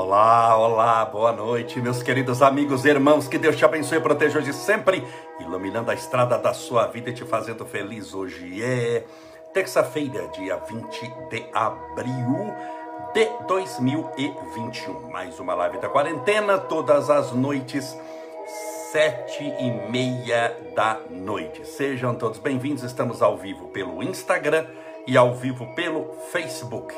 Olá, 0.00 0.56
olá, 0.56 1.04
boa 1.04 1.32
noite, 1.32 1.80
meus 1.80 2.04
queridos 2.04 2.40
amigos 2.40 2.84
e 2.84 2.88
irmãos. 2.88 3.26
Que 3.26 3.36
Deus 3.36 3.56
te 3.56 3.64
abençoe 3.64 3.98
e 3.98 4.00
proteja 4.00 4.38
hoje 4.38 4.52
sempre, 4.52 5.04
iluminando 5.40 5.90
a 5.90 5.94
estrada 5.94 6.38
da 6.38 6.54
sua 6.54 6.86
vida 6.86 7.10
e 7.10 7.12
te 7.12 7.24
fazendo 7.24 7.66
feliz. 7.66 8.14
Hoje 8.14 8.62
é 8.62 9.04
terça-feira, 9.52 10.28
dia 10.28 10.56
20 10.56 11.00
de 11.30 11.44
abril 11.52 12.54
de 13.12 13.28
2021. 13.48 15.10
Mais 15.10 15.40
uma 15.40 15.54
live 15.54 15.78
da 15.78 15.88
quarentena, 15.88 16.58
todas 16.58 17.10
as 17.10 17.32
noites, 17.32 17.98
sete 18.92 19.42
e 19.42 19.90
meia 19.90 20.56
da 20.76 21.00
noite. 21.10 21.66
Sejam 21.66 22.14
todos 22.14 22.38
bem-vindos. 22.38 22.84
Estamos 22.84 23.20
ao 23.20 23.36
vivo 23.36 23.66
pelo 23.70 24.00
Instagram 24.00 24.64
e 25.08 25.16
ao 25.16 25.34
vivo 25.34 25.66
pelo 25.74 26.12
Facebook. 26.30 26.94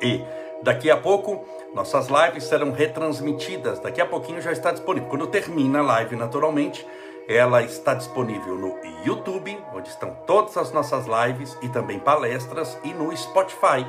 E 0.00 0.24
daqui 0.62 0.90
a 0.90 0.96
pouco 0.96 1.44
nossas 1.74 2.08
lives 2.08 2.44
serão 2.44 2.72
retransmitidas. 2.72 3.78
Daqui 3.78 4.00
a 4.00 4.06
pouquinho 4.06 4.40
já 4.40 4.52
está 4.52 4.72
disponível. 4.72 5.08
Quando 5.08 5.26
termina 5.26 5.80
a 5.80 5.82
live, 5.82 6.16
naturalmente, 6.16 6.86
ela 7.28 7.62
está 7.62 7.94
disponível 7.94 8.56
no 8.56 8.76
YouTube, 9.04 9.56
onde 9.72 9.88
estão 9.88 10.14
todas 10.26 10.56
as 10.56 10.72
nossas 10.72 11.06
lives 11.06 11.56
e 11.62 11.68
também 11.68 11.98
palestras, 11.98 12.76
e 12.82 12.92
no 12.92 13.16
Spotify, 13.16 13.86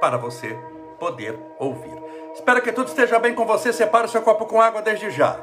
para 0.00 0.18
você 0.18 0.58
poder 0.98 1.38
ouvir. 1.58 2.02
Espero 2.34 2.60
que 2.60 2.72
tudo 2.72 2.88
esteja 2.88 3.18
bem 3.18 3.34
com 3.34 3.46
você. 3.46 3.72
Separe 3.72 4.06
o 4.06 4.10
seu 4.10 4.22
copo 4.22 4.44
com 4.44 4.60
água 4.60 4.82
desde 4.82 5.10
já. 5.10 5.38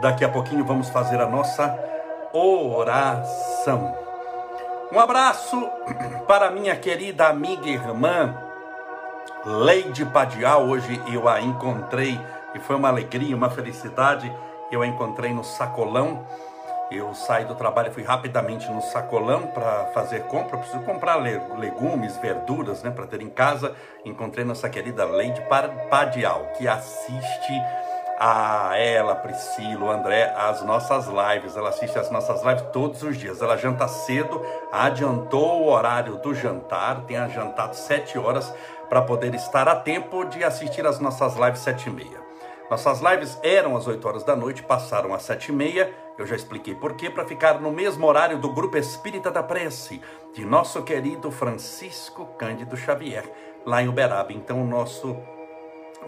Daqui 0.00 0.24
a 0.24 0.28
pouquinho 0.28 0.64
vamos 0.64 0.88
fazer 0.90 1.20
a 1.20 1.26
nossa 1.26 1.93
oração. 2.34 3.96
Um 4.92 4.98
abraço 4.98 5.70
para 6.26 6.50
minha 6.50 6.74
querida 6.74 7.28
amiga 7.28 7.68
e 7.68 7.74
irmã 7.74 8.34
Leide 9.44 10.04
Padial. 10.06 10.66
Hoje 10.66 11.00
eu 11.12 11.28
a 11.28 11.40
encontrei 11.40 12.20
e 12.52 12.58
foi 12.58 12.74
uma 12.74 12.88
alegria, 12.88 13.36
uma 13.36 13.50
felicidade. 13.50 14.30
Eu 14.72 14.82
a 14.82 14.86
encontrei 14.86 15.32
no 15.32 15.44
sacolão. 15.44 16.26
Eu 16.90 17.14
saí 17.14 17.44
do 17.44 17.54
trabalho 17.54 17.92
fui 17.92 18.02
rapidamente 18.02 18.70
no 18.70 18.82
sacolão 18.82 19.46
para 19.48 19.86
fazer 19.94 20.24
compra. 20.24 20.56
Eu 20.56 20.60
preciso 20.60 20.82
comprar 20.82 21.16
legumes, 21.16 22.16
verduras, 22.18 22.82
né, 22.82 22.90
para 22.90 23.06
ter 23.06 23.22
em 23.22 23.30
casa. 23.30 23.74
Encontrei 24.04 24.44
nossa 24.44 24.68
querida 24.68 25.04
Leide 25.04 25.40
Padial, 25.88 26.52
que 26.56 26.66
assiste 26.66 27.52
a 28.18 28.76
ela, 28.76 29.14
Priscila, 29.14 29.84
o 29.84 29.90
André, 29.90 30.32
as 30.36 30.62
nossas 30.62 31.06
lives. 31.06 31.56
Ela 31.56 31.70
assiste 31.70 31.98
as 31.98 32.10
nossas 32.10 32.42
lives 32.42 32.64
todos 32.72 33.02
os 33.02 33.16
dias. 33.16 33.42
Ela 33.42 33.56
janta 33.56 33.88
cedo, 33.88 34.40
adiantou 34.72 35.62
o 35.62 35.68
horário 35.70 36.16
do 36.18 36.34
jantar, 36.34 37.02
tem 37.02 37.16
jantado 37.30 37.76
sete 37.76 38.18
horas 38.18 38.52
para 38.88 39.02
poder 39.02 39.34
estar 39.34 39.68
a 39.68 39.76
tempo 39.76 40.24
de 40.24 40.44
assistir 40.44 40.86
as 40.86 40.98
nossas 40.98 41.34
lives 41.36 41.60
sete 41.60 41.88
e 41.88 41.92
meia. 41.92 42.24
Nossas 42.70 43.00
lives 43.00 43.38
eram 43.42 43.76
às 43.76 43.86
8 43.86 44.08
horas 44.08 44.24
da 44.24 44.34
noite, 44.34 44.62
passaram 44.62 45.12
às 45.12 45.22
sete 45.22 45.50
e 45.50 45.52
meia. 45.52 45.92
Eu 46.16 46.26
já 46.26 46.34
expliquei 46.34 46.74
por 46.74 46.94
quê, 46.94 47.10
para 47.10 47.26
ficar 47.26 47.60
no 47.60 47.70
mesmo 47.70 48.06
horário 48.06 48.38
do 48.38 48.52
Grupo 48.52 48.76
Espírita 48.76 49.30
da 49.30 49.42
Prece, 49.42 50.00
de 50.32 50.44
nosso 50.44 50.82
querido 50.82 51.30
Francisco 51.30 52.24
Cândido 52.38 52.76
Xavier, 52.76 53.24
lá 53.66 53.82
em 53.82 53.88
Uberaba. 53.88 54.32
Então, 54.32 54.62
o 54.62 54.66
nosso 54.66 55.16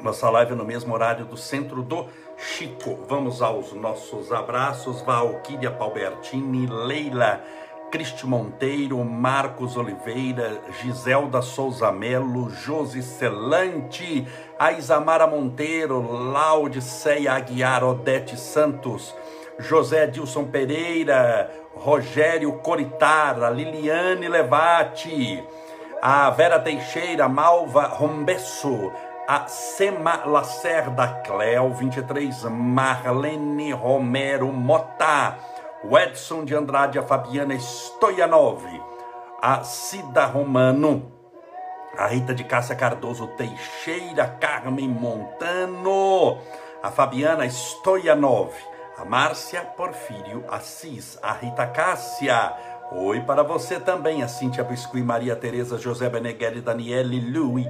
nossa 0.03 0.29
live 0.31 0.55
no 0.55 0.65
mesmo 0.65 0.95
horário 0.95 1.25
do 1.25 1.37
centro 1.37 1.83
do 1.83 2.07
Chico. 2.37 2.99
Vamos 3.09 3.43
aos 3.43 3.73
nossos 3.73 4.33
abraços. 4.33 5.01
Valquíria 5.03 5.71
Palbertini, 5.71 6.67
Leila, 6.67 7.43
Cristi 7.91 8.27
Monteiro, 8.27 9.03
Marcos 9.05 9.77
Oliveira, 9.77 10.61
Giselda 10.81 11.41
Souza 11.41 11.91
Melo, 11.93 12.51
Josi 12.51 13.03
Celante, 13.03 14.27
Aisamara 14.59 15.27
Monteiro, 15.27 16.01
Laudiceia 16.33 17.35
Aguiar, 17.35 17.85
Odete 17.85 18.37
Santos, 18.37 19.15
José 19.59 20.07
Dilson 20.07 20.45
Pereira, 20.45 21.51
Rogério 21.75 22.53
Coritara, 22.55 23.51
Liliane 23.51 24.29
Levati, 24.29 25.43
a 26.03 26.29
Vera 26.31 26.59
Teixeira, 26.59 27.29
Malva 27.29 27.87
Rombesso, 27.87 28.93
a 29.27 29.49
Sema 29.49 30.25
Lacerda, 30.25 31.21
Cleo 31.25 31.71
23, 31.71 32.45
Marlene 32.45 33.73
Romero 33.73 34.53
Mota, 34.53 35.37
o 35.83 35.99
Edson 35.99 36.45
de 36.45 36.55
Andrade, 36.55 36.99
a 36.99 37.03
Fabiana 37.03 37.59
Stoyanov, 37.59 38.63
a 39.43 39.65
Cida 39.65 40.27
Romano, 40.27 41.11
a 41.99 42.07
Rita 42.07 42.33
de 42.33 42.45
Cássia 42.45 42.77
Cardoso 42.77 43.27
Teixeira, 43.37 44.29
Carmen 44.41 44.89
Montano, 44.89 46.39
a 46.81 46.91
Fabiana 46.93 47.49
Stoyanov, 47.49 48.53
a 48.97 49.05
Márcia 49.05 49.63
Porfírio 49.63 50.45
Assis, 50.49 51.19
a 51.21 51.33
Rita 51.33 51.67
Cássia, 51.67 52.55
Oi 52.93 53.21
para 53.23 53.43
você 53.43 53.81
também, 53.81 54.23
a 54.23 54.29
Cíntia 54.29 54.63
Biscuit, 54.63 55.03
Maria 55.03 55.35
Tereza, 55.35 55.77
José 55.77 56.09
Beneghelli, 56.09 56.61
Daniele 56.61 57.19
Lui, 57.19 57.67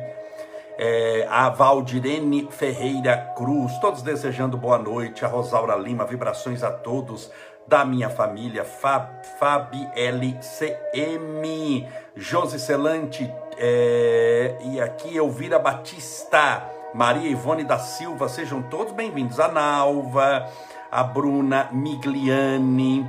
é, 0.78 1.26
a 1.30 1.48
Valdirene 1.48 2.48
Ferreira 2.50 3.32
Cruz, 3.36 3.78
todos 3.78 4.02
desejando 4.02 4.56
boa 4.56 4.78
noite, 4.78 5.24
a 5.24 5.28
Rosaura 5.28 5.74
Lima, 5.76 6.04
vibrações 6.04 6.62
a 6.62 6.70
todos 6.70 7.30
da 7.66 7.84
minha 7.84 8.08
família, 8.08 8.64
Fab, 8.64 9.08
Fabi 9.38 9.88
LCM, 9.96 11.86
Josi 12.14 12.60
Celante, 12.60 13.28
é, 13.58 14.56
e 14.64 14.80
aqui 14.80 15.16
Elvira 15.16 15.58
Batista, 15.58 16.70
Maria 16.94 17.28
Ivone 17.28 17.64
da 17.64 17.78
Silva, 17.78 18.28
sejam 18.28 18.62
todos 18.62 18.92
bem-vindos, 18.92 19.40
a 19.40 19.48
Nalva, 19.48 20.46
a 20.90 21.02
Bruna 21.02 21.68
Migliani, 21.72 23.08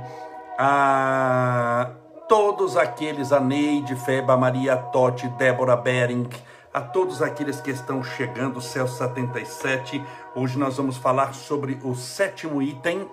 a 0.58 1.90
todos 2.28 2.76
aqueles, 2.76 3.32
a 3.32 3.40
Neide, 3.40 3.94
Feba, 3.94 4.36
Maria 4.36 4.76
Totti, 4.76 5.28
Débora 5.28 5.76
Bering, 5.76 6.28
a 6.78 6.80
todos 6.80 7.20
aqueles 7.22 7.60
que 7.60 7.72
estão 7.72 8.04
chegando, 8.04 8.60
Céu 8.60 8.86
77. 8.86 10.00
Hoje 10.32 10.56
nós 10.56 10.76
vamos 10.76 10.96
falar 10.96 11.34
sobre 11.34 11.76
o 11.82 11.92
sétimo 11.96 12.62
item 12.62 13.10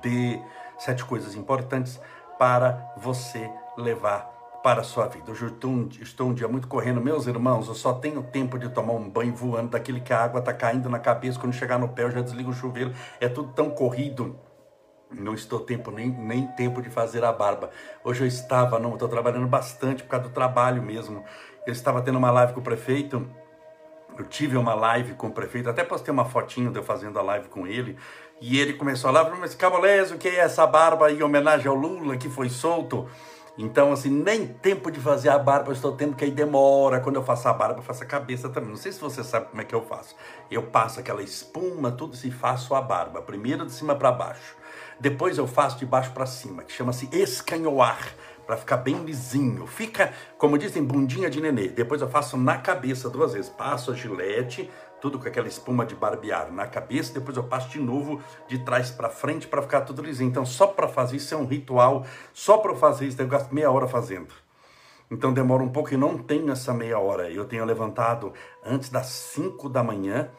de 0.00 0.40
sete 0.78 1.04
coisas 1.04 1.34
importantes 1.34 2.00
para 2.38 2.94
você 2.96 3.50
levar 3.76 4.32
para 4.62 4.82
a 4.82 4.84
sua 4.84 5.08
vida. 5.08 5.32
Hoje 5.32 5.42
eu 5.42 5.48
estou 5.48 5.70
um, 5.72 5.88
estou 6.00 6.28
um 6.28 6.32
dia 6.32 6.46
muito 6.46 6.68
correndo, 6.68 7.00
meus 7.00 7.26
irmãos, 7.26 7.66
eu 7.66 7.74
só 7.74 7.92
tenho 7.92 8.22
tempo 8.22 8.56
de 8.56 8.68
tomar 8.68 8.92
um 8.92 9.10
banho 9.10 9.34
voando, 9.34 9.70
daquele 9.70 10.00
que 10.00 10.12
a 10.12 10.22
água 10.22 10.38
está 10.38 10.54
caindo 10.54 10.88
na 10.88 11.00
cabeça, 11.00 11.40
quando 11.40 11.54
chegar 11.54 11.76
no 11.76 11.88
pé 11.88 12.04
eu 12.04 12.12
já 12.12 12.20
desligo 12.20 12.52
o 12.52 12.54
chuveiro, 12.54 12.94
é 13.20 13.28
tudo 13.28 13.52
tão 13.52 13.68
corrido 13.68 14.38
não 15.20 15.34
estou 15.34 15.60
tempo 15.60 15.90
nem, 15.90 16.08
nem 16.08 16.46
tempo 16.48 16.82
de 16.82 16.90
fazer 16.90 17.24
a 17.24 17.32
barba. 17.32 17.70
Hoje 18.02 18.22
eu 18.22 18.26
estava, 18.26 18.78
não, 18.78 18.94
estou 18.94 19.08
trabalhando 19.08 19.46
bastante 19.46 20.02
por 20.02 20.10
causa 20.10 20.28
do 20.28 20.34
trabalho 20.34 20.82
mesmo. 20.82 21.24
Eu 21.66 21.72
estava 21.72 22.02
tendo 22.02 22.18
uma 22.18 22.30
live 22.30 22.52
com 22.52 22.60
o 22.60 22.62
prefeito. 22.62 23.26
Eu 24.18 24.24
tive 24.26 24.56
uma 24.56 24.74
live 24.74 25.14
com 25.14 25.26
o 25.26 25.32
prefeito, 25.32 25.68
até 25.68 25.82
postei 25.82 26.12
uma 26.12 26.24
fotinho 26.24 26.70
de 26.70 26.78
eu 26.78 26.84
fazendo 26.84 27.18
a 27.18 27.22
live 27.22 27.48
com 27.48 27.66
ele. 27.66 27.96
E 28.40 28.60
ele 28.60 28.74
começou 28.74 29.10
a 29.10 29.12
falar, 29.12 29.36
mas 29.36 29.54
Cabolésio, 29.54 30.16
o 30.16 30.18
que 30.18 30.28
é 30.28 30.36
essa 30.36 30.66
barba 30.66 31.10
em 31.10 31.22
homenagem 31.22 31.66
ao 31.66 31.74
Lula 31.74 32.16
que 32.16 32.28
foi 32.28 32.48
solto? 32.48 33.08
Então, 33.56 33.92
assim, 33.92 34.10
nem 34.10 34.46
tempo 34.46 34.90
de 34.90 35.00
fazer 35.00 35.30
a 35.30 35.38
barba 35.38 35.70
eu 35.70 35.72
estou 35.72 35.96
tendo, 35.96 36.14
que 36.14 36.24
aí 36.24 36.30
demora. 36.30 37.00
Quando 37.00 37.16
eu 37.16 37.24
faço 37.24 37.48
a 37.48 37.52
barba, 37.52 37.78
eu 37.78 37.82
faço 37.82 38.02
a 38.02 38.06
cabeça 38.06 38.48
também. 38.48 38.70
Não 38.70 38.76
sei 38.76 38.92
se 38.92 39.00
você 39.00 39.24
sabe 39.24 39.46
como 39.46 39.62
é 39.62 39.64
que 39.64 39.74
eu 39.74 39.82
faço. 39.82 40.14
Eu 40.50 40.64
passo 40.64 41.00
aquela 41.00 41.22
espuma, 41.22 41.90
tudo, 41.90 42.16
e 42.24 42.30
faço 42.30 42.74
a 42.74 42.80
barba. 42.80 43.22
Primeiro 43.22 43.64
de 43.64 43.72
cima 43.72 43.94
para 43.94 44.12
baixo. 44.12 44.56
Depois 45.00 45.38
eu 45.38 45.46
faço 45.46 45.78
de 45.78 45.86
baixo 45.86 46.12
para 46.12 46.26
cima, 46.26 46.62
que 46.62 46.72
chama-se 46.72 47.08
escanhoar 47.12 48.14
para 48.46 48.56
ficar 48.56 48.78
bem 48.78 49.04
lisinho. 49.04 49.66
Fica, 49.66 50.12
como 50.38 50.58
dizem, 50.58 50.82
bundinha 50.82 51.30
de 51.30 51.40
nenê. 51.40 51.68
Depois 51.68 52.00
eu 52.00 52.08
faço 52.08 52.36
na 52.36 52.58
cabeça 52.58 53.08
duas 53.08 53.32
vezes. 53.32 53.50
Passo 53.50 53.90
a 53.90 53.94
gilete, 53.94 54.70
tudo 55.00 55.18
com 55.18 55.28
aquela 55.28 55.48
espuma 55.48 55.84
de 55.84 55.94
barbear 55.94 56.50
na 56.52 56.66
cabeça, 56.66 57.12
depois 57.12 57.36
eu 57.36 57.44
passo 57.44 57.68
de 57.68 57.78
novo 57.78 58.22
de 58.48 58.58
trás 58.60 58.90
para 58.90 59.10
frente 59.10 59.46
para 59.46 59.60
ficar 59.60 59.82
tudo 59.82 60.02
lisinho. 60.02 60.30
Então, 60.30 60.46
só 60.46 60.66
para 60.66 60.88
fazer 60.88 61.16
isso 61.16 61.34
é 61.34 61.36
um 61.36 61.46
ritual, 61.46 62.06
só 62.32 62.58
para 62.58 62.74
fazer 62.74 63.06
isso 63.06 63.20
eu 63.20 63.28
gasto 63.28 63.54
meia 63.54 63.70
hora 63.70 63.86
fazendo. 63.86 64.32
Então 65.10 65.32
demora 65.32 65.62
um 65.62 65.68
pouco 65.68 65.92
e 65.92 65.96
não 65.96 66.18
tenho 66.18 66.50
essa 66.50 66.72
meia 66.72 66.98
hora. 66.98 67.30
Eu 67.30 67.44
tenho 67.44 67.64
levantado 67.64 68.32
antes 68.64 68.88
das 68.88 69.06
5 69.06 69.68
da 69.68 69.82
manhã. 69.82 70.30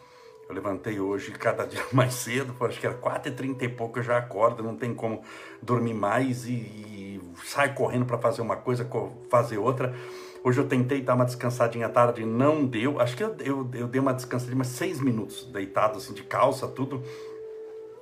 Eu 0.48 0.56
levantei 0.56 1.00
hoje 1.00 1.32
cada 1.32 1.66
dia 1.66 1.84
mais 1.92 2.14
cedo, 2.14 2.56
acho 2.66 2.80
que 2.80 2.86
era 2.86 2.96
4h30 2.96 3.64
e 3.64 3.70
pouco 3.70 4.00
eu 4.00 4.04
já 4.04 4.18
acordo, 4.18 4.64
não 4.64 4.76
tem 4.76 4.94
como 4.94 5.24
dormir 5.62 5.94
mais 5.94 6.46
e, 6.46 7.20
sai 7.44 7.74
correndo 7.74 8.06
para 8.06 8.18
fazer 8.18 8.42
uma 8.42 8.56
coisa, 8.56 8.88
fazer 9.30 9.58
outra. 9.58 9.94
Hoje 10.44 10.60
eu 10.60 10.68
tentei 10.68 11.02
dar 11.02 11.16
uma 11.16 11.26
descansadinha 11.26 11.88
à 11.88 11.90
tarde, 11.90 12.24
não 12.26 12.66
deu. 12.66 13.00
Acho 13.00 13.18
que 13.18 13.24
eu, 13.24 13.36
eu, 13.40 13.70
eu 13.74 13.88
dei 13.88 14.00
uma 14.00 14.14
descansadinha, 14.14 14.58
mas 14.58 14.68
seis 14.68 15.00
minutos, 15.00 15.46
deitado 15.46 15.98
assim, 15.98 16.14
de 16.14 16.24
calça, 16.24 16.68
tudo. 16.68 17.02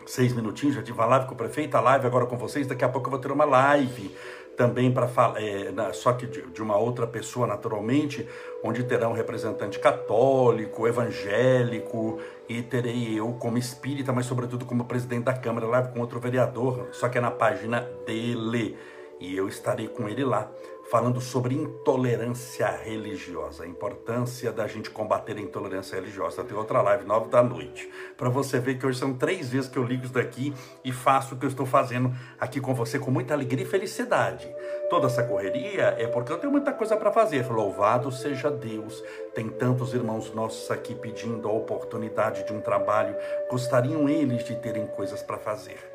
Seis 0.06 0.34
minutinhos, 0.34 0.76
já 0.76 0.84
tive 0.84 0.98
uma 0.98 1.06
live 1.06 1.28
com 1.28 1.34
o 1.34 1.38
prefeito, 1.38 1.76
a 1.76 1.80
live 1.80 2.06
agora 2.06 2.26
com 2.26 2.38
vocês. 2.38 2.68
Daqui 2.68 2.84
a 2.84 2.90
pouco 2.90 3.08
eu 3.08 3.12
vou 3.12 3.20
ter 3.20 3.32
uma 3.32 3.46
live 3.46 4.14
também 4.56 4.92
para 4.92 5.08
falar, 5.08 5.42
é, 5.42 5.72
só 5.94 6.14
que 6.14 6.28
de, 6.28 6.42
de, 6.42 6.62
uma 6.62 6.78
outra 6.78 7.08
pessoa 7.08 7.48
naturalmente, 7.48 8.28
onde 8.64 8.84
terá 8.84 9.08
um 9.08 9.14
representante 9.14 9.80
católico, 9.80 10.88
evangélico, 10.88 12.20
e 12.48 12.62
terei 12.62 13.20
eu 13.20 13.34
como 13.34 13.58
espírita, 13.58 14.12
mas 14.12 14.26
sobretudo 14.26 14.66
como 14.66 14.86
presidente 14.86 15.24
da 15.24 15.34
Câmara, 15.34 15.66
lá 15.66 15.82
com 15.82 16.00
outro 16.00 16.20
vereador, 16.20 16.88
só 16.92 17.10
que 17.10 17.18
é 17.18 17.22
na 17.22 17.32
página 17.32 17.82
dele. 18.06 18.78
E 19.20 19.36
eu 19.38 19.48
estarei 19.48 19.88
com 19.88 20.08
ele 20.10 20.24
lá 20.24 20.52
falando 20.94 21.20
sobre 21.20 21.56
intolerância 21.56 22.68
religiosa, 22.68 23.64
a 23.64 23.68
importância 23.68 24.52
da 24.52 24.68
gente 24.68 24.92
combater 24.92 25.36
a 25.36 25.42
intolerância 25.42 25.96
religiosa. 25.96 26.44
Tem 26.44 26.56
outra 26.56 26.84
live, 26.84 27.04
nove 27.04 27.32
da 27.32 27.42
noite, 27.42 27.90
para 28.16 28.30
você 28.30 28.60
ver 28.60 28.78
que 28.78 28.86
hoje 28.86 29.00
são 29.00 29.12
três 29.12 29.50
vezes 29.50 29.68
que 29.68 29.80
eu 29.80 29.84
ligo 29.84 30.04
isso 30.04 30.14
daqui 30.14 30.54
e 30.86 30.92
faço 30.92 31.34
o 31.34 31.38
que 31.40 31.46
eu 31.46 31.50
estou 31.50 31.66
fazendo 31.66 32.16
aqui 32.40 32.62
com 32.62 32.76
você 32.76 33.00
com 33.00 33.10
muita 33.10 33.34
alegria 33.34 33.66
e 33.66 33.68
felicidade. 33.68 34.48
Toda 34.88 35.08
essa 35.08 35.24
correria 35.24 35.96
é 35.98 36.06
porque 36.06 36.32
eu 36.32 36.38
tenho 36.38 36.52
muita 36.52 36.72
coisa 36.72 36.96
para 36.96 37.12
fazer. 37.12 37.52
Louvado 37.52 38.12
seja 38.12 38.52
Deus. 38.52 39.04
Tem 39.34 39.50
tantos 39.50 39.96
irmãos 39.96 40.32
nossos 40.32 40.70
aqui 40.70 40.94
pedindo 40.94 41.48
a 41.48 41.52
oportunidade 41.52 42.46
de 42.46 42.54
um 42.54 42.62
trabalho. 42.62 43.16
Gostariam 43.50 44.08
eles 44.08 44.44
de 44.44 44.56
terem 44.58 44.86
coisas 44.86 45.24
para 45.24 45.40
fazer 45.40 45.93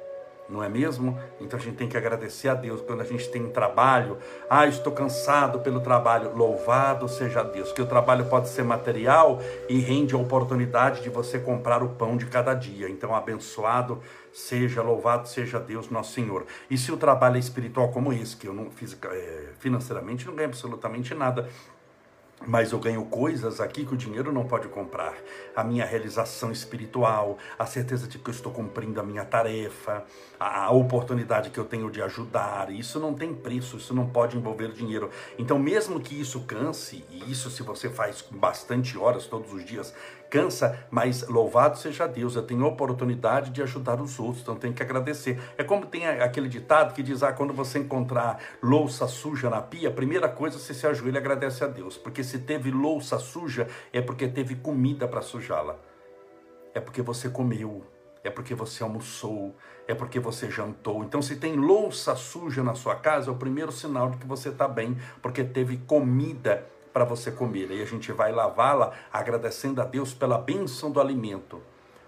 não 0.48 0.62
é 0.62 0.68
mesmo? 0.68 1.18
Então 1.40 1.58
a 1.58 1.62
gente 1.62 1.76
tem 1.76 1.88
que 1.88 1.96
agradecer 1.96 2.48
a 2.48 2.54
Deus 2.54 2.80
quando 2.80 3.02
a 3.02 3.04
gente 3.04 3.28
tem 3.28 3.48
trabalho. 3.50 4.16
Ah, 4.48 4.66
estou 4.66 4.92
cansado 4.92 5.60
pelo 5.60 5.80
trabalho. 5.80 6.34
Louvado 6.34 7.08
seja 7.08 7.42
Deus, 7.42 7.70
que 7.70 7.82
o 7.82 7.86
trabalho 7.86 8.24
pode 8.26 8.48
ser 8.48 8.64
material 8.64 9.40
e 9.68 9.78
rende 9.78 10.14
a 10.14 10.18
oportunidade 10.18 11.02
de 11.02 11.10
você 11.10 11.38
comprar 11.38 11.82
o 11.82 11.90
pão 11.90 12.16
de 12.16 12.26
cada 12.26 12.54
dia. 12.54 12.88
Então, 12.88 13.14
abençoado 13.14 14.00
seja, 14.32 14.82
louvado 14.82 15.28
seja 15.28 15.58
Deus, 15.58 15.90
nosso 15.90 16.12
Senhor. 16.12 16.46
E 16.70 16.78
se 16.78 16.90
o 16.92 16.96
trabalho 16.96 17.36
é 17.36 17.38
espiritual 17.40 17.88
como 17.90 18.12
esse, 18.12 18.36
que 18.36 18.46
eu 18.46 18.54
não 18.54 18.70
fiz 18.70 18.96
é, 19.02 19.48
financeiramente, 19.58 20.26
não 20.26 20.34
ganho 20.34 20.48
absolutamente 20.48 21.14
nada, 21.14 21.48
mas 22.46 22.72
eu 22.72 22.78
ganho 22.78 23.04
coisas 23.06 23.60
aqui 23.60 23.84
que 23.84 23.94
o 23.94 23.96
dinheiro 23.96 24.32
não 24.32 24.44
pode 24.44 24.68
comprar. 24.68 25.14
A 25.54 25.64
minha 25.64 25.84
realização 25.84 26.52
espiritual, 26.52 27.38
a 27.58 27.66
certeza 27.66 28.06
de 28.06 28.18
que 28.18 28.30
eu 28.30 28.34
estou 28.34 28.52
cumprindo 28.52 29.00
a 29.00 29.02
minha 29.02 29.24
tarefa, 29.24 30.04
a 30.38 30.70
oportunidade 30.70 31.50
que 31.50 31.58
eu 31.58 31.64
tenho 31.64 31.90
de 31.90 32.00
ajudar. 32.02 32.70
Isso 32.70 33.00
não 33.00 33.14
tem 33.14 33.34
preço, 33.34 33.76
isso 33.76 33.92
não 33.92 34.06
pode 34.06 34.36
envolver 34.36 34.72
dinheiro. 34.72 35.10
Então, 35.38 35.58
mesmo 35.58 36.00
que 36.00 36.18
isso 36.18 36.40
canse, 36.40 37.04
e 37.10 37.30
isso 37.30 37.50
se 37.50 37.62
você 37.62 37.88
faz 37.88 38.24
bastante 38.30 38.96
horas 38.96 39.26
todos 39.26 39.52
os 39.52 39.64
dias, 39.64 39.92
cansa, 40.30 40.78
mas 40.90 41.26
louvado 41.28 41.78
seja 41.78 42.06
Deus, 42.06 42.36
eu 42.36 42.42
tenho 42.42 42.64
oportunidade 42.64 43.50
de 43.50 43.62
ajudar 43.62 44.00
os 44.00 44.18
outros, 44.18 44.42
então 44.42 44.56
tenho 44.56 44.74
que 44.74 44.82
agradecer. 44.82 45.40
É 45.56 45.64
como 45.64 45.86
tem 45.86 46.06
aquele 46.06 46.48
ditado 46.48 46.94
que 46.94 47.02
diz: 47.02 47.22
ah, 47.22 47.32
quando 47.32 47.52
você 47.52 47.78
encontrar 47.78 48.38
louça 48.62 49.06
suja 49.06 49.50
na 49.50 49.60
pia, 49.60 49.88
a 49.88 49.92
primeira 49.92 50.28
coisa 50.28 50.58
você 50.58 50.74
se 50.74 50.86
ajoelha 50.86 51.16
e 51.16 51.18
agradece 51.18 51.64
a 51.64 51.66
Deus, 51.66 51.96
porque 51.96 52.22
se 52.22 52.38
teve 52.38 52.70
louça 52.70 53.18
suja, 53.18 53.68
é 53.92 54.00
porque 54.00 54.28
teve 54.28 54.54
comida 54.56 55.08
para 55.08 55.22
sujá-la, 55.22 55.76
é 56.74 56.80
porque 56.80 57.02
você 57.02 57.28
comeu, 57.28 57.84
é 58.22 58.30
porque 58.30 58.54
você 58.54 58.82
almoçou, 58.82 59.54
é 59.86 59.94
porque 59.94 60.20
você 60.20 60.50
jantou. 60.50 61.02
Então, 61.02 61.22
se 61.22 61.36
tem 61.36 61.56
louça 61.56 62.14
suja 62.14 62.62
na 62.62 62.74
sua 62.74 62.96
casa, 62.96 63.30
é 63.30 63.32
o 63.32 63.36
primeiro 63.36 63.72
sinal 63.72 64.10
de 64.10 64.18
que 64.18 64.26
você 64.26 64.50
está 64.50 64.68
bem, 64.68 64.96
porque 65.22 65.42
teve 65.42 65.78
comida 65.78 66.66
para 66.98 67.04
você 67.04 67.30
comer. 67.30 67.70
Aí 67.70 67.80
a 67.80 67.86
gente 67.86 68.10
vai 68.10 68.32
lavá-la 68.32 68.92
agradecendo 69.12 69.80
a 69.80 69.84
Deus 69.84 70.12
pela 70.12 70.36
bênção 70.36 70.90
do 70.90 71.00
alimento. 71.00 71.62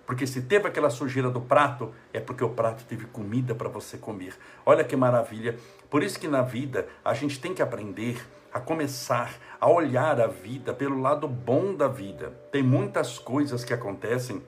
Porque 0.04 0.26
se 0.26 0.42
teve 0.42 0.66
aquela 0.66 0.90
sujeira 0.90 1.30
do 1.30 1.40
prato, 1.40 1.94
é 2.12 2.18
porque 2.18 2.42
o 2.42 2.48
prato 2.48 2.84
teve 2.86 3.04
comida 3.04 3.54
para 3.54 3.68
você 3.68 3.96
comer. 3.96 4.36
Olha 4.66 4.82
que 4.82 4.96
maravilha. 4.96 5.56
Por 5.88 6.02
isso 6.02 6.18
que 6.18 6.26
na 6.26 6.42
vida 6.42 6.88
a 7.04 7.14
gente 7.14 7.40
tem 7.40 7.54
que 7.54 7.62
aprender 7.62 8.20
a 8.52 8.58
começar 8.58 9.32
a 9.60 9.70
olhar 9.70 10.20
a 10.20 10.26
vida 10.26 10.74
pelo 10.74 11.00
lado 11.00 11.28
bom 11.28 11.72
da 11.72 11.86
vida. 11.86 12.32
Tem 12.50 12.64
muitas 12.64 13.16
coisas 13.16 13.62
que 13.62 13.72
acontecem 13.72 14.42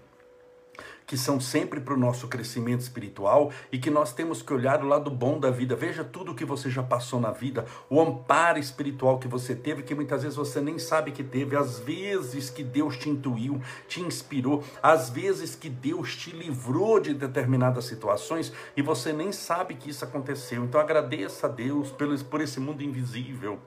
que 1.07 1.17
são 1.19 1.39
sempre 1.39 1.79
para 1.79 1.93
o 1.93 1.99
nosso 1.99 2.27
crescimento 2.27 2.81
espiritual 2.81 3.53
e 3.71 3.79
que 3.79 3.91
nós 3.91 4.15
temos 4.15 4.41
que 4.41 4.53
olhar 4.53 4.83
o 4.83 4.89
lado 4.89 5.11
bom 5.11 5.39
da 5.39 5.51
vida. 5.51 5.77
Veja 5.77 6.03
tudo 6.03 6.33
o 6.33 6.35
que 6.35 6.43
você 6.43 6.71
já 6.71 6.83
passou 6.83 7.21
na 7.21 7.31
vida, 7.31 7.67
o 7.91 8.01
amparo 8.01 8.59
espiritual 8.59 9.19
que 9.19 9.29
você 9.29 9.55
teve, 9.55 9.83
que 9.83 9.95
muitas 9.95 10.23
vezes 10.23 10.37
você 10.37 10.59
nem 10.59 10.79
sabe 10.79 11.13
que 11.13 11.23
teve, 11.23 11.55
as 11.55 11.79
vezes 11.81 12.49
que 12.49 12.65
Deus 12.65 12.97
te 12.97 13.11
intuiu, 13.11 13.61
te 13.87 14.01
inspirou, 14.01 14.65
as 14.83 15.11
vezes 15.11 15.55
que 15.55 15.69
Deus 15.69 16.17
te 16.17 16.31
livrou 16.31 16.99
de 16.99 17.13
determinadas 17.13 17.85
situações 17.85 18.51
e 18.75 18.81
você 18.81 19.13
nem 19.13 19.33
sabe 19.33 19.75
que 19.75 19.91
isso 19.91 20.05
aconteceu. 20.05 20.65
Então 20.65 20.81
agradeça 20.81 21.47
a 21.47 21.51
Deus 21.51 21.91
por 21.91 22.41
esse 22.41 22.59
mundo 22.59 22.83
invisível, 22.83 23.59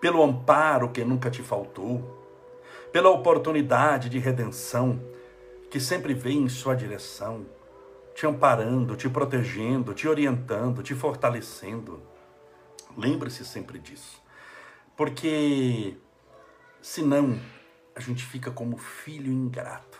pelo 0.00 0.22
amparo 0.22 0.90
que 0.90 1.04
nunca 1.04 1.30
te 1.30 1.42
faltou, 1.42 2.24
pela 2.90 3.10
oportunidade 3.10 4.08
de 4.08 4.18
redenção 4.18 4.98
que 5.76 5.80
sempre 5.80 6.14
vem 6.14 6.44
em 6.44 6.48
sua 6.48 6.74
direção, 6.74 7.44
te 8.14 8.26
amparando, 8.26 8.96
te 8.96 9.10
protegendo, 9.10 9.92
te 9.92 10.08
orientando, 10.08 10.82
te 10.82 10.94
fortalecendo. 10.94 12.00
Lembre-se 12.96 13.44
sempre 13.44 13.78
disso. 13.78 14.22
Porque 14.96 15.94
senão 16.80 17.38
a 17.94 18.00
gente 18.00 18.24
fica 18.24 18.50
como 18.50 18.78
filho 18.78 19.30
ingrato. 19.30 19.98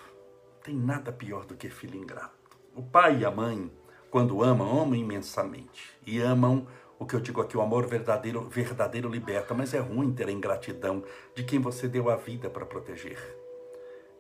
Tem 0.63 0.75
nada 0.75 1.13
pior 1.13 1.45
do 1.45 1.55
que 1.55 1.69
filho 1.69 1.99
ingrato. 1.99 2.57
O 2.75 2.83
pai 2.83 3.19
e 3.19 3.27
a 3.27 3.31
mãe, 3.31 3.71
quando 4.11 4.43
amam, 4.43 4.81
amam 4.81 4.95
imensamente. 4.95 5.95
E 6.07 6.23
amam 6.23 6.67
o 6.99 7.05
que 7.05 7.15
eu 7.15 7.21
digo 7.21 7.43
aqui, 7.43 7.55
o 7.55 7.61
amor 7.61 7.87
verdadeiro, 7.87 8.49
verdadeiro 8.49 9.11
liberta, 9.11 9.53
mas 9.53 9.75
é 9.75 9.79
ruim 9.79 10.15
ter 10.15 10.27
a 10.29 10.33
ingratidão 10.33 11.05
de 11.35 11.45
quem 11.45 11.61
você 11.61 11.87
deu 11.87 12.09
a 12.09 12.17
vida 12.17 12.49
para 12.49 12.65
proteger 12.65 13.36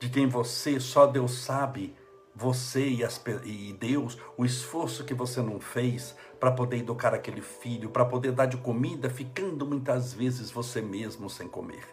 de 0.00 0.08
quem 0.08 0.26
você, 0.26 0.78
só 0.78 1.06
Deus 1.06 1.44
sabe, 1.44 1.94
você 2.34 2.87
e, 2.87 3.04
as, 3.04 3.22
e 3.44 3.72
Deus, 3.72 4.19
o 4.37 4.44
esforço 4.44 5.04
que 5.04 5.14
você 5.14 5.40
não 5.40 5.58
fez 5.58 6.14
para 6.38 6.52
poder 6.52 6.78
educar 6.78 7.14
aquele 7.14 7.40
filho, 7.40 7.88
para 7.88 8.04
poder 8.04 8.32
dar 8.32 8.46
de 8.46 8.58
comida, 8.58 9.08
ficando 9.08 9.64
muitas 9.64 10.12
vezes 10.12 10.50
você 10.50 10.82
mesmo 10.82 11.30
sem 11.30 11.49
comer. 11.49 11.85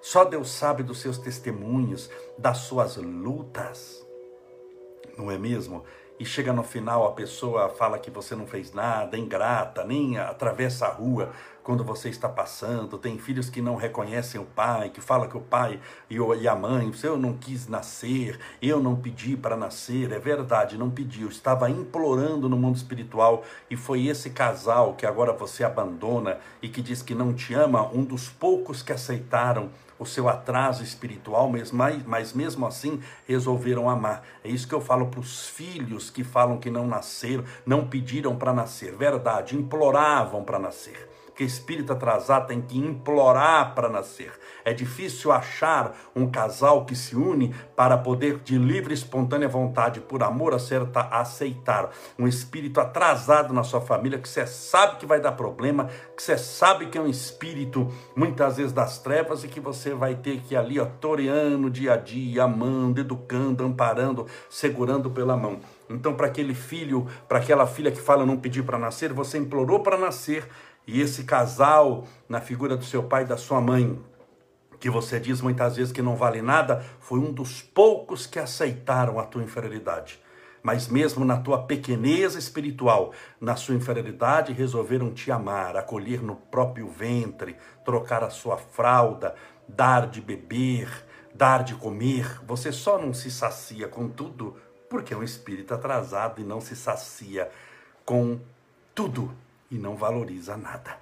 Só 0.00 0.24
Deus 0.24 0.50
sabe 0.50 0.82
dos 0.82 1.00
seus 1.00 1.18
testemunhos, 1.18 2.10
das 2.38 2.58
suas 2.58 2.96
lutas, 2.96 4.06
não 5.16 5.30
é 5.30 5.36
mesmo? 5.36 5.84
E 6.18 6.24
chega 6.24 6.52
no 6.52 6.62
final, 6.62 7.06
a 7.06 7.12
pessoa 7.12 7.68
fala 7.68 7.98
que 7.98 8.10
você 8.10 8.34
não 8.34 8.46
fez 8.46 8.72
nada, 8.72 9.18
ingrata, 9.18 9.84
nem 9.84 10.16
atravessa 10.18 10.86
a 10.86 10.90
rua 10.90 11.32
quando 11.66 11.82
você 11.82 12.08
está 12.08 12.28
passando. 12.28 12.96
Tem 12.96 13.18
filhos 13.18 13.50
que 13.50 13.60
não 13.60 13.74
reconhecem 13.74 14.40
o 14.40 14.44
pai, 14.44 14.88
que 14.88 15.00
fala 15.00 15.26
que 15.26 15.36
o 15.36 15.40
pai 15.40 15.80
e 16.08 16.46
a 16.46 16.54
mãe, 16.54 16.92
eu 17.02 17.16
não 17.16 17.32
quis 17.32 17.66
nascer, 17.66 18.38
eu 18.62 18.80
não 18.80 18.94
pedi 18.94 19.36
para 19.36 19.56
nascer. 19.56 20.12
É 20.12 20.18
verdade, 20.20 20.78
não 20.78 20.88
pediu. 20.88 21.28
Estava 21.28 21.68
implorando 21.68 22.48
no 22.48 22.56
mundo 22.56 22.76
espiritual 22.76 23.42
e 23.68 23.76
foi 23.76 24.06
esse 24.06 24.30
casal 24.30 24.94
que 24.94 25.04
agora 25.04 25.32
você 25.32 25.64
abandona 25.64 26.38
e 26.62 26.68
que 26.68 26.80
diz 26.80 27.02
que 27.02 27.16
não 27.16 27.34
te 27.34 27.52
ama, 27.52 27.90
um 27.92 28.04
dos 28.04 28.28
poucos 28.28 28.80
que 28.80 28.92
aceitaram 28.92 29.68
o 29.98 30.06
seu 30.06 30.28
atraso 30.28 30.84
espiritual, 30.84 31.50
mas, 31.50 31.72
mas 32.06 32.32
mesmo 32.32 32.64
assim 32.64 33.00
resolveram 33.26 33.90
amar. 33.90 34.22
É 34.44 34.48
isso 34.48 34.68
que 34.68 34.74
eu 34.74 34.80
falo 34.80 35.08
para 35.08 35.18
os 35.18 35.48
filhos 35.48 36.10
que 36.10 36.22
falam 36.22 36.58
que 36.58 36.70
não 36.70 36.86
nasceram, 36.86 37.42
não 37.64 37.88
pediram 37.88 38.36
para 38.36 38.52
nascer. 38.52 38.94
Verdade, 38.94 39.56
imploravam 39.56 40.44
para 40.44 40.60
nascer 40.60 41.15
porque 41.36 41.44
espírito 41.44 41.92
atrasado 41.92 42.46
tem 42.46 42.62
que 42.62 42.78
implorar 42.78 43.74
para 43.74 43.90
nascer. 43.90 44.32
É 44.64 44.72
difícil 44.72 45.30
achar 45.30 45.94
um 46.16 46.30
casal 46.30 46.86
que 46.86 46.96
se 46.96 47.14
une 47.14 47.54
para 47.76 47.98
poder, 47.98 48.38
de 48.38 48.56
livre 48.56 48.94
e 48.94 48.96
espontânea 48.96 49.46
vontade, 49.46 50.00
por 50.00 50.22
amor, 50.22 50.54
acertar, 50.54 51.12
aceitar 51.12 51.90
um 52.18 52.26
espírito 52.26 52.80
atrasado 52.80 53.52
na 53.52 53.62
sua 53.62 53.82
família, 53.82 54.18
que 54.18 54.26
você 54.26 54.46
sabe 54.46 54.96
que 54.96 55.04
vai 55.04 55.20
dar 55.20 55.32
problema, 55.32 55.90
que 56.16 56.22
você 56.22 56.38
sabe 56.38 56.86
que 56.86 56.96
é 56.96 57.00
um 57.02 57.06
espírito, 57.06 57.92
muitas 58.16 58.56
vezes, 58.56 58.72
das 58.72 58.98
trevas, 58.98 59.44
e 59.44 59.48
que 59.48 59.60
você 59.60 59.92
vai 59.92 60.14
ter 60.14 60.40
que 60.40 60.54
ir 60.54 60.56
ali, 60.56 60.80
ó, 60.80 60.86
toreando 60.86 61.68
dia 61.68 61.92
a 61.92 61.96
dia, 61.98 62.44
amando, 62.44 62.98
educando, 62.98 63.62
amparando, 63.62 64.26
segurando 64.48 65.10
pela 65.10 65.36
mão. 65.36 65.60
Então, 65.90 66.14
para 66.14 66.28
aquele 66.28 66.54
filho, 66.54 67.06
para 67.28 67.38
aquela 67.38 67.66
filha 67.66 67.92
que 67.92 68.00
fala 68.00 68.24
não 68.24 68.38
pedir 68.38 68.62
para 68.62 68.78
nascer, 68.78 69.12
você 69.12 69.36
implorou 69.36 69.80
para 69.80 69.98
nascer, 69.98 70.48
e 70.86 71.00
esse 71.00 71.24
casal, 71.24 72.06
na 72.28 72.40
figura 72.40 72.76
do 72.76 72.84
seu 72.84 73.02
pai 73.02 73.24
e 73.24 73.26
da 73.26 73.36
sua 73.36 73.60
mãe, 73.60 74.00
que 74.78 74.88
você 74.88 75.18
diz 75.18 75.40
muitas 75.40 75.76
vezes 75.76 75.92
que 75.92 76.02
não 76.02 76.14
vale 76.14 76.40
nada, 76.40 76.84
foi 77.00 77.18
um 77.18 77.32
dos 77.32 77.60
poucos 77.60 78.26
que 78.26 78.38
aceitaram 78.38 79.18
a 79.18 79.24
tua 79.24 79.42
inferioridade. 79.42 80.20
Mas 80.62 80.88
mesmo 80.88 81.24
na 81.24 81.38
tua 81.38 81.62
pequeneza 81.62 82.38
espiritual, 82.38 83.12
na 83.40 83.56
sua 83.56 83.74
inferioridade, 83.74 84.52
resolveram 84.52 85.12
te 85.12 85.30
amar, 85.30 85.76
acolher 85.76 86.22
no 86.22 86.36
próprio 86.36 86.88
ventre, 86.88 87.56
trocar 87.84 88.22
a 88.22 88.30
sua 88.30 88.56
fralda, 88.56 89.34
dar 89.68 90.08
de 90.08 90.20
beber, 90.20 90.88
dar 91.34 91.64
de 91.64 91.74
comer. 91.74 92.40
Você 92.46 92.72
só 92.72 92.98
não 92.98 93.14
se 93.14 93.30
sacia 93.30 93.88
com 93.88 94.08
tudo 94.08 94.56
porque 94.88 95.14
é 95.14 95.16
um 95.16 95.22
espírito 95.22 95.74
atrasado 95.74 96.40
e 96.40 96.44
não 96.44 96.60
se 96.60 96.76
sacia 96.76 97.50
com 98.04 98.38
tudo 98.94 99.32
e 99.70 99.76
não 99.76 99.96
valoriza 99.96 100.56
nada. 100.56 100.98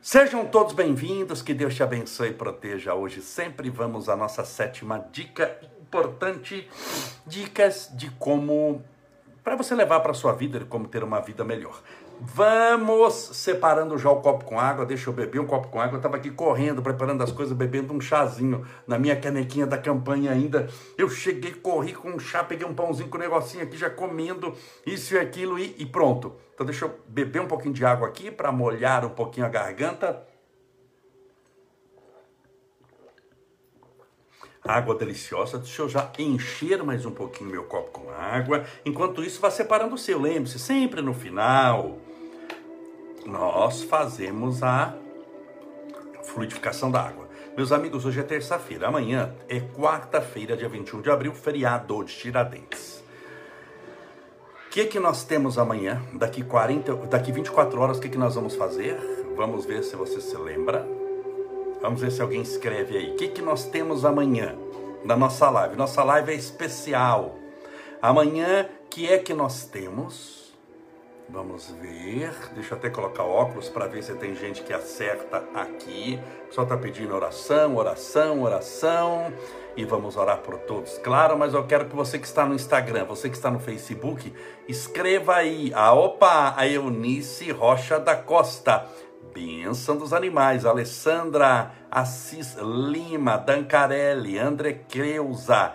Sejam 0.00 0.46
todos 0.46 0.72
bem-vindos, 0.72 1.42
que 1.42 1.52
Deus 1.52 1.74
te 1.74 1.82
abençoe 1.82 2.28
e 2.28 2.34
proteja 2.34 2.94
hoje. 2.94 3.20
Sempre 3.20 3.70
vamos 3.70 4.08
à 4.08 4.16
nossa 4.16 4.44
sétima 4.44 5.04
dica 5.10 5.58
importante, 5.80 6.68
dicas 7.26 7.90
de 7.92 8.10
como 8.12 8.84
para 9.42 9.56
você 9.56 9.74
levar 9.74 10.00
para 10.00 10.12
sua 10.12 10.32
vida, 10.32 10.58
de 10.58 10.64
como 10.64 10.88
ter 10.88 11.04
uma 11.04 11.20
vida 11.20 11.44
melhor. 11.44 11.80
Vamos 12.20 13.14
separando 13.14 13.98
já 13.98 14.10
o 14.10 14.20
copo 14.22 14.44
com 14.44 14.58
água. 14.58 14.86
Deixa 14.86 15.10
eu 15.10 15.14
beber 15.14 15.40
um 15.40 15.46
copo 15.46 15.68
com 15.68 15.80
água. 15.80 15.94
Eu 15.94 15.98
estava 15.98 16.16
aqui 16.16 16.30
correndo, 16.30 16.82
preparando 16.82 17.22
as 17.22 17.30
coisas, 17.30 17.56
bebendo 17.56 17.92
um 17.92 18.00
chazinho 18.00 18.66
na 18.86 18.98
minha 18.98 19.14
canequinha 19.16 19.66
da 19.66 19.76
campanha 19.76 20.32
ainda. 20.32 20.68
Eu 20.96 21.08
cheguei, 21.08 21.52
corri 21.52 21.92
com 21.92 22.10
um 22.10 22.18
chá, 22.18 22.42
peguei 22.42 22.66
um 22.66 22.74
pãozinho 22.74 23.08
com 23.08 23.18
um 23.18 23.20
negocinho 23.20 23.62
aqui, 23.62 23.76
já 23.76 23.90
comendo 23.90 24.54
isso 24.86 25.14
e 25.14 25.18
aquilo 25.18 25.58
e, 25.58 25.74
e 25.78 25.84
pronto. 25.84 26.34
Então 26.54 26.64
deixa 26.64 26.86
eu 26.86 26.94
beber 27.06 27.42
um 27.42 27.46
pouquinho 27.46 27.74
de 27.74 27.84
água 27.84 28.08
aqui 28.08 28.30
para 28.30 28.50
molhar 28.50 29.04
um 29.04 29.10
pouquinho 29.10 29.46
a 29.46 29.50
garganta. 29.50 30.35
Água 34.66 34.94
deliciosa, 34.94 35.58
deixa 35.58 35.82
eu 35.82 35.88
já 35.88 36.10
encher 36.18 36.82
mais 36.82 37.06
um 37.06 37.10
pouquinho 37.12 37.50
meu 37.50 37.64
copo 37.64 38.00
com 38.00 38.10
água. 38.10 38.64
Enquanto 38.84 39.22
isso, 39.22 39.40
vá 39.40 39.50
separando 39.50 39.94
o 39.94 39.98
seu. 39.98 40.20
Lembre-se, 40.20 40.58
sempre 40.58 41.00
no 41.00 41.14
final, 41.14 41.98
nós 43.24 43.82
fazemos 43.82 44.62
a 44.62 44.94
fluidificação 46.24 46.90
da 46.90 47.00
água. 47.00 47.28
Meus 47.56 47.70
amigos, 47.70 48.04
hoje 48.04 48.20
é 48.20 48.22
terça-feira, 48.22 48.88
amanhã 48.88 49.32
é 49.48 49.60
quarta-feira, 49.60 50.56
dia 50.56 50.68
21 50.68 51.00
de 51.00 51.10
abril, 51.10 51.32
feriado 51.32 52.04
de 52.04 52.14
Tiradentes. 52.14 53.02
O 54.66 54.70
que, 54.70 54.84
que 54.84 55.00
nós 55.00 55.24
temos 55.24 55.56
amanhã? 55.56 56.02
Daqui, 56.12 56.42
40, 56.42 56.94
daqui 57.06 57.32
24 57.32 57.80
horas, 57.80 57.98
o 57.98 58.00
que, 58.00 58.10
que 58.10 58.18
nós 58.18 58.34
vamos 58.34 58.56
fazer? 58.56 58.98
Vamos 59.36 59.64
ver 59.64 59.82
se 59.82 59.96
você 59.96 60.20
se 60.20 60.36
lembra. 60.36 60.95
Vamos 61.86 62.00
ver 62.00 62.10
se 62.10 62.20
alguém 62.20 62.42
escreve 62.42 62.98
aí. 62.98 63.10
O 63.12 63.14
que, 63.14 63.28
que 63.28 63.40
nós 63.40 63.66
temos 63.66 64.04
amanhã 64.04 64.56
na 65.04 65.16
nossa 65.16 65.48
live? 65.48 65.76
Nossa 65.76 66.02
live 66.02 66.32
é 66.32 66.34
especial. 66.34 67.36
Amanhã, 68.02 68.68
que 68.90 69.06
é 69.06 69.18
que 69.18 69.32
nós 69.32 69.66
temos? 69.66 70.52
Vamos 71.28 71.70
ver. 71.80 72.32
Deixa 72.54 72.74
eu 72.74 72.78
até 72.78 72.90
colocar 72.90 73.22
óculos 73.22 73.68
para 73.68 73.86
ver 73.86 74.02
se 74.02 74.12
tem 74.14 74.34
gente 74.34 74.64
que 74.64 74.72
acerta 74.72 75.44
aqui. 75.54 76.18
Pessoal 76.48 76.64
está 76.64 76.76
pedindo 76.76 77.14
oração, 77.14 77.76
oração, 77.76 78.42
oração. 78.42 79.32
E 79.76 79.84
vamos 79.84 80.16
orar 80.16 80.38
por 80.38 80.58
todos, 80.60 80.96
claro, 80.98 81.38
mas 81.38 81.52
eu 81.52 81.66
quero 81.66 81.84
que 81.84 81.94
você 81.94 82.18
que 82.18 82.26
está 82.26 82.46
no 82.46 82.54
Instagram, 82.54 83.04
você 83.04 83.28
que 83.28 83.36
está 83.36 83.50
no 83.50 83.60
Facebook, 83.60 84.32
escreva 84.66 85.34
aí. 85.34 85.70
A 85.74 85.92
opa, 85.92 86.54
a 86.56 86.66
Eunice 86.66 87.50
Rocha 87.50 88.00
da 88.00 88.16
Costa. 88.16 88.86
Bênção 89.34 89.98
dos 89.98 90.14
animais. 90.14 90.64
Alessandra 90.64 91.72
Assis 91.90 92.56
Lima, 92.56 93.36
Dancarelli, 93.36 94.38
André 94.38 94.80
Creuza, 94.88 95.74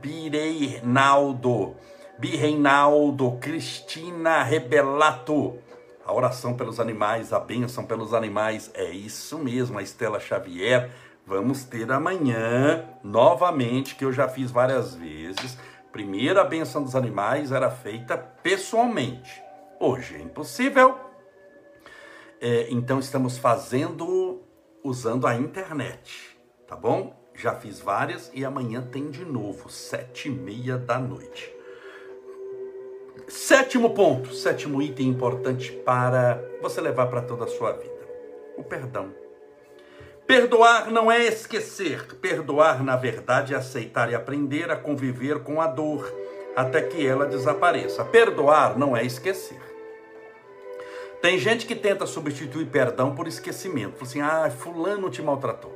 Birei 0.00 0.80
Naldo. 0.82 1.76
Birreinaldo, 2.18 3.38
Cristina 3.40 4.42
Rebelato. 4.42 5.58
A 6.04 6.12
oração 6.12 6.54
pelos 6.54 6.80
animais, 6.80 7.32
a 7.32 7.38
bênção 7.38 7.84
pelos 7.84 8.14
animais, 8.14 8.70
é 8.74 8.90
isso 8.90 9.38
mesmo, 9.38 9.78
a 9.78 9.82
Estela 9.82 10.18
Xavier. 10.18 10.90
Vamos 11.26 11.64
ter 11.64 11.90
amanhã, 11.90 12.88
novamente, 13.02 13.96
que 13.96 14.04
eu 14.04 14.12
já 14.12 14.28
fiz 14.28 14.52
várias 14.52 14.94
vezes. 14.94 15.58
Primeira 15.90 16.44
bênção 16.44 16.84
dos 16.84 16.94
animais 16.94 17.50
era 17.50 17.68
feita 17.68 18.16
pessoalmente. 18.16 19.42
Hoje 19.80 20.14
é 20.14 20.20
impossível. 20.20 20.96
É, 22.40 22.68
então 22.70 23.00
estamos 23.00 23.36
fazendo 23.38 24.40
usando 24.84 25.26
a 25.26 25.34
internet, 25.34 26.38
tá 26.64 26.76
bom? 26.76 27.12
Já 27.34 27.56
fiz 27.56 27.80
várias 27.80 28.30
e 28.32 28.44
amanhã 28.44 28.80
tem 28.80 29.10
de 29.10 29.24
novo, 29.24 29.68
sete 29.68 30.28
e 30.28 30.30
meia 30.30 30.78
da 30.78 30.96
noite. 30.96 31.52
Sétimo 33.26 33.92
ponto, 33.94 34.32
sétimo 34.32 34.80
item 34.80 35.08
importante 35.08 35.72
para 35.72 36.40
você 36.62 36.80
levar 36.80 37.08
para 37.08 37.22
toda 37.22 37.46
a 37.46 37.48
sua 37.48 37.72
vida: 37.72 38.08
o 38.56 38.62
perdão. 38.62 39.25
Perdoar 40.26 40.90
não 40.90 41.10
é 41.10 41.24
esquecer. 41.24 42.16
Perdoar, 42.16 42.82
na 42.82 42.96
verdade, 42.96 43.54
é 43.54 43.56
aceitar 43.56 44.10
e 44.10 44.14
aprender 44.14 44.72
a 44.72 44.76
conviver 44.76 45.38
com 45.44 45.60
a 45.60 45.68
dor 45.68 46.12
até 46.56 46.82
que 46.82 47.06
ela 47.06 47.26
desapareça. 47.26 48.04
Perdoar 48.04 48.76
não 48.76 48.96
é 48.96 49.04
esquecer. 49.04 49.60
Tem 51.22 51.38
gente 51.38 51.64
que 51.64 51.76
tenta 51.76 52.06
substituir 52.06 52.66
perdão 52.66 53.14
por 53.14 53.28
esquecimento. 53.28 53.94
Fala 53.94 54.10
assim, 54.10 54.20
ah, 54.20 54.50
fulano 54.50 55.10
te 55.10 55.22
maltratou. 55.22 55.74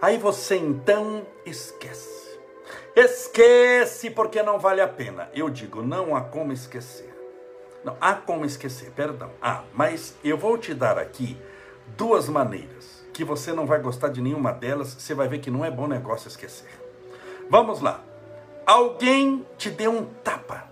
Aí 0.00 0.16
você 0.16 0.56
então 0.56 1.26
esquece. 1.44 2.40
Esquece 2.96 4.10
porque 4.10 4.42
não 4.42 4.58
vale 4.58 4.80
a 4.80 4.88
pena. 4.88 5.28
Eu 5.34 5.50
digo, 5.50 5.82
não 5.82 6.16
há 6.16 6.22
como 6.22 6.52
esquecer. 6.52 7.12
Não, 7.84 7.96
há 8.00 8.14
como 8.14 8.46
esquecer, 8.46 8.92
perdão. 8.92 9.30
Ah, 9.42 9.62
mas 9.74 10.14
eu 10.24 10.38
vou 10.38 10.56
te 10.56 10.72
dar 10.72 10.98
aqui 10.98 11.36
duas 11.96 12.28
maneiras 12.28 12.91
que 13.12 13.24
você 13.24 13.52
não 13.52 13.66
vai 13.66 13.80
gostar 13.80 14.08
de 14.08 14.20
nenhuma 14.20 14.52
delas, 14.52 14.88
você 14.88 15.14
vai 15.14 15.28
ver 15.28 15.38
que 15.38 15.50
não 15.50 15.64
é 15.64 15.70
bom 15.70 15.86
negócio 15.86 16.28
esquecer. 16.28 16.68
Vamos 17.50 17.80
lá. 17.80 18.00
Alguém 18.64 19.46
te 19.58 19.70
deu 19.70 19.90
um 19.90 20.04
tapa. 20.04 20.70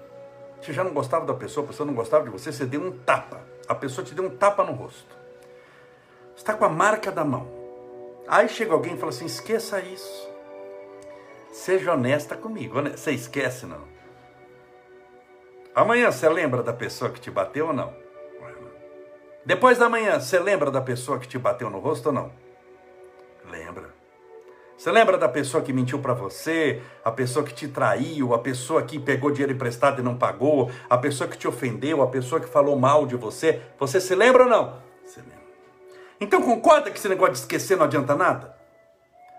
Você 0.60 0.72
já 0.72 0.84
não 0.84 0.92
gostava 0.92 1.26
da 1.26 1.34
pessoa, 1.34 1.64
a 1.64 1.68
pessoa 1.68 1.86
não 1.86 1.94
gostava 1.94 2.24
de 2.24 2.30
você, 2.30 2.52
você 2.52 2.64
deu 2.64 2.80
um 2.80 2.92
tapa. 2.92 3.40
A 3.68 3.74
pessoa 3.74 4.04
te 4.04 4.14
deu 4.14 4.24
um 4.24 4.30
tapa 4.30 4.64
no 4.64 4.72
rosto. 4.72 5.16
Está 6.36 6.54
com 6.54 6.64
a 6.64 6.68
marca 6.68 7.12
da 7.12 7.24
mão. 7.24 7.46
Aí 8.26 8.48
chega 8.48 8.72
alguém 8.72 8.94
e 8.94 8.96
fala 8.96 9.10
assim: 9.10 9.26
esqueça 9.26 9.80
isso. 9.80 10.30
Seja 11.52 11.94
honesta 11.94 12.36
comigo. 12.36 12.80
Né? 12.80 12.96
Você 12.96 13.12
esquece, 13.12 13.66
não? 13.66 13.82
Amanhã 15.74 16.10
você 16.10 16.28
lembra 16.28 16.62
da 16.62 16.72
pessoa 16.72 17.10
que 17.10 17.20
te 17.20 17.30
bateu 17.30 17.68
ou 17.68 17.72
não? 17.72 17.94
Depois 19.44 19.78
da 19.78 19.88
manhã, 19.88 20.20
você 20.20 20.38
lembra 20.38 20.70
da 20.70 20.80
pessoa 20.80 21.18
que 21.18 21.26
te 21.26 21.38
bateu 21.38 21.70
no 21.70 21.78
rosto 21.78 22.06
ou 22.06 22.12
não? 22.12 22.32
Lembra. 23.50 23.94
Você 24.76 24.90
lembra 24.90 25.18
da 25.18 25.28
pessoa 25.28 25.62
que 25.62 25.72
mentiu 25.72 25.98
para 25.98 26.14
você, 26.14 26.82
a 27.04 27.10
pessoa 27.10 27.44
que 27.44 27.52
te 27.52 27.68
traiu, 27.68 28.32
a 28.32 28.38
pessoa 28.38 28.82
que 28.82 28.98
pegou 28.98 29.30
dinheiro 29.30 29.52
emprestado 29.52 30.00
e 30.00 30.04
não 30.04 30.16
pagou, 30.16 30.70
a 30.88 30.96
pessoa 30.96 31.28
que 31.28 31.36
te 31.36 31.46
ofendeu, 31.46 32.00
a 32.00 32.06
pessoa 32.06 32.40
que 32.40 32.48
falou 32.48 32.78
mal 32.78 33.06
de 33.06 33.16
você? 33.16 33.60
Você 33.78 34.00
se 34.00 34.14
lembra 34.14 34.44
ou 34.44 34.48
não? 34.48 34.80
Você 35.04 35.20
lembra. 35.20 35.40
Então 36.20 36.42
concorda 36.42 36.90
que 36.90 36.98
esse 36.98 37.08
negócio 37.08 37.34
de 37.34 37.40
esquecer 37.40 37.76
não 37.76 37.84
adianta 37.84 38.14
nada? 38.14 38.56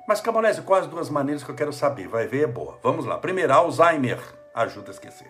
Mas, 0.07 0.19
Camolese, 0.19 0.61
quais 0.61 0.87
duas 0.87 1.09
maneiras 1.09 1.43
que 1.43 1.49
eu 1.49 1.55
quero 1.55 1.71
saber? 1.71 2.07
Vai 2.07 2.27
ver, 2.27 2.43
é 2.43 2.47
boa. 2.47 2.77
Vamos 2.83 3.05
lá. 3.05 3.17
Primeiro, 3.17 3.53
Alzheimer 3.53 4.19
ajuda 4.53 4.89
a 4.89 4.93
esquecer. 4.93 5.27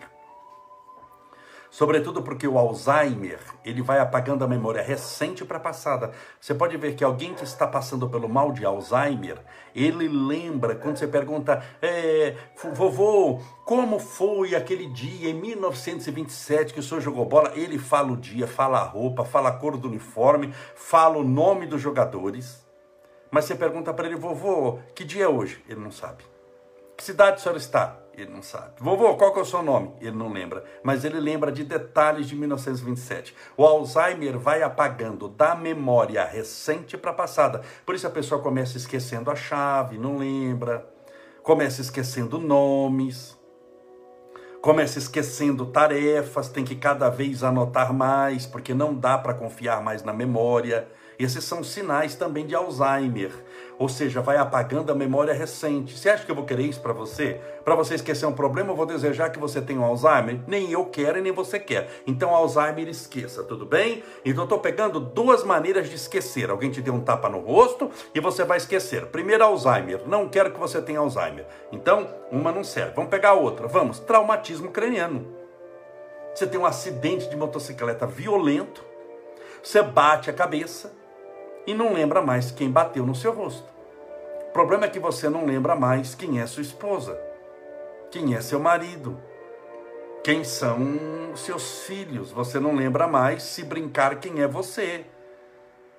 Sobretudo 1.72 2.20
porque 2.22 2.46
o 2.46 2.58
Alzheimer, 2.58 3.40
ele 3.64 3.80
vai 3.80 3.98
apagando 3.98 4.44
a 4.44 4.46
memória 4.46 4.82
recente 4.82 5.42
para 5.42 5.58
passada. 5.58 6.12
Você 6.38 6.52
pode 6.52 6.76
ver 6.76 6.94
que 6.94 7.02
alguém 7.02 7.32
que 7.32 7.44
está 7.44 7.66
passando 7.66 8.10
pelo 8.10 8.28
mal 8.28 8.52
de 8.52 8.62
Alzheimer, 8.62 9.38
ele 9.74 10.06
lembra, 10.06 10.74
quando 10.74 10.98
você 10.98 11.06
pergunta, 11.06 11.64
é, 11.80 12.36
vovô, 12.74 13.40
como 13.64 13.98
foi 13.98 14.54
aquele 14.54 14.86
dia 14.88 15.30
em 15.30 15.34
1927 15.34 16.74
que 16.74 16.80
o 16.80 16.82
senhor 16.82 17.00
jogou 17.00 17.24
bola? 17.24 17.50
Ele 17.54 17.78
fala 17.78 18.12
o 18.12 18.18
dia, 18.18 18.46
fala 18.46 18.78
a 18.80 18.84
roupa, 18.84 19.24
fala 19.24 19.48
a 19.48 19.52
cor 19.52 19.78
do 19.78 19.88
uniforme, 19.88 20.52
fala 20.74 21.16
o 21.16 21.24
nome 21.24 21.66
dos 21.66 21.80
jogadores. 21.80 22.66
Mas 23.30 23.46
você 23.46 23.54
pergunta 23.54 23.94
para 23.94 24.08
ele, 24.08 24.16
vovô, 24.16 24.78
que 24.94 25.04
dia 25.04 25.24
é 25.24 25.28
hoje? 25.28 25.64
Ele 25.66 25.80
não 25.80 25.90
sabe. 25.90 26.22
Que 26.98 27.02
cidade 27.02 27.38
o 27.38 27.40
senhor 27.40 27.56
está? 27.56 28.01
Ele 28.14 28.30
não 28.30 28.42
sabe. 28.42 28.72
Vovô, 28.78 29.14
qual 29.16 29.32
que 29.32 29.38
é 29.38 29.42
o 29.42 29.46
seu 29.46 29.62
nome? 29.62 29.92
Ele 30.00 30.16
não 30.16 30.30
lembra. 30.30 30.64
Mas 30.82 31.04
ele 31.04 31.18
lembra 31.18 31.50
de 31.50 31.64
detalhes 31.64 32.26
de 32.26 32.36
1927. 32.36 33.34
O 33.56 33.64
Alzheimer 33.64 34.38
vai 34.38 34.62
apagando 34.62 35.28
da 35.28 35.54
memória 35.54 36.24
recente 36.24 36.98
para 36.98 37.10
a 37.10 37.14
passada. 37.14 37.62
Por 37.86 37.94
isso 37.94 38.06
a 38.06 38.10
pessoa 38.10 38.42
começa 38.42 38.76
esquecendo 38.76 39.30
a 39.30 39.34
chave, 39.34 39.98
não 39.98 40.18
lembra. 40.18 40.86
Começa 41.42 41.80
esquecendo 41.80 42.38
nomes. 42.38 43.40
Começa 44.60 44.98
esquecendo 44.98 45.66
tarefas, 45.66 46.48
tem 46.48 46.64
que 46.64 46.76
cada 46.76 47.08
vez 47.08 47.42
anotar 47.42 47.92
mais, 47.92 48.46
porque 48.46 48.72
não 48.72 48.94
dá 48.94 49.18
para 49.18 49.34
confiar 49.34 49.82
mais 49.82 50.04
na 50.04 50.12
memória. 50.12 50.86
Esses 51.18 51.44
são 51.44 51.62
sinais 51.62 52.14
também 52.14 52.46
de 52.46 52.54
Alzheimer, 52.54 53.30
ou 53.78 53.88
seja, 53.88 54.20
vai 54.20 54.36
apagando 54.36 54.92
a 54.92 54.94
memória 54.94 55.34
recente. 55.34 55.98
Você 55.98 56.08
acha 56.08 56.24
que 56.24 56.30
eu 56.30 56.34
vou 56.34 56.44
querer 56.44 56.64
isso 56.64 56.80
para 56.80 56.92
você? 56.92 57.40
Para 57.64 57.74
você 57.74 57.94
esquecer 57.94 58.26
um 58.26 58.32
problema, 58.32 58.70
eu 58.70 58.76
vou 58.76 58.86
desejar 58.86 59.30
que 59.30 59.38
você 59.38 59.60
tenha 59.60 59.80
um 59.80 59.84
Alzheimer? 59.84 60.40
Nem 60.46 60.70
eu 60.70 60.86
quero 60.86 61.18
e 61.18 61.22
nem 61.22 61.32
você 61.32 61.58
quer. 61.58 61.88
Então, 62.06 62.34
Alzheimer, 62.34 62.88
esqueça, 62.88 63.42
tudo 63.42 63.66
bem? 63.66 64.02
Então, 64.24 64.42
eu 64.42 64.44
estou 64.44 64.58
pegando 64.58 65.00
duas 65.00 65.44
maneiras 65.44 65.88
de 65.88 65.96
esquecer. 65.96 66.50
Alguém 66.50 66.70
te 66.70 66.80
deu 66.80 66.94
um 66.94 67.00
tapa 67.00 67.28
no 67.28 67.40
rosto 67.40 67.90
e 68.14 68.20
você 68.20 68.44
vai 68.44 68.58
esquecer. 68.58 69.06
Primeiro, 69.06 69.44
Alzheimer. 69.44 70.02
Não 70.06 70.28
quero 70.28 70.52
que 70.52 70.60
você 70.60 70.80
tenha 70.80 71.00
Alzheimer. 71.00 71.46
Então, 71.70 72.08
uma 72.30 72.52
não 72.52 72.64
serve. 72.64 72.94
Vamos 72.94 73.10
pegar 73.10 73.34
outra. 73.34 73.66
Vamos. 73.66 73.98
Traumatismo 73.98 74.70
craniano. 74.70 75.42
Você 76.34 76.46
tem 76.46 76.58
um 76.58 76.64
acidente 76.64 77.28
de 77.28 77.36
motocicleta 77.36 78.06
violento 78.06 78.82
Você 79.62 79.82
bate 79.82 80.30
a 80.30 80.32
cabeça 80.32 81.01
e 81.66 81.74
não 81.74 81.92
lembra 81.92 82.22
mais 82.22 82.50
quem 82.50 82.70
bateu 82.70 83.06
no 83.06 83.14
seu 83.14 83.32
rosto. 83.32 83.70
O 84.48 84.52
problema 84.52 84.84
é 84.84 84.88
que 84.88 84.98
você 84.98 85.28
não 85.28 85.46
lembra 85.46 85.74
mais 85.74 86.14
quem 86.14 86.40
é 86.40 86.46
sua 86.46 86.62
esposa, 86.62 87.18
quem 88.10 88.34
é 88.34 88.40
seu 88.40 88.60
marido, 88.60 89.18
quem 90.22 90.44
são 90.44 90.78
seus 91.34 91.84
filhos. 91.84 92.30
Você 92.30 92.60
não 92.60 92.74
lembra 92.74 93.06
mais 93.06 93.42
se 93.42 93.64
brincar 93.64 94.16
quem 94.16 94.42
é 94.42 94.46
você. 94.46 95.06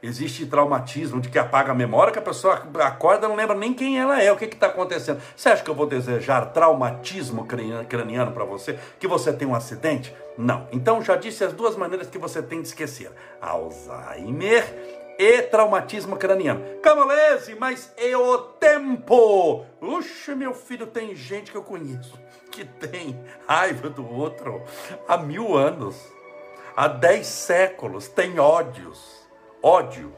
Existe 0.04 0.46
traumatismo 0.46 1.22
de 1.22 1.30
que 1.30 1.40
apaga 1.40 1.72
a 1.72 1.76
memória, 1.76 2.12
que 2.12 2.20
a 2.20 2.22
pessoa 2.22 2.62
acorda 2.82 3.26
e 3.26 3.30
não 3.30 3.38
lembra 3.38 3.56
nem 3.56 3.74
quem 3.74 3.98
ela 3.98 4.22
é, 4.22 4.30
o 4.32 4.36
que 4.36 4.46
está 4.46 4.68
acontecendo. 4.68 5.22
Você 5.34 5.48
acha 5.48 5.64
que 5.64 5.70
eu 5.70 5.76
vou 5.76 5.88
desejar 5.88 6.48
traumatismo 6.48 7.48
craniano 7.88 8.34
para 8.34 8.44
você? 8.44 8.78
Que 9.00 9.08
você 9.08 9.32
tem 9.32 9.48
um 9.48 9.56
acidente? 9.56 10.14
Não. 10.38 10.68
Então 10.74 11.02
já 11.02 11.16
disse 11.16 11.46
as 11.46 11.54
duas 11.54 11.78
maneiras 11.78 12.08
que 12.08 12.18
você 12.18 12.42
tem 12.42 12.62
de 12.62 12.68
esquecer: 12.68 13.12
Alzheimer 13.42 15.03
e 15.18 15.42
traumatismo 15.44 16.18
craniano. 16.18 16.64
Camolese, 16.82 17.56
mas 17.56 17.94
é 17.98 18.16
o 18.16 18.38
tempo. 18.38 19.66
Puxa, 19.80 20.36
meu 20.36 20.54
filho, 20.54 20.88
tem 20.88 21.16
gente 21.16 21.52
que 21.52 21.58
eu 21.58 21.64
conheço 21.64 22.22
que 22.52 22.64
tem 22.64 23.20
raiva 23.48 23.90
do 23.90 24.08
outro 24.08 24.62
há 25.08 25.18
mil 25.18 25.58
anos, 25.58 25.96
há 26.76 26.88
dez 26.88 27.26
séculos, 27.26 28.08
tem 28.08 28.40
ódios 28.40 29.24
ódio. 29.64 30.14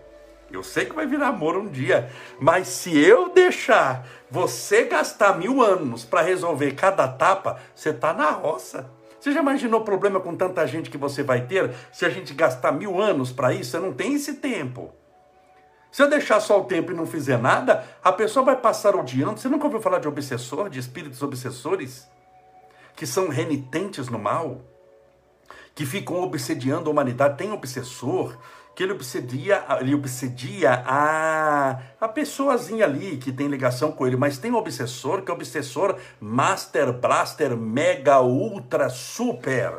Eu 0.51 0.63
sei 0.63 0.85
que 0.85 0.95
vai 0.95 1.05
virar 1.05 1.27
amor 1.27 1.55
um 1.55 1.67
dia, 1.67 2.09
mas 2.39 2.67
se 2.67 2.97
eu 2.97 3.29
deixar 3.29 4.07
você 4.29 4.85
gastar 4.85 5.37
mil 5.37 5.61
anos 5.61 6.03
para 6.03 6.21
resolver 6.21 6.71
cada 6.71 7.07
tapa, 7.07 7.59
você 7.75 7.89
está 7.89 8.13
na 8.13 8.31
roça. 8.31 8.89
Você 9.25 9.31
já 9.31 9.39
imaginou 9.39 9.81
o 9.81 9.83
problema 9.83 10.19
com 10.19 10.35
tanta 10.35 10.67
gente 10.67 10.87
que 10.87 10.99
você 10.99 11.23
vai 11.23 11.47
ter 11.47 11.73
se 11.91 12.05
a 12.05 12.09
gente 12.09 12.31
gastar 12.31 12.71
mil 12.71 13.01
anos 13.01 13.31
para 13.31 13.51
isso? 13.51 13.71
Você 13.71 13.79
não 13.79 13.91
tem 13.91 14.13
esse 14.13 14.35
tempo. 14.35 14.93
Se 15.91 16.03
eu 16.03 16.07
deixar 16.07 16.39
só 16.39 16.61
o 16.61 16.65
tempo 16.65 16.91
e 16.91 16.95
não 16.95 17.07
fizer 17.07 17.39
nada, 17.39 17.83
a 18.03 18.11
pessoa 18.11 18.45
vai 18.45 18.55
passar 18.55 18.95
odiando. 18.95 19.39
Você 19.39 19.49
nunca 19.49 19.65
ouviu 19.65 19.81
falar 19.81 19.97
de 19.97 20.07
obsessor, 20.07 20.69
de 20.69 20.77
espíritos 20.77 21.23
obsessores? 21.23 22.07
Que 22.95 23.07
são 23.07 23.27
renitentes 23.27 24.09
no 24.09 24.19
mal? 24.19 24.61
Que 25.73 25.87
ficam 25.87 26.21
obsediando 26.21 26.87
a 26.87 26.93
humanidade? 26.93 27.35
Tem 27.35 27.51
obsessor 27.51 28.37
que 28.75 28.83
ele 28.83 28.91
obsedia, 28.91 29.63
ele 29.79 29.95
obsedia 29.95 30.83
a, 30.85 31.79
a 31.99 32.07
pessoazinha 32.09 32.83
ali 32.83 33.17
que 33.17 33.31
tem 33.31 33.47
ligação 33.47 33.91
com 33.91 34.05
ele, 34.05 34.17
mas 34.17 34.37
tem 34.37 34.51
um 34.51 34.57
obsessor 34.57 35.21
que 35.21 35.31
é 35.31 35.33
obsessor 35.33 35.95
Master 36.19 36.91
Blaster 36.91 37.55
Mega 37.55 38.19
Ultra 38.19 38.89
Super. 38.89 39.77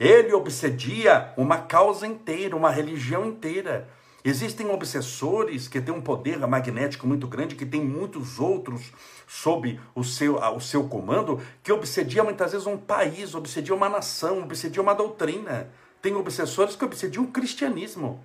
Ele 0.00 0.32
obsedia 0.32 1.32
uma 1.36 1.58
causa 1.58 2.06
inteira, 2.06 2.56
uma 2.56 2.70
religião 2.70 3.26
inteira. 3.26 3.86
Existem 4.24 4.70
obsessores 4.70 5.68
que 5.68 5.80
têm 5.80 5.92
um 5.94 6.00
poder 6.00 6.38
magnético 6.38 7.06
muito 7.06 7.26
grande, 7.26 7.54
que 7.54 7.66
tem 7.66 7.84
muitos 7.84 8.40
outros 8.40 8.92
sob 9.26 9.78
o 9.94 10.02
seu, 10.02 10.36
o 10.36 10.60
seu 10.60 10.88
comando, 10.88 11.40
que 11.62 11.72
obsedia 11.72 12.24
muitas 12.24 12.52
vezes 12.52 12.66
um 12.66 12.78
país, 12.78 13.34
obsedia 13.34 13.74
uma 13.74 13.88
nação, 13.88 14.42
obsedia 14.42 14.80
uma 14.80 14.94
doutrina. 14.94 15.70
Tem 16.02 16.16
obsessores 16.16 16.74
que 16.74 16.84
obsediam 16.84 17.24
o 17.24 17.30
cristianismo. 17.30 18.22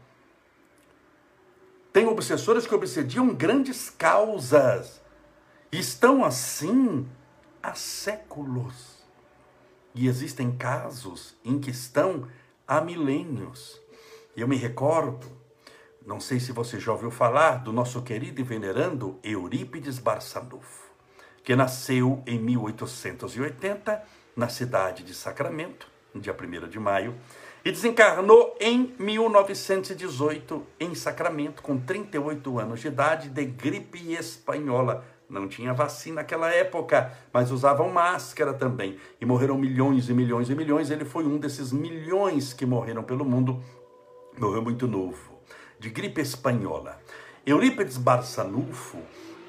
Tem 1.93 2.07
obsessores 2.07 2.65
que 2.65 2.74
obsediam 2.74 3.34
grandes 3.34 3.91
causas. 3.91 5.00
Estão 5.71 6.25
assim 6.25 7.08
há 7.62 7.75
séculos. 7.75 8.97
E 9.93 10.08
existem 10.08 10.58
casos 10.58 11.38
em 11.45 11.60
que 11.60 11.69
estão 11.69 12.28
há 12.67 12.82
milênios. 12.82 13.80
Eu 14.36 14.47
me 14.47 14.56
recordo, 14.56 15.28
não 16.06 16.19
sei 16.19 16.39
se 16.39 16.51
você 16.51 16.80
já 16.80 16.91
ouviu 16.91 17.12
falar, 17.12 17.58
do 17.58 17.71
nosso 17.71 18.01
querido 18.01 18.41
e 18.41 18.43
venerando 18.43 19.19
Eurípides 19.23 19.99
Barçanufo, 19.99 20.91
que 21.43 21.56
nasceu 21.56 22.23
em 22.25 22.39
1880 22.39 24.04
na 24.36 24.49
cidade 24.49 25.04
de 25.04 25.13
Sacramento, 25.13 25.88
no 26.13 26.21
dia 26.21 26.36
1 26.36 26.67
de 26.69 26.80
maio, 26.80 27.15
e 27.67 27.71
desencarnou 27.71 28.56
em 28.62 28.93
1918 28.97 30.63
em 30.80 30.95
Sacramento, 30.95 31.62
com 31.62 31.77
38 31.77 32.60
anos 32.60 32.80
de 32.80 32.88
idade, 32.88 33.27
de 33.27 33.43
gripe 33.43 34.13
espanhola. 34.13 35.03
Não 35.30 35.49
tinha 35.49 35.73
vacina 35.73 36.21
naquela 36.21 36.49
época, 36.49 37.12
mas 37.34 37.51
usavam 37.51 37.89
máscara 37.89 38.53
também. 38.53 38.97
E 39.19 39.25
morreram 39.25 39.58
milhões 39.58 40.08
e 40.08 40.13
milhões 40.13 40.49
e 40.49 40.56
milhões. 40.56 40.89
Ele 40.89 41.03
foi 41.03 41.25
um 41.25 41.38
desses 41.38 41.73
milhões 41.73 42.53
que 42.53 42.65
morreram 42.65 43.03
pelo 43.03 43.25
mundo. 43.25 43.62
Morreu 44.39 44.62
muito 44.62 44.88
novo, 44.88 45.38
de 45.77 45.89
gripe 45.89 46.21
espanhola. 46.21 46.97
Eurípides 47.45 47.97
Barçanufo, 47.97 48.99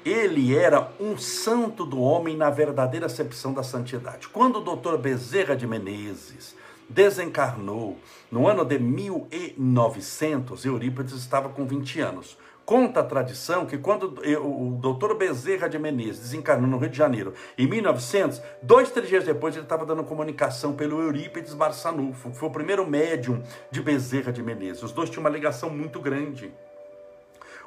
ele 0.03 0.53
era 0.53 0.91
um 0.99 1.17
santo 1.17 1.85
do 1.85 2.01
homem 2.01 2.35
na 2.35 2.49
verdadeira 2.49 3.05
acepção 3.05 3.53
da 3.53 3.63
santidade. 3.63 4.27
Quando 4.27 4.57
o 4.57 4.61
doutor 4.61 4.97
Bezerra 4.97 5.55
de 5.55 5.65
Menezes 5.65 6.53
desencarnou 6.89 7.97
no 8.31 8.47
ano 8.47 8.65
de 8.65 8.79
1900, 8.79 10.65
Eurípides 10.65 11.13
estava 11.13 11.49
com 11.49 11.65
20 11.65 12.01
anos. 12.01 12.37
Conta 12.65 12.99
a 12.99 13.03
tradição 13.03 13.65
que 13.65 13.79
quando 13.79 14.21
o 14.43 14.77
doutor 14.79 15.17
Bezerra 15.17 15.67
de 15.67 15.79
Menezes 15.79 16.19
desencarnou 16.19 16.69
no 16.69 16.77
Rio 16.77 16.89
de 16.89 16.97
Janeiro, 16.97 17.33
em 17.57 17.67
1900, 17.67 18.39
dois, 18.61 18.91
três 18.91 19.09
dias 19.09 19.23
depois 19.23 19.55
ele 19.55 19.63
estava 19.63 19.83
dando 19.87 20.03
comunicação 20.03 20.73
pelo 20.73 21.01
Eurípides 21.01 21.55
Barçanufo, 21.55 22.29
que 22.29 22.37
foi 22.37 22.47
o 22.47 22.51
primeiro 22.51 22.85
médium 22.85 23.41
de 23.71 23.81
Bezerra 23.81 24.31
de 24.31 24.43
Menezes. 24.43 24.83
Os 24.83 24.91
dois 24.91 25.09
tinham 25.09 25.23
uma 25.23 25.31
ligação 25.31 25.69
muito 25.71 25.99
grande 25.99 26.53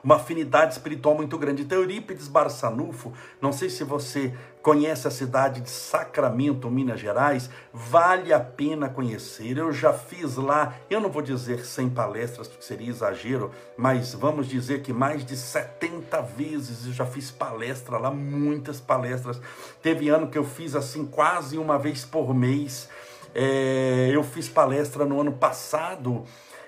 uma 0.03 0.17
afinidade 0.17 0.73
espiritual 0.73 1.15
muito 1.15 1.39
grande. 1.39 1.63
Então, 1.63 1.79
Eurípides 1.79 2.27
Barçanufo, 2.27 3.13
não 3.41 3.53
sei 3.53 3.71
se 3.71 3.85
você 3.85 4.35
conhece 4.61 5.07
a 5.09 5.11
cidade 5.11 5.61
de 5.61 5.71
Sacramento, 5.71 6.71
Minas 6.71 7.01
Gerais, 7.01 7.51
vale 7.73 8.33
a 8.33 8.41
pena 8.41 8.89
conhecer. 8.89 9.59
Eu 9.59 9.73
já 9.73 9.93
fiz 9.93 10.37
lá, 10.37 10.75
eu 10.89 11.01
não 11.01 11.11
vou 11.11 11.23
dizer 11.23 11.65
100 11.65 11.91
palestras, 11.91 12.49
porque 12.49 12.65
seria 12.65 12.89
exagero, 12.89 13.51
mas 13.77 14.15
vamos 14.15 14.47
dizer 14.47 14.83
que 14.83 14.93
mais 14.93 15.25
de 15.25 15.37
70 15.37 16.21
vezes 16.23 16.87
eu 16.87 16.93
já 16.93 17.07
fiz 17.07 17.31
palestra 17.31 17.99
lá, 17.99 18.11
muitas 18.11 18.81
palestras. 18.81 19.41
Teve 19.81 20.09
ano 20.09 20.29
que 20.29 20.39
eu 20.39 20.45
fiz 20.45 20.75
assim 20.75 21.05
quase 21.07 21.59
uma 21.59 21.79
vez 21.79 22.05
por 22.05 22.35
mês. 22.35 22.89
É, 23.35 24.11
eu 24.13 24.23
fiz 24.23 24.49
palestra 24.49 25.05
no 25.05 25.21
ano 25.21 25.33
passado 25.33 26.25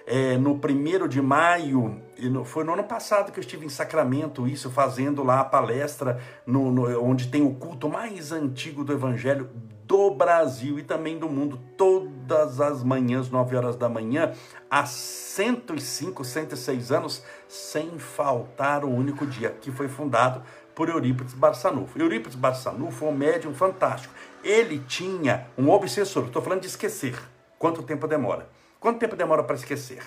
é, 0.07 0.37
no 0.37 0.59
primeiro 0.59 1.09
de 1.09 1.21
maio, 1.23 2.01
foi 2.45 2.65
no 2.65 2.73
ano 2.75 2.85
passado 2.85 3.33
que 3.33 3.39
eu 3.39 3.43
estive 3.43 3.65
em 3.65 3.71
Sacramento, 3.71 4.47
isso, 4.47 4.71
fazendo 4.71 5.23
lá 5.23 5.41
a 5.41 5.45
palestra 5.45 6.21
no, 6.47 6.71
no, 6.71 7.03
onde 7.03 7.29
tem 7.29 7.43
o 7.43 7.55
culto 7.55 7.89
mais 7.89 8.31
antigo 8.33 8.85
do 8.85 8.93
Evangelho 8.93 9.49
do 9.87 10.11
Brasil 10.11 10.79
e 10.79 10.83
também 10.83 11.19
do 11.19 11.29
mundo, 11.29 11.59
todas 11.77 12.61
as 12.61 12.83
manhãs, 12.83 13.31
9 13.31 13.57
horas 13.57 13.77
da 13.77 13.89
manhã, 13.89 14.33
há 14.71 14.87
105, 14.87 16.25
106 16.25 16.93
anos, 16.93 17.23
sem 17.49 17.99
faltar 17.99 18.85
um 18.85 18.95
único 18.95 19.27
dia, 19.27 19.51
que 19.61 19.71
foi 19.71 19.89
fundado 19.89 20.43
por 20.75 20.89
Eurípides 20.89 21.35
Barçanufo. 21.35 21.99
Eurípides 21.99 22.35
Barçanufo 22.35 22.99
foi 22.99 23.09
um 23.09 23.13
médium 23.13 23.55
fantástico. 23.55 24.13
Ele 24.43 24.79
tinha 24.81 25.47
um 25.57 25.71
obsessor, 25.71 26.25
estou 26.27 26.43
falando 26.43 26.63
de 26.63 26.67
esquecer. 26.67 27.19
Quanto 27.59 27.83
tempo 27.83 28.07
demora? 28.07 28.49
Quanto 28.85 28.99
tempo 28.99 29.17
demora 29.17 29.43
para 29.43 29.57
esquecer? 29.57 30.03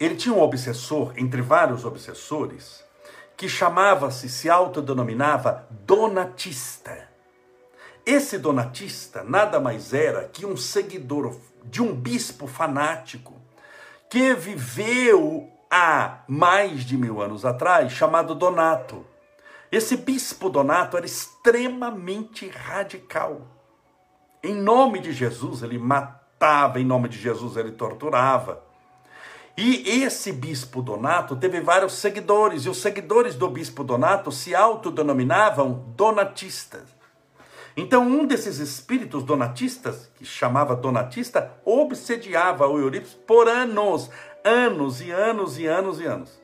Ele 0.00 0.16
tinha 0.16 0.34
um 0.34 0.40
obsessor, 0.40 1.12
entre 1.18 1.42
vários 1.42 1.84
obsessores, 1.84 2.82
que 3.36 3.46
chamava-se, 3.46 4.26
se 4.26 4.48
autodenominava 4.48 5.68
Donatista. 5.68 7.10
Esse 8.06 8.38
Donatista 8.38 9.22
nada 9.22 9.60
mais 9.60 9.92
era 9.92 10.26
que 10.28 10.46
um 10.46 10.56
seguidor 10.56 11.38
de 11.62 11.82
um 11.82 11.94
bispo 11.94 12.46
fanático 12.46 13.34
que 14.08 14.32
viveu 14.32 15.52
há 15.70 16.22
mais 16.26 16.86
de 16.86 16.96
mil 16.96 17.20
anos 17.20 17.44
atrás, 17.44 17.92
chamado 17.92 18.34
Donato. 18.34 19.04
Esse 19.70 19.98
bispo 19.98 20.48
Donato 20.48 20.96
era 20.96 21.04
extremamente 21.04 22.48
radical. 22.48 23.42
Em 24.42 24.54
nome 24.54 25.00
de 25.00 25.12
Jesus, 25.12 25.62
ele 25.62 25.76
matou 25.76 26.23
matava, 26.44 26.78
em 26.78 26.84
nome 26.84 27.08
de 27.08 27.18
Jesus 27.18 27.56
ele 27.56 27.72
torturava. 27.72 28.62
E 29.56 30.02
esse 30.02 30.32
bispo 30.32 30.82
Donato 30.82 31.36
teve 31.36 31.60
vários 31.60 31.94
seguidores, 31.94 32.64
e 32.64 32.68
os 32.68 32.78
seguidores 32.78 33.34
do 33.34 33.48
bispo 33.48 33.82
Donato 33.82 34.30
se 34.30 34.54
autodenominavam 34.54 35.84
donatistas. 35.96 36.82
Então, 37.76 38.02
um 38.02 38.26
desses 38.26 38.58
espíritos 38.58 39.22
donatistas, 39.24 40.10
que 40.16 40.24
chamava 40.24 40.76
donatista, 40.76 41.52
obsediava 41.64 42.66
o 42.66 42.78
Eurípides 42.78 43.14
por 43.14 43.48
anos, 43.48 44.10
anos 44.44 45.00
e 45.00 45.10
anos 45.10 45.58
e 45.58 45.66
anos 45.66 46.00
e 46.00 46.04
anos. 46.04 46.42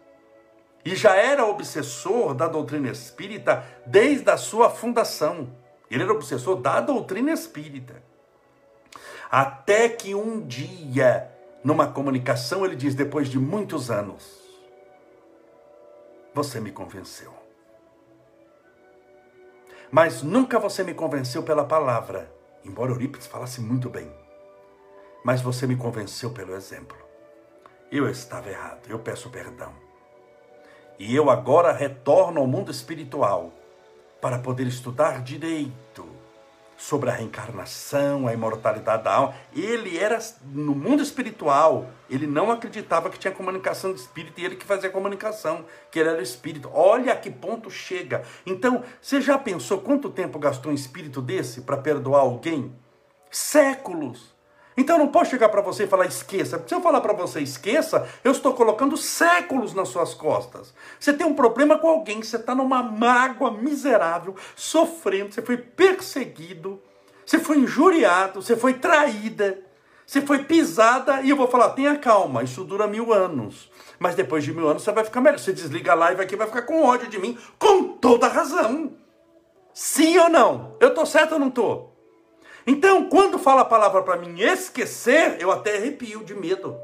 E 0.85 0.97
já 0.97 1.15
era 1.15 1.45
obsessor 1.45 2.35
da 2.35 2.49
doutrina 2.49 2.89
espírita 2.89 3.65
desde 3.87 4.31
a 4.31 4.37
sua 4.37 4.71
fundação. 4.71 5.51
Ele 5.91 6.03
era 6.03 6.13
obsessor 6.13 6.57
da 6.57 6.81
doutrina 6.81 7.33
espírita. 7.33 8.10
Até 9.31 9.89
que 9.89 10.13
um 10.13 10.41
dia 10.45 11.31
numa 11.63 11.87
comunicação, 11.87 12.65
ele 12.65 12.75
diz: 12.75 12.95
depois 12.97 13.29
de 13.29 13.39
muitos 13.39 13.91
anos, 13.91 14.41
você 16.35 16.59
me 16.59 16.73
convenceu. 16.73 17.33
Mas 19.91 20.23
nunca 20.23 20.59
você 20.59 20.83
me 20.83 20.95
convenceu 20.95 21.43
pela 21.43 21.65
palavra, 21.65 22.33
embora 22.65 22.91
Eurípides 22.91 23.27
falasse 23.27 23.61
muito 23.61 23.89
bem. 23.89 24.11
Mas 25.25 25.41
você 25.41 25.67
me 25.67 25.77
convenceu 25.77 26.31
pelo 26.31 26.55
exemplo. 26.55 26.97
Eu 27.91 28.09
estava 28.09 28.49
errado, 28.49 28.89
eu 28.89 28.99
peço 28.99 29.31
perdão. 29.31 29.73
E 30.99 31.15
eu 31.15 31.31
agora 31.31 31.73
retorno 31.73 32.41
ao 32.41 32.47
mundo 32.47 32.71
espiritual 32.71 33.53
para 34.21 34.39
poder 34.39 34.67
estudar 34.67 35.23
direito 35.23 36.20
sobre 36.81 37.11
a 37.11 37.13
reencarnação, 37.13 38.27
a 38.27 38.33
imortalidade 38.33 39.05
da 39.05 39.13
alma. 39.13 39.35
Ele 39.55 39.99
era 39.99 40.19
no 40.47 40.75
mundo 40.75 41.03
espiritual, 41.03 41.91
ele 42.09 42.27
não 42.27 42.51
acreditava 42.51 43.11
que 43.11 43.19
tinha 43.19 43.33
comunicação 43.33 43.93
de 43.93 44.01
espírito 44.01 44.41
e 44.41 44.45
ele 44.47 44.57
que 44.57 44.65
fazia 44.65 44.89
comunicação, 44.89 45.67
que 45.91 45.99
ele 45.99 46.09
era 46.09 46.19
o 46.19 46.23
espírito. 46.23 46.71
Olha 46.73 47.13
a 47.13 47.17
que 47.17 47.31
ponto 47.31 47.71
chega. 47.71 48.23
Então, 48.47 48.83
você 49.01 49.21
já 49.21 49.39
pensou 49.39 49.83
quanto 49.83 50.09
tempo 50.09 50.39
gastou 50.39 50.73
um 50.73 50.75
espírito 50.75 51.21
desse 51.21 51.61
para 51.61 51.77
perdoar 51.77 52.21
alguém? 52.21 52.75
Séculos. 53.31 54.35
Então 54.81 54.97
eu 54.97 55.05
não 55.05 55.13
posso 55.13 55.31
chegar 55.31 55.51
para 55.51 55.61
você 55.61 55.85
e 55.85 55.87
falar 55.87 56.07
esqueça. 56.07 56.65
Se 56.67 56.75
eu 56.75 56.81
falar 56.81 57.03
para 57.03 57.13
você 57.13 57.41
esqueça, 57.41 58.09
eu 58.25 58.33
estou 58.33 58.55
colocando 58.55 58.97
séculos 58.97 59.75
nas 59.75 59.89
suas 59.89 60.15
costas. 60.15 60.73
Você 60.99 61.13
tem 61.13 61.27
um 61.27 61.35
problema 61.35 61.79
com 61.79 61.87
alguém, 61.87 62.23
você 62.23 62.37
está 62.37 62.55
numa 62.55 62.83
mágoa 62.83 63.51
miserável, 63.51 64.35
sofrendo, 64.57 65.35
você 65.35 65.43
foi 65.43 65.59
perseguido, 65.59 66.81
você 67.27 67.39
foi 67.39 67.59
injuriado, 67.59 68.41
você 68.41 68.57
foi 68.57 68.73
traída, 68.73 69.59
você 70.07 70.23
foi 70.23 70.45
pisada, 70.45 71.21
e 71.21 71.29
eu 71.29 71.37
vou 71.37 71.47
falar, 71.47 71.71
tenha 71.71 71.99
calma, 71.99 72.43
isso 72.43 72.65
dura 72.65 72.87
mil 72.87 73.13
anos. 73.13 73.71
Mas 73.99 74.15
depois 74.15 74.45
de 74.45 74.55
mil 74.55 74.67
anos 74.67 74.83
você 74.83 74.93
vai 74.93 75.05
ficar 75.05 75.21
melhor. 75.21 75.39
Você 75.39 75.53
desliga 75.53 75.93
a 75.93 75.95
live 75.95 76.23
aqui 76.23 76.37
vai 76.37 76.47
ficar 76.47 76.63
com 76.63 76.83
ódio 76.83 77.07
de 77.07 77.19
mim, 77.19 77.37
com 77.59 77.85
toda 77.85 78.29
razão. 78.29 78.95
Sim 79.75 80.17
ou 80.17 80.31
não? 80.31 80.75
Eu 80.81 80.89
estou 80.89 81.05
certo 81.05 81.33
ou 81.33 81.39
não 81.39 81.49
estou? 81.49 81.90
Então, 82.67 83.09
quando 83.09 83.39
fala 83.39 83.63
a 83.63 83.65
palavra 83.65 84.03
para 84.03 84.17
mim 84.17 84.41
esquecer, 84.41 85.37
eu 85.39 85.51
até 85.51 85.77
arrepio 85.77 86.25
de 86.25 86.35
medo. 86.35 86.77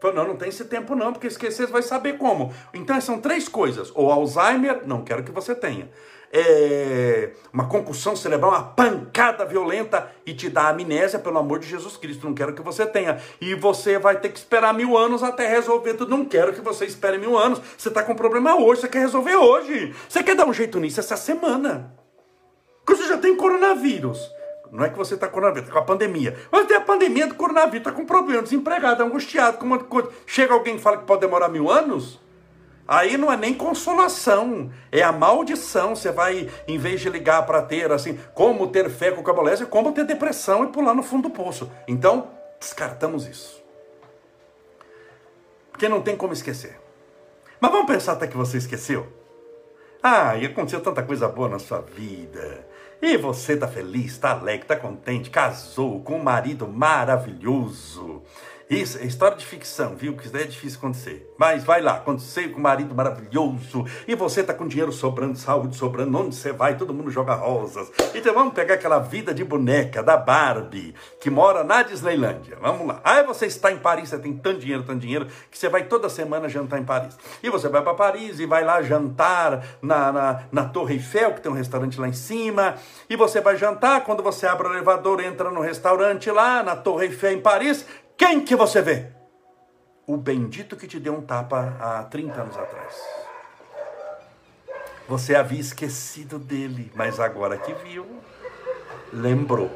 Falo, 0.00 0.14
não, 0.14 0.28
não 0.28 0.36
tem 0.36 0.48
esse 0.48 0.64
tempo 0.66 0.94
não, 0.94 1.12
porque 1.12 1.26
esquecer 1.26 1.66
você 1.66 1.72
vai 1.72 1.82
saber 1.82 2.18
como. 2.18 2.52
Então, 2.74 3.00
são 3.00 3.20
três 3.20 3.48
coisas. 3.48 3.90
Ou 3.94 4.10
Alzheimer, 4.10 4.82
não 4.86 5.02
quero 5.02 5.22
que 5.22 5.32
você 5.32 5.54
tenha. 5.54 5.88
É 6.36 7.30
uma 7.52 7.68
concussão 7.68 8.16
cerebral, 8.16 8.50
uma 8.50 8.64
pancada 8.64 9.44
violenta 9.44 10.10
e 10.26 10.34
te 10.34 10.50
dá 10.50 10.68
amnésia, 10.68 11.16
pelo 11.16 11.38
amor 11.38 11.60
de 11.60 11.68
Jesus 11.68 11.96
Cristo. 11.96 12.26
Não 12.26 12.34
quero 12.34 12.52
que 12.52 12.60
você 12.60 12.84
tenha. 12.84 13.20
E 13.40 13.54
você 13.54 14.00
vai 14.00 14.18
ter 14.18 14.30
que 14.30 14.38
esperar 14.38 14.74
mil 14.74 14.98
anos 14.98 15.22
até 15.22 15.46
resolver 15.46 15.94
tudo. 15.94 16.10
Não 16.10 16.24
quero 16.24 16.52
que 16.52 16.60
você 16.60 16.86
espere 16.86 17.18
mil 17.18 17.38
anos. 17.38 17.60
Você 17.78 17.88
está 17.88 18.02
com 18.02 18.16
problema 18.16 18.56
hoje, 18.56 18.80
você 18.80 18.88
quer 18.88 18.98
resolver 18.98 19.36
hoje. 19.36 19.94
Você 20.08 20.24
quer 20.24 20.34
dar 20.34 20.44
um 20.44 20.52
jeito 20.52 20.80
nisso 20.80 20.98
essa 20.98 21.16
semana. 21.16 21.94
Porque 22.84 23.00
você 23.00 23.08
já 23.08 23.16
tem 23.16 23.36
coronavírus. 23.36 24.18
Não 24.74 24.84
é 24.84 24.88
que 24.88 24.98
você 24.98 25.14
está 25.14 25.28
com 25.28 25.34
coronavírus, 25.34 25.68
está 25.68 25.72
com 25.72 25.84
a 25.84 25.86
pandemia. 25.86 26.36
Mas 26.50 26.66
tem 26.66 26.76
a 26.76 26.80
pandemia 26.80 27.28
do 27.28 27.36
coronavírus, 27.36 27.78
está 27.78 27.92
com 27.92 28.04
problema, 28.04 28.42
desempregado, 28.42 29.04
angustiado, 29.04 29.56
com 29.56 29.64
uma 29.64 29.78
coisa. 29.78 30.10
Chega 30.26 30.52
alguém 30.52 30.74
e 30.74 30.78
fala 30.80 30.96
que 30.96 31.04
pode 31.04 31.20
demorar 31.20 31.48
mil 31.48 31.70
anos? 31.70 32.20
Aí 32.86 33.16
não 33.16 33.32
é 33.32 33.36
nem 33.36 33.54
consolação, 33.54 34.72
é 34.90 35.00
a 35.00 35.12
maldição. 35.12 35.94
Você 35.94 36.10
vai, 36.10 36.50
em 36.66 36.76
vez 36.76 37.00
de 37.00 37.08
ligar 37.08 37.46
para 37.46 37.62
ter 37.62 37.92
assim, 37.92 38.18
como 38.34 38.66
ter 38.66 38.90
fé 38.90 39.12
com 39.12 39.22
cabalese, 39.22 39.64
como 39.64 39.92
ter 39.92 40.04
depressão 40.04 40.64
e 40.64 40.66
pular 40.66 40.92
no 40.92 41.04
fundo 41.04 41.28
do 41.28 41.30
poço. 41.30 41.70
Então, 41.86 42.32
descartamos 42.58 43.28
isso. 43.28 43.62
Porque 45.70 45.88
não 45.88 46.02
tem 46.02 46.16
como 46.16 46.32
esquecer. 46.32 46.80
Mas 47.60 47.70
vamos 47.70 47.86
pensar 47.86 48.14
até 48.14 48.26
que 48.26 48.36
você 48.36 48.58
esqueceu? 48.58 49.06
Ah, 50.02 50.36
e 50.36 50.46
aconteceu 50.46 50.80
tanta 50.80 51.04
coisa 51.04 51.28
boa 51.28 51.48
na 51.48 51.60
sua 51.60 51.80
vida. 51.80 52.73
E 53.06 53.18
você 53.18 53.54
tá 53.54 53.68
feliz, 53.68 54.16
tá 54.16 54.30
alegre, 54.30 54.66
tá 54.66 54.76
contente, 54.76 55.28
casou 55.28 56.00
com 56.00 56.16
um 56.16 56.22
marido 56.22 56.66
maravilhoso. 56.66 58.22
Isso 58.68 58.98
é 58.98 59.04
história 59.04 59.36
de 59.36 59.44
ficção, 59.44 59.94
viu? 59.94 60.16
Que 60.16 60.24
isso 60.24 60.32
daí 60.32 60.44
é 60.44 60.46
difícil 60.46 60.78
acontecer. 60.78 61.30
Mas 61.36 61.64
vai 61.64 61.82
lá, 61.82 61.96
aconteceu 61.96 62.50
com 62.50 62.58
um 62.58 62.62
marido 62.62 62.94
maravilhoso 62.94 63.84
e 64.08 64.14
você 64.14 64.42
tá 64.42 64.54
com 64.54 64.66
dinheiro 64.66 64.92
sobrando, 64.92 65.38
saúde 65.38 65.76
sobrando, 65.76 66.16
onde 66.16 66.34
você 66.34 66.52
vai, 66.52 66.76
todo 66.76 66.94
mundo 66.94 67.10
joga 67.10 67.34
rosas. 67.34 67.90
Então 68.14 68.32
vamos 68.32 68.54
pegar 68.54 68.74
aquela 68.74 68.98
vida 68.98 69.34
de 69.34 69.44
boneca 69.44 70.02
da 70.02 70.16
Barbie 70.16 70.94
que 71.20 71.28
mora 71.28 71.62
na 71.62 71.82
Disneylândia. 71.82 72.56
Vamos 72.60 72.86
lá. 72.86 73.00
Aí 73.04 73.22
você 73.24 73.46
está 73.46 73.70
em 73.70 73.78
Paris, 73.78 74.08
você 74.08 74.18
tem 74.18 74.32
tanto 74.34 74.60
dinheiro, 74.60 74.82
tanto 74.82 75.00
dinheiro, 75.00 75.26
que 75.50 75.58
você 75.58 75.68
vai 75.68 75.84
toda 75.84 76.08
semana 76.08 76.48
jantar 76.48 76.80
em 76.80 76.84
Paris. 76.84 77.18
E 77.42 77.50
você 77.50 77.68
vai 77.68 77.82
para 77.82 77.94
Paris 77.94 78.40
e 78.40 78.46
vai 78.46 78.64
lá 78.64 78.80
jantar 78.82 79.64
na, 79.82 80.10
na, 80.10 80.40
na 80.50 80.64
Torre 80.64 80.94
Eiffel, 80.94 81.34
que 81.34 81.40
tem 81.42 81.52
um 81.52 81.54
restaurante 81.56 82.00
lá 82.00 82.08
em 82.08 82.12
cima. 82.12 82.76
E 83.10 83.16
você 83.16 83.40
vai 83.40 83.56
jantar, 83.56 84.04
quando 84.04 84.22
você 84.22 84.46
abre 84.46 84.68
o 84.68 84.72
elevador, 84.72 85.20
entra 85.22 85.50
no 85.50 85.60
restaurante 85.60 86.30
lá 86.30 86.62
na 86.62 86.76
Torre 86.76 87.06
Eiffel 87.06 87.32
em 87.32 87.40
Paris, 87.40 87.84
quem 88.16 88.44
que 88.44 88.54
você 88.54 88.80
vê? 88.80 89.08
O 90.06 90.16
bendito 90.16 90.76
que 90.76 90.86
te 90.86 91.00
deu 91.00 91.14
um 91.14 91.22
tapa 91.22 91.76
há 91.80 92.04
30 92.04 92.40
anos 92.40 92.56
atrás. 92.56 92.94
Você 95.08 95.34
havia 95.34 95.60
esquecido 95.60 96.38
dele, 96.38 96.90
mas 96.94 97.20
agora 97.20 97.58
que 97.58 97.72
viu, 97.74 98.06
lembrou. 99.12 99.70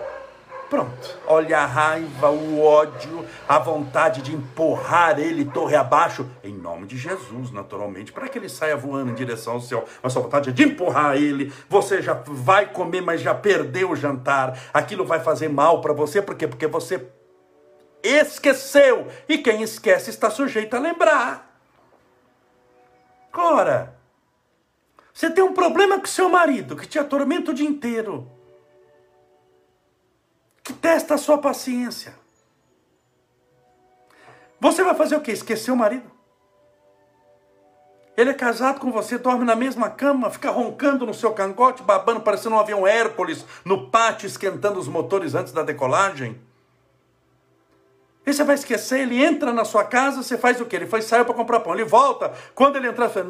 Pronto. 0.70 1.18
Olha 1.27 1.61
a 1.61 1.66
raiva, 1.66 2.31
o 2.31 2.62
ódio, 2.62 3.24
a 3.48 3.59
vontade 3.59 4.20
de 4.20 4.35
empurrar 4.35 5.18
ele 5.18 5.46
torre 5.46 5.74
abaixo, 5.74 6.29
em 6.44 6.55
nome 6.55 6.87
de 6.87 6.96
Jesus, 6.96 7.51
naturalmente, 7.51 8.12
para 8.12 8.29
que 8.29 8.38
ele 8.38 8.51
saia 8.51 8.77
voando 8.77 9.11
em 9.11 9.14
direção 9.14 9.55
ao 9.55 9.61
céu. 9.61 9.85
Mas 10.03 10.14
a 10.14 10.20
vontade 10.20 10.51
é 10.51 10.53
de 10.53 10.64
empurrar 10.64 11.16
ele. 11.16 11.53
Você 11.70 12.03
já 12.03 12.12
vai 12.27 12.70
comer, 12.70 13.01
mas 13.01 13.22
já 13.22 13.35
perdeu 13.35 13.90
o 13.90 13.96
jantar. 13.96 14.59
Aquilo 14.72 15.07
vai 15.07 15.20
fazer 15.20 15.48
mal 15.48 15.81
para 15.81 15.94
você, 15.94 16.20
por 16.20 16.35
quê? 16.35 16.46
Porque 16.46 16.66
você 16.66 16.98
esqueceu. 18.02 19.08
E 19.28 19.38
quem 19.38 19.62
esquece 19.62 20.11
está 20.11 20.30
sujeito 20.30 20.74
a 20.74 20.80
lembrar. 20.80 21.61
Ora, 23.32 23.96
você 25.12 25.30
tem 25.30 25.42
um 25.44 25.52
problema 25.52 25.98
com 25.98 26.06
seu 26.06 26.28
marido 26.28 26.76
que 26.76 26.87
te 26.87 26.98
atormenta 26.98 27.50
o 27.50 27.54
dia 27.54 27.68
inteiro, 27.68 28.30
que 30.62 30.72
testa 30.72 31.14
a 31.14 31.18
sua 31.18 31.38
paciência. 31.38 32.14
Você 34.61 34.82
vai 34.82 34.94
fazer 34.94 35.16
o 35.16 35.20
quê? 35.20 35.32
Esquecer 35.32 35.70
o 35.70 35.76
marido? 35.76 36.11
Ele 38.16 38.30
é 38.30 38.34
casado 38.34 38.80
com 38.80 38.90
você, 38.90 39.16
dorme 39.16 39.44
na 39.44 39.54
mesma 39.54 39.88
cama, 39.88 40.28
fica 40.28 40.50
roncando 40.50 41.06
no 41.06 41.14
seu 41.14 41.32
cangote, 41.32 41.84
babando, 41.84 42.20
parecendo 42.20 42.56
um 42.56 42.58
avião 42.58 42.84
Hércules 42.84 43.44
no 43.64 43.88
pátio, 43.90 44.26
esquentando 44.26 44.80
os 44.80 44.88
motores 44.88 45.37
antes 45.37 45.52
da 45.52 45.62
decolagem. 45.62 46.40
E 48.29 48.35
você 48.35 48.45
vai 48.45 48.57
esquecer, 48.57 49.01
ele 49.01 49.25
entra 49.25 49.55
na 49.55 49.64
sua 49.64 49.85
casa, 49.85 50.23
você 50.23 50.37
faz 50.37 50.61
o 50.61 50.67
quê? 50.67 50.77
Ele 50.77 50.87
foi 50.87 51.01
saiu 51.01 51.25
para 51.25 51.33
comprar 51.33 51.61
pão, 51.61 51.73
ele 51.73 51.87
volta. 51.87 52.31
Quando 52.55 52.77
ele 52.77 52.87
entrar, 52.87 53.09
você 53.09 53.25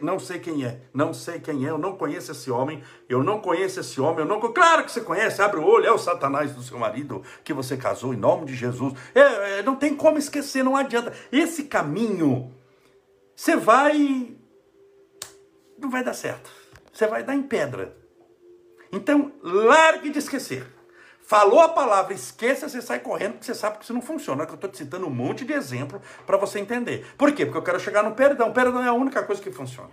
não 0.00 0.18
sei 0.18 0.38
quem 0.38 0.64
é, 0.64 0.80
não 0.94 1.12
sei 1.12 1.38
quem 1.38 1.66
é, 1.66 1.68
eu 1.68 1.76
não 1.76 1.94
conheço 1.94 2.32
esse 2.32 2.50
homem, 2.50 2.82
eu 3.06 3.22
não 3.22 3.38
conheço 3.38 3.80
esse 3.80 4.00
homem, 4.00 4.20
eu 4.20 4.24
não 4.24 4.40
Claro 4.40 4.84
que 4.84 4.92
você 4.92 5.02
conhece, 5.02 5.42
abre 5.42 5.60
o 5.60 5.66
olho, 5.66 5.84
é 5.84 5.92
o 5.92 5.98
Satanás 5.98 6.54
do 6.54 6.62
seu 6.62 6.78
marido 6.78 7.22
que 7.44 7.52
você 7.52 7.76
casou 7.76 8.14
em 8.14 8.16
nome 8.16 8.46
de 8.46 8.56
Jesus. 8.56 8.94
É, 9.14 9.58
é, 9.58 9.62
não 9.62 9.76
tem 9.76 9.94
como 9.94 10.16
esquecer, 10.16 10.64
não 10.64 10.74
adianta. 10.74 11.12
Esse 11.30 11.64
caminho, 11.64 12.50
você 13.36 13.56
vai. 13.56 14.34
Não 15.78 15.90
vai 15.90 16.02
dar 16.02 16.14
certo. 16.14 16.50
Você 16.90 17.06
vai 17.06 17.22
dar 17.22 17.34
em 17.34 17.42
pedra. 17.42 17.94
Então, 18.90 19.32
largue 19.42 20.08
de 20.08 20.18
esquecer. 20.18 20.66
Falou 21.30 21.60
a 21.60 21.68
palavra, 21.68 22.12
esqueça, 22.12 22.68
você 22.68 22.82
sai 22.82 22.98
correndo, 22.98 23.34
porque 23.34 23.44
você 23.44 23.54
sabe 23.54 23.78
que 23.78 23.84
isso 23.84 23.94
não 23.94 24.02
funciona. 24.02 24.42
Eu 24.42 24.52
estou 24.52 24.68
te 24.68 24.78
citando 24.78 25.06
um 25.06 25.10
monte 25.10 25.44
de 25.44 25.52
exemplo 25.52 26.02
para 26.26 26.36
você 26.36 26.58
entender. 26.58 27.06
Por 27.16 27.30
quê? 27.30 27.46
Porque 27.46 27.56
eu 27.56 27.62
quero 27.62 27.78
chegar 27.78 28.02
no 28.02 28.16
perdão. 28.16 28.52
Perdão 28.52 28.82
é 28.82 28.88
a 28.88 28.92
única 28.92 29.22
coisa 29.22 29.40
que 29.40 29.52
funciona. 29.52 29.90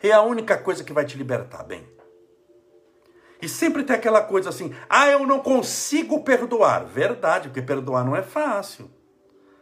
É 0.00 0.12
a 0.12 0.22
única 0.22 0.56
coisa 0.56 0.84
que 0.84 0.92
vai 0.92 1.04
te 1.04 1.18
libertar, 1.18 1.64
bem. 1.64 1.84
E 3.42 3.48
sempre 3.48 3.82
tem 3.82 3.96
aquela 3.96 4.22
coisa 4.22 4.48
assim, 4.48 4.72
ah, 4.88 5.08
eu 5.08 5.26
não 5.26 5.40
consigo 5.40 6.22
perdoar. 6.22 6.84
Verdade, 6.84 7.48
porque 7.48 7.60
perdoar 7.60 8.04
não 8.04 8.14
é 8.14 8.22
fácil. 8.22 8.88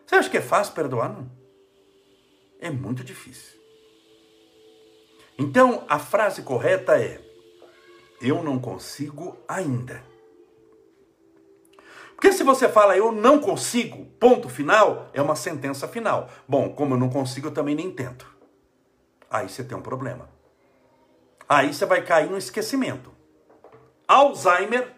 Você 0.07 0.15
acha 0.15 0.29
que 0.29 0.37
é 0.37 0.43
fácil 0.43 0.75
perdoar? 0.75 1.09
Não. 1.09 1.31
É 2.61 2.69
muito 2.69 3.03
difícil. 3.03 3.59
Então, 5.39 5.87
a 5.89 5.99
frase 5.99 6.43
correta 6.43 7.01
é: 7.01 7.26
eu 8.21 8.43
não 8.43 8.59
consigo 8.59 9.37
ainda. 9.49 10.03
Porque 12.15 12.33
se 12.33 12.43
você 12.43 12.69
fala 12.69 12.97
eu 12.97 13.13
não 13.13 13.39
consigo, 13.39 14.07
ponto 14.19 14.49
final, 14.49 15.11
é 15.13 15.21
uma 15.21 15.37
sentença 15.37 15.87
final. 15.87 16.31
Bom, 16.49 16.73
como 16.75 16.95
eu 16.95 16.99
não 16.99 17.11
consigo, 17.11 17.49
eu 17.49 17.55
também 17.55 17.75
nem 17.75 17.93
tento. 17.93 18.35
Aí 19.31 19.49
você 19.49 19.63
tem 19.63 19.77
um 19.77 19.83
problema. 19.83 20.29
Aí 21.49 21.75
você 21.75 21.85
vai 21.85 22.03
cair 22.03 22.31
no 22.31 22.39
esquecimento. 22.39 23.13
Alzheimer, 24.09 24.95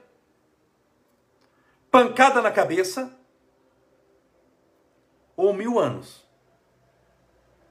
pancada 1.90 2.40
na 2.40 2.52
cabeça, 2.52 3.12
ou 5.37 5.52
mil 5.52 5.78
anos. 5.78 6.27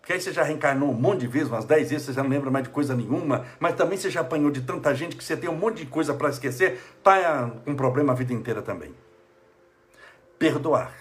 Porque 0.07 0.13
aí 0.13 0.21
você 0.21 0.31
já 0.31 0.41
reencarnou 0.41 0.89
um 0.89 0.93
monte 0.93 1.19
de 1.19 1.27
vezes, 1.27 1.49
umas 1.49 1.65
dez 1.65 1.89
vezes, 1.89 2.05
você 2.05 2.13
já 2.13 2.23
não 2.23 2.29
lembra 2.29 2.49
mais 2.49 2.63
de 2.63 2.71
coisa 2.71 2.95
nenhuma, 2.95 3.45
mas 3.59 3.75
também 3.75 3.97
você 3.97 4.09
já 4.09 4.21
apanhou 4.21 4.49
de 4.49 4.61
tanta 4.61 4.95
gente 4.95 5.17
que 5.17 5.21
você 5.21 5.35
tem 5.35 5.49
um 5.49 5.55
monte 5.57 5.79
de 5.79 5.85
coisa 5.85 6.13
para 6.13 6.29
esquecer, 6.29 6.81
tá 7.03 7.51
com 7.65 7.75
problema 7.75 8.13
a 8.13 8.15
vida 8.15 8.31
inteira 8.31 8.61
também. 8.61 8.95
Perdoar. 10.39 10.93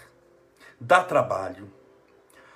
Dá 0.77 1.01
trabalho. 1.01 1.71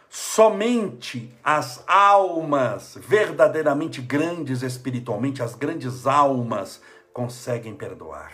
Somente 0.09 1.33
as 1.41 1.85
almas 1.87 2.97
verdadeiramente 2.99 4.01
grandes 4.01 4.61
espiritualmente, 4.61 5.41
as 5.41 5.55
grandes 5.55 6.05
almas, 6.05 6.81
conseguem 7.13 7.73
perdoar. 7.75 8.33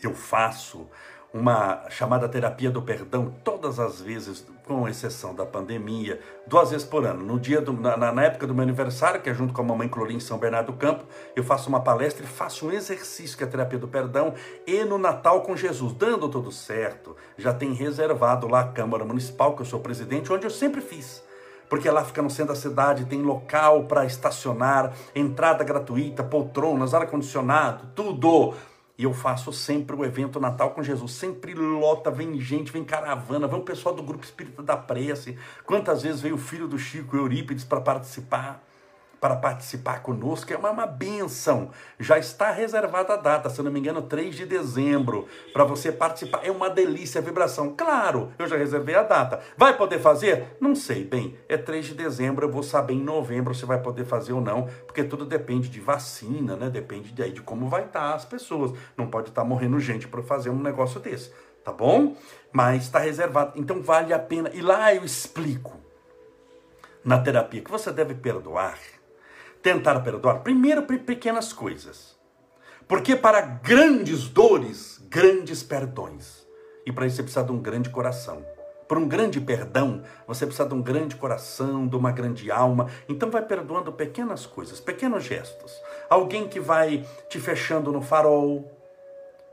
Eu 0.00 0.14
faço 0.14 0.88
uma 1.34 1.90
chamada 1.90 2.28
terapia 2.28 2.70
do 2.70 2.82
perdão 2.82 3.34
todas 3.42 3.80
as 3.80 4.00
vezes, 4.00 4.46
com 4.68 4.86
exceção 4.86 5.34
da 5.34 5.46
pandemia, 5.46 6.20
duas 6.46 6.70
vezes 6.70 6.86
por 6.86 7.06
ano. 7.06 7.24
No 7.24 7.40
dia 7.40 7.58
do, 7.58 7.72
na, 7.72 7.96
na, 7.96 8.22
época 8.22 8.46
do 8.46 8.54
meu 8.54 8.62
aniversário, 8.62 9.22
que 9.22 9.30
é 9.30 9.34
junto 9.34 9.54
com 9.54 9.62
a 9.62 9.64
mamãe 9.64 9.88
Clorim 9.88 10.16
em 10.16 10.20
São 10.20 10.36
Bernardo 10.36 10.72
do 10.72 10.78
Campo, 10.78 11.04
eu 11.34 11.42
faço 11.42 11.70
uma 11.70 11.80
palestra 11.80 12.22
e 12.22 12.28
faço 12.28 12.66
um 12.66 12.72
exercício 12.72 13.36
que 13.36 13.42
é 13.42 13.46
a 13.46 13.50
terapia 13.50 13.78
do 13.78 13.88
perdão 13.88 14.34
e 14.66 14.84
no 14.84 14.98
Natal 14.98 15.40
com 15.40 15.56
Jesus, 15.56 15.94
dando 15.94 16.28
tudo 16.28 16.52
certo. 16.52 17.16
Já 17.38 17.54
tem 17.54 17.72
reservado 17.72 18.46
lá 18.46 18.60
a 18.60 18.68
Câmara 18.68 19.06
Municipal, 19.06 19.56
que 19.56 19.62
eu 19.62 19.66
sou 19.66 19.80
presidente, 19.80 20.30
onde 20.30 20.44
eu 20.46 20.50
sempre 20.50 20.82
fiz 20.82 21.26
porque 21.68 21.90
lá 21.90 22.02
fica 22.02 22.22
no 22.22 22.30
centro 22.30 22.54
da 22.54 22.58
cidade, 22.58 23.04
tem 23.04 23.22
local 23.22 23.84
para 23.84 24.06
estacionar, 24.06 24.94
entrada 25.14 25.62
gratuita, 25.62 26.24
poltronas, 26.24 26.94
ar-condicionado, 26.94 27.88
tudo. 27.94 28.54
E 28.98 29.04
eu 29.04 29.14
faço 29.14 29.52
sempre 29.52 29.94
o 29.94 30.04
evento 30.04 30.40
Natal 30.40 30.72
com 30.72 30.82
Jesus. 30.82 31.12
Sempre 31.12 31.54
lota, 31.54 32.10
vem 32.10 32.40
gente, 32.40 32.72
vem 32.72 32.82
caravana, 32.82 33.46
vem 33.46 33.60
o 33.60 33.62
pessoal 33.62 33.94
do 33.94 34.02
Grupo 34.02 34.24
Espírita 34.24 34.60
da 34.60 34.76
Prece. 34.76 35.38
Quantas 35.64 36.02
vezes 36.02 36.20
veio 36.20 36.34
o 36.34 36.38
filho 36.38 36.66
do 36.66 36.76
Chico 36.76 37.16
Eurípides 37.16 37.62
para 37.62 37.80
participar? 37.80 38.67
Para 39.20 39.36
participar 39.36 40.02
conosco, 40.02 40.52
é 40.52 40.56
uma, 40.56 40.70
uma 40.70 40.86
benção. 40.86 41.70
Já 41.98 42.18
está 42.18 42.50
reservada 42.50 43.14
a 43.14 43.16
data, 43.16 43.50
se 43.50 43.62
não 43.62 43.70
me 43.70 43.80
engano, 43.80 44.02
3 44.02 44.34
de 44.34 44.46
dezembro, 44.46 45.26
para 45.52 45.64
você 45.64 45.90
participar. 45.90 46.40
É 46.44 46.50
uma 46.50 46.70
delícia 46.70 47.20
a 47.20 47.24
vibração. 47.24 47.74
Claro, 47.76 48.32
eu 48.38 48.46
já 48.46 48.56
reservei 48.56 48.94
a 48.94 49.02
data. 49.02 49.40
Vai 49.56 49.76
poder 49.76 49.98
fazer? 49.98 50.56
Não 50.60 50.74
sei. 50.74 51.04
Bem, 51.04 51.36
é 51.48 51.56
3 51.56 51.86
de 51.86 51.94
dezembro, 51.94 52.46
eu 52.46 52.52
vou 52.52 52.62
saber 52.62 52.94
em 52.94 53.02
novembro 53.02 53.54
se 53.54 53.64
vai 53.64 53.80
poder 53.80 54.04
fazer 54.04 54.32
ou 54.32 54.40
não, 54.40 54.68
porque 54.86 55.02
tudo 55.02 55.24
depende 55.24 55.68
de 55.68 55.80
vacina, 55.80 56.56
né? 56.56 56.70
Depende 56.70 57.12
de, 57.12 57.22
aí 57.22 57.32
de 57.32 57.42
como 57.42 57.68
vai 57.68 57.84
estar 57.84 58.14
as 58.14 58.24
pessoas. 58.24 58.72
Não 58.96 59.08
pode 59.08 59.30
estar 59.30 59.44
morrendo 59.44 59.80
gente 59.80 60.06
para 60.06 60.22
fazer 60.22 60.50
um 60.50 60.60
negócio 60.60 61.00
desse, 61.00 61.32
tá 61.64 61.72
bom? 61.72 62.16
Mas 62.52 62.84
está 62.84 62.98
reservado. 62.98 63.52
Então 63.56 63.82
vale 63.82 64.12
a 64.12 64.18
pena. 64.18 64.50
E 64.54 64.60
lá 64.60 64.94
eu 64.94 65.04
explico 65.04 65.76
na 67.04 67.18
terapia 67.18 67.62
que 67.62 67.70
você 67.70 67.90
deve 67.90 68.14
perdoar 68.14 68.78
tentar 69.68 70.00
perdoar? 70.00 70.40
Primeiro, 70.40 70.82
por 70.82 70.98
pequenas 71.00 71.52
coisas. 71.52 72.16
Porque 72.86 73.14
para 73.14 73.42
grandes 73.42 74.26
dores, 74.26 74.98
grandes 75.10 75.62
perdões. 75.62 76.46
E 76.86 76.92
para 76.92 77.06
isso 77.06 77.16
você 77.16 77.22
precisa 77.22 77.44
de 77.44 77.52
um 77.52 77.58
grande 77.58 77.90
coração. 77.90 78.42
Para 78.88 78.98
um 78.98 79.06
grande 79.06 79.38
perdão, 79.42 80.02
você 80.26 80.46
precisa 80.46 80.66
de 80.66 80.74
um 80.74 80.80
grande 80.80 81.16
coração, 81.16 81.86
de 81.86 81.94
uma 81.94 82.10
grande 82.10 82.50
alma. 82.50 82.86
Então 83.06 83.30
vai 83.30 83.42
perdoando 83.42 83.92
pequenas 83.92 84.46
coisas, 84.46 84.80
pequenos 84.80 85.24
gestos. 85.24 85.78
Alguém 86.08 86.48
que 86.48 86.58
vai 86.58 87.06
te 87.28 87.38
fechando 87.38 87.92
no 87.92 88.00
farol, 88.00 88.72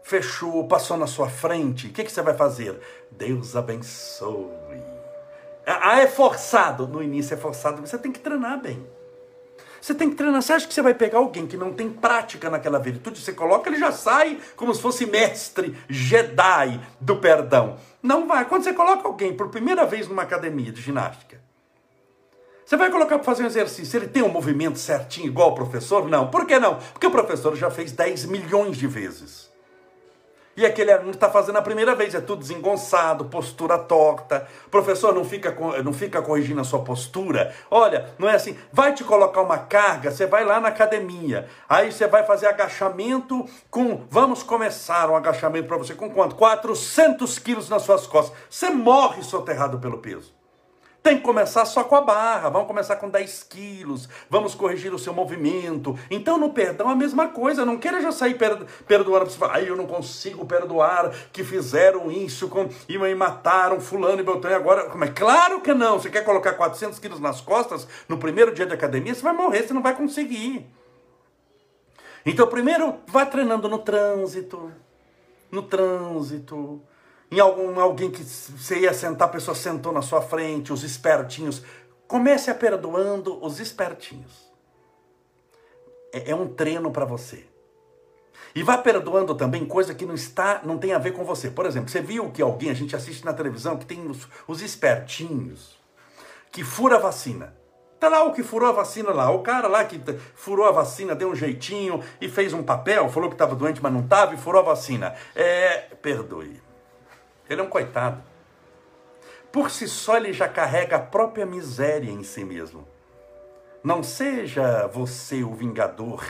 fechou, 0.01 0.65
passou 0.65 0.95
na 0.95 1.07
sua 1.07 1.27
frente, 1.27 1.87
o 1.87 1.91
que, 1.91 2.05
que 2.05 2.11
você 2.11 2.21
vai 2.21 2.35
fazer? 2.35 2.79
Deus 3.11 3.53
abençoe. 3.53 4.79
Ah, 5.65 5.99
é 5.99 6.07
forçado. 6.07 6.87
No 6.87 7.03
início 7.03 7.33
é 7.33 7.37
forçado, 7.37 7.85
você 7.85 7.97
tem 7.97 8.13
que 8.13 8.19
treinar 8.19 8.61
bem. 8.61 8.94
Você 9.85 9.93
tem 9.93 10.09
que 10.09 10.15
treinar. 10.15 10.41
Você 10.41 10.51
acha 10.51 10.67
que 10.67 10.73
você 10.73 10.81
vai 10.81 10.95
pegar 10.95 11.19
alguém 11.19 11.45
que 11.45 11.55
não 11.55 11.71
tem 11.71 11.91
prática 11.91 12.49
naquela 12.49 12.79
virtude? 12.79 13.19
Você 13.19 13.31
coloca, 13.31 13.69
ele 13.69 13.77
já 13.77 13.91
sai 13.91 14.39
como 14.55 14.73
se 14.73 14.81
fosse 14.81 15.05
mestre, 15.05 15.77
Jedi 15.87 16.81
do 16.99 17.17
perdão. 17.17 17.77
Não 18.01 18.27
vai. 18.27 18.45
Quando 18.45 18.63
você 18.63 18.73
coloca 18.73 19.07
alguém 19.07 19.35
por 19.35 19.49
primeira 19.49 19.85
vez 19.85 20.07
numa 20.07 20.23
academia 20.23 20.71
de 20.71 20.81
ginástica, 20.81 21.39
você 22.65 22.75
vai 22.75 22.89
colocar 22.89 23.19
para 23.19 23.25
fazer 23.25 23.43
um 23.43 23.45
exercício, 23.45 23.95
ele 23.95 24.07
tem 24.07 24.23
um 24.23 24.27
movimento 24.27 24.79
certinho 24.79 25.27
igual 25.27 25.51
o 25.51 25.55
professor? 25.55 26.09
Não. 26.09 26.31
Por 26.31 26.47
que 26.47 26.57
não? 26.57 26.79
Porque 26.91 27.05
o 27.05 27.11
professor 27.11 27.55
já 27.55 27.69
fez 27.69 27.91
10 27.91 28.25
milhões 28.25 28.77
de 28.77 28.87
vezes. 28.87 29.51
E 30.57 30.65
aquele 30.65 30.89
aluno 30.89 31.11
está 31.11 31.29
fazendo 31.29 31.57
a 31.57 31.61
primeira 31.61 31.93
vez, 31.95 32.15
é 32.15 32.21
tudo 32.21 32.39
desengonçado, 32.39 33.25
postura 33.25 33.77
torta. 33.77 34.47
Professor, 34.71 35.13
não 35.13 35.25
fica, 35.25 35.53
não 35.83 35.91
fica 35.91 36.21
corrigindo 36.21 36.61
a 36.61 36.63
sua 36.63 36.79
postura. 36.79 37.53
Olha, 37.69 38.13
não 38.17 38.29
é 38.29 38.35
assim, 38.35 38.57
vai 38.71 38.93
te 38.93 39.03
colocar 39.03 39.41
uma 39.41 39.57
carga, 39.57 40.11
você 40.11 40.25
vai 40.25 40.45
lá 40.45 40.61
na 40.61 40.69
academia. 40.69 41.49
Aí 41.67 41.91
você 41.91 42.07
vai 42.07 42.23
fazer 42.23 42.47
agachamento 42.47 43.45
com, 43.69 44.05
vamos 44.09 44.43
começar 44.43 45.09
um 45.09 45.15
agachamento 45.17 45.67
para 45.67 45.77
você 45.77 45.93
com 45.93 46.09
quanto? 46.09 46.35
400 46.35 47.37
quilos 47.39 47.67
nas 47.67 47.81
suas 47.81 48.07
costas. 48.07 48.37
Você 48.49 48.69
morre 48.69 49.23
soterrado 49.23 49.77
pelo 49.79 49.97
peso. 49.97 50.33
Tem 51.05 51.17
que 51.17 51.21
começar 51.21 51.65
só 51.65 51.83
com 51.83 51.95
a 51.95 52.01
barra, 52.01 52.49
vamos 52.49 52.67
começar 52.67 52.95
com 52.95 53.07
10 53.07 53.43
quilos, 53.43 54.09
vamos 54.27 54.55
corrigir 54.55 54.91
o 54.91 54.97
seu 54.97 55.13
movimento. 55.13 55.95
Então, 56.09 56.35
no 56.35 56.49
perdão, 56.49 56.89
a 56.89 56.95
mesma 56.95 57.27
coisa. 57.27 57.63
Não 57.63 57.77
queira 57.77 58.01
já 58.01 58.11
sair 58.11 58.35
perdoando. 58.87 59.29
Você 59.29 59.37
fala, 59.37 59.61
eu 59.61 59.75
não 59.75 59.85
consigo 59.85 60.47
perdoar 60.47 61.11
que 61.31 61.43
fizeram 61.43 62.11
isso 62.11 62.47
com, 62.47 62.67
e 62.89 62.97
me 62.97 63.13
mataram 63.13 63.79
fulano 63.79 64.19
e 64.19 64.23
beltrano. 64.23 64.55
Agora, 64.55 64.89
como 64.89 65.03
é? 65.03 65.09
Claro 65.09 65.61
que 65.61 65.75
não. 65.75 65.99
Você 65.99 66.09
quer 66.09 66.25
colocar 66.25 66.53
400 66.53 66.97
quilos 66.97 67.19
nas 67.19 67.39
costas 67.39 67.87
no 68.09 68.17
primeiro 68.17 68.51
dia 68.51 68.65
de 68.65 68.73
academia, 68.73 69.13
você 69.13 69.21
vai 69.21 69.33
morrer, 69.33 69.61
você 69.61 69.75
não 69.75 69.83
vai 69.83 69.95
conseguir. 69.95 70.65
Então, 72.25 72.47
primeiro, 72.47 72.95
vá 73.05 73.27
treinando 73.27 73.69
no 73.69 73.77
trânsito, 73.77 74.71
no 75.51 75.61
trânsito, 75.61 76.81
em 77.31 77.39
algum, 77.39 77.79
alguém 77.79 78.11
que 78.11 78.23
você 78.23 78.79
ia 78.79 78.93
sentar, 78.93 79.27
a 79.27 79.31
pessoa 79.31 79.55
sentou 79.55 79.91
na 79.91 80.01
sua 80.01 80.21
frente, 80.21 80.71
os 80.71 80.83
espertinhos. 80.83 81.63
Comece 82.07 82.51
a 82.51 82.55
perdoando 82.55 83.43
os 83.43 83.59
espertinhos. 83.59 84.51
É, 86.13 86.31
é 86.31 86.35
um 86.35 86.47
treino 86.47 86.91
para 86.91 87.05
você. 87.05 87.45
E 88.53 88.63
vá 88.63 88.77
perdoando 88.77 89.35
também 89.35 89.65
coisa 89.65 89.93
que 89.93 90.05
não 90.05 90.15
está, 90.15 90.61
não 90.63 90.77
tem 90.77 90.93
a 90.93 90.97
ver 90.97 91.11
com 91.11 91.25
você. 91.25 91.49
Por 91.49 91.65
exemplo, 91.65 91.89
você 91.89 92.01
viu 92.01 92.31
que 92.31 92.41
alguém, 92.41 92.69
a 92.69 92.73
gente 92.73 92.95
assiste 92.95 93.25
na 93.25 93.33
televisão, 93.33 93.75
que 93.75 93.85
tem 93.85 94.07
os, 94.07 94.27
os 94.47 94.61
espertinhos, 94.61 95.77
que 96.51 96.63
fura 96.63 96.95
a 96.95 96.99
vacina. 96.99 97.53
Tá 97.99 98.07
lá 98.07 98.23
o 98.23 98.33
que 98.33 98.43
furou 98.43 98.69
a 98.69 98.71
vacina 98.71 99.11
lá, 99.11 99.31
o 99.31 99.39
cara 99.39 99.67
lá 99.67 99.83
que 99.83 99.99
furou 100.35 100.65
a 100.65 100.71
vacina, 100.71 101.15
deu 101.15 101.29
um 101.29 101.35
jeitinho 101.35 102.01
e 102.21 102.29
fez 102.29 102.53
um 102.53 102.61
papel, 102.61 103.09
falou 103.09 103.29
que 103.29 103.35
estava 103.35 103.55
doente, 103.55 103.81
mas 103.81 103.91
não 103.91 104.01
estava 104.01 104.33
e 104.33 104.37
furou 104.37 104.61
a 104.61 104.65
vacina. 104.65 105.15
É, 105.35 105.89
perdoe. 106.01 106.64
Ele 107.49 107.61
é 107.61 107.63
um 107.63 107.69
coitado. 107.69 108.21
Por 109.51 109.71
si 109.71 109.87
só, 109.87 110.17
ele 110.17 110.33
já 110.33 110.49
carrega 110.49 110.97
a 110.97 110.99
própria 110.99 111.45
miséria 111.45 112.11
em 112.11 112.23
si 112.23 112.43
mesmo. 112.43 112.87
Não 113.83 114.01
seja 114.03 114.87
você 114.87 115.43
o 115.43 115.53
vingador, 115.53 116.25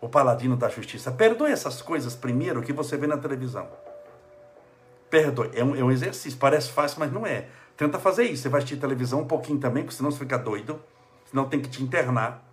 o 0.00 0.08
paladino 0.08 0.56
da 0.56 0.68
justiça. 0.68 1.10
Perdoe 1.10 1.50
essas 1.50 1.80
coisas 1.80 2.14
primeiro 2.14 2.62
que 2.62 2.72
você 2.72 2.96
vê 2.96 3.06
na 3.06 3.16
televisão. 3.16 3.68
Perdoe. 5.08 5.50
É 5.54 5.64
um, 5.64 5.74
é 5.74 5.82
um 5.82 5.90
exercício. 5.90 6.38
Parece 6.38 6.70
fácil, 6.70 7.00
mas 7.00 7.10
não 7.10 7.26
é. 7.26 7.48
Tenta 7.76 7.98
fazer 7.98 8.24
isso. 8.24 8.42
Você 8.42 8.48
vai 8.48 8.58
assistir 8.58 8.76
televisão 8.76 9.20
um 9.20 9.26
pouquinho 9.26 9.58
também, 9.58 9.82
porque 9.82 9.96
senão 9.96 10.10
você 10.10 10.18
fica 10.18 10.38
doido. 10.38 10.80
Senão 11.24 11.48
tem 11.48 11.60
que 11.60 11.68
te 11.68 11.82
internar. 11.82 12.44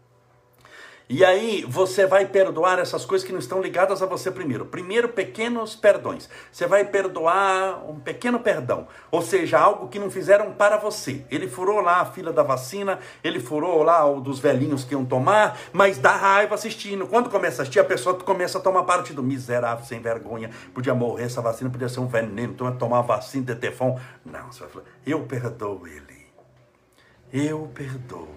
E 1.10 1.24
aí 1.24 1.66
você 1.68 2.08
vai 2.08 2.26
perdoar 2.26 2.80
essas 2.80 3.06
coisas 3.06 3.26
que 3.26 3.34
não 3.34 3.40
estão 3.40 3.62
ligadas 3.62 4.02
a 4.02 4.06
você 4.06 4.32
primeiro. 4.32 4.66
Primeiro, 4.66 5.10
pequenos 5.10 5.76
perdões. 5.76 6.30
Você 6.52 6.66
vai 6.66 6.86
perdoar 6.86 7.84
um 7.90 8.00
pequeno 8.00 8.40
perdão, 8.40 8.88
ou 9.12 9.22
seja, 9.22 9.60
algo 9.60 9.90
que 9.90 10.00
não 10.00 10.10
fizeram 10.10 10.54
para 10.54 10.78
você. 10.78 11.26
Ele 11.30 11.48
furou 11.48 11.82
lá 11.82 12.00
a 12.00 12.06
fila 12.06 12.32
da 12.32 12.42
vacina, 12.42 13.00
ele 13.24 13.40
furou 13.40 13.84
lá 13.84 14.06
o 14.10 14.22
dos 14.22 14.40
velhinhos 14.40 14.84
que 14.84 14.94
iam 14.94 15.04
tomar, 15.06 15.58
mas 15.74 15.98
dá 15.98 16.16
raiva 16.16 16.56
assistindo. 16.56 17.06
Quando 17.06 17.30
começa 17.30 17.62
a 17.62 17.64
assistir, 17.64 17.80
a 17.80 17.84
pessoa 17.84 18.16
começa 18.16 18.58
a 18.58 18.62
tomar 18.62 18.84
parte 18.84 19.14
do 19.14 19.22
miserável, 19.22 19.86
sem 19.86 20.00
vergonha. 20.00 20.52
Podia 20.74 20.96
morrer, 20.96 21.26
essa 21.26 21.42
vacina 21.42 21.70
podia 21.70 21.90
ser 21.90 22.00
um 22.00 22.08
veneno, 22.08 22.54
então 22.54 22.76
tomar 22.78 23.02
vacina 23.02 23.46
de 23.46 23.56
tefão. 23.56 24.00
Não, 24.26 24.52
você 24.52 24.62
vai 24.62 24.70
falar, 24.70 24.86
eu 25.06 25.22
perdoo 25.24 25.86
ele. 25.86 26.28
Eu 27.32 27.70
perdoo. 27.74 28.30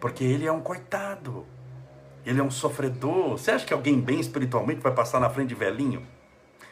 Porque 0.00 0.24
ele 0.24 0.46
é 0.46 0.52
um 0.52 0.60
coitado 0.60 1.46
ele 2.26 2.40
é 2.40 2.42
um 2.42 2.50
sofredor. 2.50 3.30
Você 3.38 3.52
acha 3.52 3.64
que 3.64 3.72
alguém 3.72 4.00
bem 4.00 4.18
espiritualmente 4.18 4.80
vai 4.80 4.92
passar 4.92 5.20
na 5.20 5.30
frente 5.30 5.50
de 5.50 5.54
velhinho? 5.54 6.04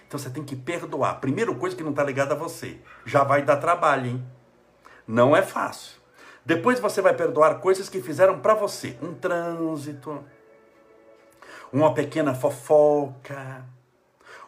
Então 0.07 0.19
você 0.19 0.29
tem 0.29 0.43
que 0.43 0.57
perdoar. 0.57 1.21
Primeira 1.21 1.55
coisa 1.55 1.77
que 1.77 1.83
não 1.83 1.90
está 1.90 2.03
ligada 2.03 2.35
a 2.35 2.37
você. 2.37 2.79
Já 3.07 3.23
vai 3.23 3.43
dar 3.43 3.57
trabalho, 3.59 4.07
hein? 4.07 4.27
Não 5.07 5.37
é 5.37 5.43
fácil. 5.43 6.01
Depois 6.45 6.81
você 6.81 7.01
vai 7.01 7.14
perdoar 7.14 7.61
coisas 7.61 7.88
que 7.88 8.03
fizeram 8.03 8.40
para 8.40 8.55
você. 8.55 8.99
Um 9.01 9.14
trânsito, 9.14 10.25
uma 11.73 11.95
pequena 11.95 12.35
fofoca, 12.35 13.64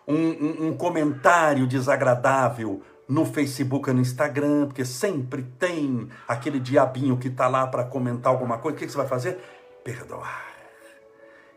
um, 0.07 0.15
um, 0.15 0.67
um 0.69 0.77
comentário 0.77 1.67
desagradável 1.67 2.83
no 3.09 3.25
Facebook 3.25 3.93
no 3.93 4.01
Instagram, 4.01 4.67
porque 4.67 4.85
sempre 4.85 5.45
tem 5.59 6.09
aquele 6.27 6.59
diabinho 6.59 7.17
que 7.17 7.29
está 7.29 7.47
lá 7.47 7.67
para 7.67 7.85
comentar 7.85 8.33
alguma 8.33 8.59
coisa. 8.59 8.77
O 8.77 8.81
que 8.81 8.89
você 8.89 8.97
vai 8.97 9.07
fazer? 9.07 9.39
Perdoar. 9.85 10.56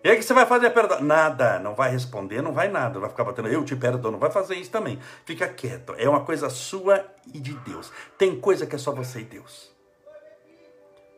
E 0.01 0.09
aí 0.09 0.15
que 0.15 0.23
você 0.23 0.33
vai 0.33 0.45
fazer? 0.45 0.69
Perdoar? 0.69 1.03
Nada, 1.03 1.59
não 1.59 1.75
vai 1.75 1.91
responder, 1.91 2.41
não 2.41 2.53
vai 2.53 2.69
nada, 2.69 2.99
vai 2.99 3.09
ficar 3.09 3.25
batendo, 3.25 3.49
eu 3.49 3.65
te 3.65 3.75
perdoo, 3.75 4.11
não 4.11 4.19
vai 4.19 4.31
fazer 4.31 4.55
isso 4.55 4.71
também. 4.71 4.97
Fica 5.25 5.47
quieto, 5.47 5.93
é 5.97 6.07
uma 6.07 6.21
coisa 6.21 6.49
sua 6.49 7.05
e 7.33 7.39
de 7.39 7.53
Deus. 7.53 7.91
Tem 8.17 8.39
coisa 8.39 8.65
que 8.65 8.75
é 8.75 8.79
só 8.79 8.93
você 8.93 9.19
e 9.19 9.25
Deus. 9.25 9.77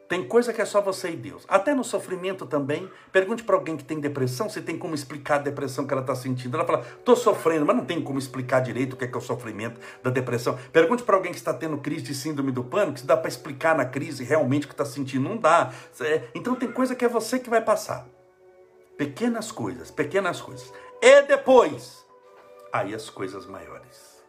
Tem 0.09 0.27
coisa 0.27 0.51
que 0.51 0.61
é 0.61 0.65
só 0.65 0.81
você 0.81 1.11
e 1.11 1.15
Deus. 1.15 1.45
Até 1.47 1.73
no 1.73 1.85
sofrimento 1.85 2.45
também. 2.45 2.89
Pergunte 3.13 3.43
para 3.43 3.55
alguém 3.55 3.77
que 3.77 3.83
tem 3.83 3.97
depressão 3.97 4.49
se 4.49 4.61
tem 4.61 4.77
como 4.77 4.93
explicar 4.93 5.35
a 5.35 5.43
depressão 5.43 5.87
que 5.87 5.93
ela 5.93 6.01
está 6.01 6.13
sentindo. 6.15 6.57
Ela 6.57 6.65
fala, 6.65 6.81
estou 6.81 7.15
sofrendo, 7.15 7.65
mas 7.65 7.77
não 7.77 7.85
tem 7.85 8.01
como 8.01 8.19
explicar 8.19 8.59
direito 8.59 8.91
o 8.91 8.97
que 8.97 9.05
é, 9.05 9.07
que 9.07 9.15
é 9.15 9.17
o 9.17 9.21
sofrimento 9.21 9.79
da 10.03 10.09
depressão. 10.09 10.59
Pergunte 10.73 11.03
para 11.03 11.15
alguém 11.15 11.31
que 11.31 11.37
está 11.37 11.53
tendo 11.53 11.77
crise 11.77 12.03
de 12.03 12.13
síndrome 12.13 12.51
do 12.51 12.61
pânico 12.61 12.99
se 12.99 13.05
dá 13.05 13.15
para 13.15 13.29
explicar 13.29 13.73
na 13.73 13.85
crise 13.85 14.25
realmente 14.25 14.65
o 14.65 14.67
que 14.67 14.73
está 14.73 14.83
sentindo. 14.83 15.29
Não 15.29 15.37
dá. 15.37 15.71
É, 16.01 16.23
então 16.35 16.55
tem 16.55 16.69
coisa 16.69 16.93
que 16.93 17.05
é 17.05 17.07
você 17.07 17.39
que 17.39 17.49
vai 17.49 17.61
passar. 17.61 18.05
Pequenas 18.97 19.51
coisas, 19.51 19.89
pequenas 19.89 20.41
coisas. 20.41 20.71
E 21.01 21.21
depois, 21.23 22.05
aí 22.71 22.93
as 22.93 23.09
coisas 23.09 23.45
maiores. 23.45 24.21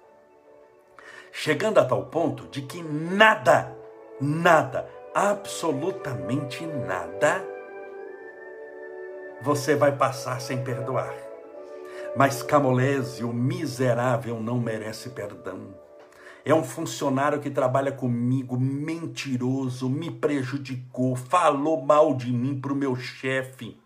Chegando 1.30 1.78
a 1.78 1.84
tal 1.84 2.06
ponto 2.06 2.46
de 2.48 2.62
que 2.62 2.82
nada, 2.82 3.76
nada, 4.20 4.88
absolutamente 5.14 6.64
nada, 6.66 7.44
você 9.42 9.74
vai 9.74 9.96
passar 9.96 10.40
sem 10.40 10.62
perdoar. 10.62 11.14
Mas 12.16 12.42
Camolese, 12.42 13.24
o 13.24 13.32
miserável, 13.32 14.40
não 14.40 14.60
merece 14.60 15.10
perdão. 15.10 15.74
É 16.44 16.54
um 16.54 16.64
funcionário 16.64 17.40
que 17.40 17.50
trabalha 17.50 17.92
comigo, 17.92 18.58
mentiroso, 18.58 19.88
me 19.88 20.10
prejudicou, 20.10 21.16
falou 21.16 21.80
mal 21.82 22.14
de 22.14 22.32
mim 22.32 22.60
para 22.60 22.72
o 22.72 22.76
meu 22.76 22.96
chefe, 22.96 23.80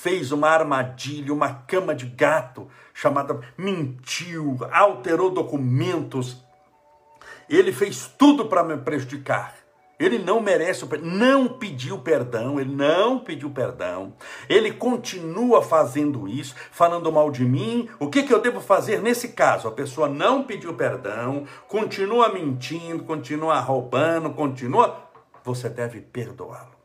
fez 0.00 0.32
uma 0.32 0.48
armadilha, 0.48 1.32
uma 1.32 1.52
cama 1.52 1.94
de 1.94 2.06
gato 2.06 2.66
chamada, 2.94 3.38
mentiu, 3.56 4.56
alterou 4.72 5.30
documentos. 5.30 6.42
Ele 7.48 7.70
fez 7.70 8.10
tudo 8.18 8.46
para 8.46 8.64
me 8.64 8.78
prejudicar. 8.78 9.54
Ele 9.98 10.18
não 10.18 10.40
merece 10.40 10.86
não 11.02 11.46
pediu 11.46 11.98
perdão, 11.98 12.58
ele 12.58 12.74
não 12.74 13.18
pediu 13.18 13.50
perdão. 13.50 14.14
Ele 14.48 14.72
continua 14.72 15.60
fazendo 15.60 16.26
isso, 16.26 16.54
falando 16.70 17.12
mal 17.12 17.30
de 17.30 17.44
mim. 17.44 17.86
O 17.98 18.08
que, 18.08 18.22
que 18.22 18.32
eu 18.32 18.40
devo 18.40 18.62
fazer 18.62 19.02
nesse 19.02 19.28
caso? 19.28 19.68
A 19.68 19.72
pessoa 19.72 20.08
não 20.08 20.42
pediu 20.42 20.72
perdão, 20.72 21.44
continua 21.68 22.32
mentindo, 22.32 23.04
continua 23.04 23.60
roubando, 23.60 24.30
continua. 24.30 25.10
Você 25.44 25.68
deve 25.68 26.00
perdoá-lo. 26.00 26.79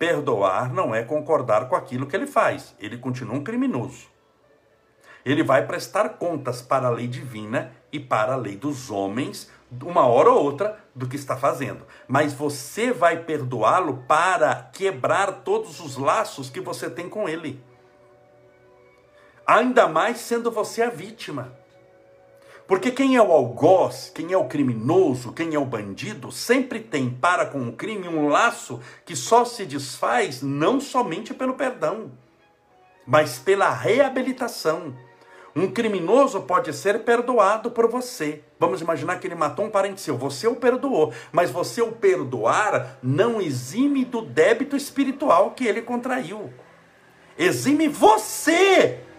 Perdoar 0.00 0.72
não 0.72 0.94
é 0.94 1.02
concordar 1.02 1.68
com 1.68 1.76
aquilo 1.76 2.06
que 2.06 2.16
ele 2.16 2.26
faz, 2.26 2.74
ele 2.80 2.96
continua 2.96 3.34
um 3.34 3.44
criminoso. 3.44 4.06
Ele 5.22 5.42
vai 5.42 5.66
prestar 5.66 6.08
contas 6.16 6.62
para 6.62 6.86
a 6.86 6.90
lei 6.90 7.06
divina 7.06 7.70
e 7.92 8.00
para 8.00 8.32
a 8.32 8.36
lei 8.36 8.56
dos 8.56 8.90
homens 8.90 9.50
uma 9.82 10.06
hora 10.06 10.30
ou 10.30 10.42
outra 10.42 10.82
do 10.94 11.06
que 11.06 11.16
está 11.16 11.36
fazendo. 11.36 11.86
Mas 12.08 12.32
você 12.32 12.94
vai 12.94 13.24
perdoá-lo 13.24 14.02
para 14.08 14.70
quebrar 14.72 15.42
todos 15.44 15.80
os 15.80 15.98
laços 15.98 16.48
que 16.48 16.62
você 16.62 16.88
tem 16.88 17.06
com 17.06 17.28
ele. 17.28 17.62
Ainda 19.46 19.86
mais 19.86 20.20
sendo 20.20 20.50
você 20.50 20.80
a 20.80 20.88
vítima. 20.88 21.59
Porque 22.70 22.92
quem 22.92 23.16
é 23.16 23.20
o 23.20 23.32
algoz, 23.32 24.12
quem 24.14 24.32
é 24.32 24.38
o 24.38 24.44
criminoso, 24.44 25.32
quem 25.32 25.56
é 25.56 25.58
o 25.58 25.64
bandido, 25.64 26.30
sempre 26.30 26.78
tem 26.78 27.10
para 27.10 27.44
com 27.44 27.66
o 27.66 27.72
crime 27.72 28.06
um 28.06 28.28
laço 28.28 28.78
que 29.04 29.16
só 29.16 29.44
se 29.44 29.66
desfaz 29.66 30.40
não 30.40 30.80
somente 30.80 31.34
pelo 31.34 31.54
perdão, 31.54 32.12
mas 33.04 33.40
pela 33.40 33.74
reabilitação 33.74 34.94
um 35.56 35.68
criminoso 35.68 36.42
pode 36.42 36.72
ser 36.72 37.00
perdoado 37.00 37.72
por 37.72 37.88
você. 37.88 38.44
Vamos 38.56 38.80
imaginar 38.80 39.18
que 39.18 39.26
ele 39.26 39.34
matou 39.34 39.64
um 39.64 39.70
parente 39.70 40.00
seu. 40.00 40.16
Você 40.16 40.46
o 40.46 40.54
perdoou, 40.54 41.12
mas 41.32 41.50
você 41.50 41.82
o 41.82 41.90
perdoar 41.90 42.98
não 43.02 43.40
exime 43.40 44.04
do 44.04 44.22
débito 44.22 44.76
espiritual 44.76 45.50
que 45.56 45.66
ele 45.66 45.82
contraiu. 45.82 46.54
Exime 47.36 47.88
você 47.88 49.09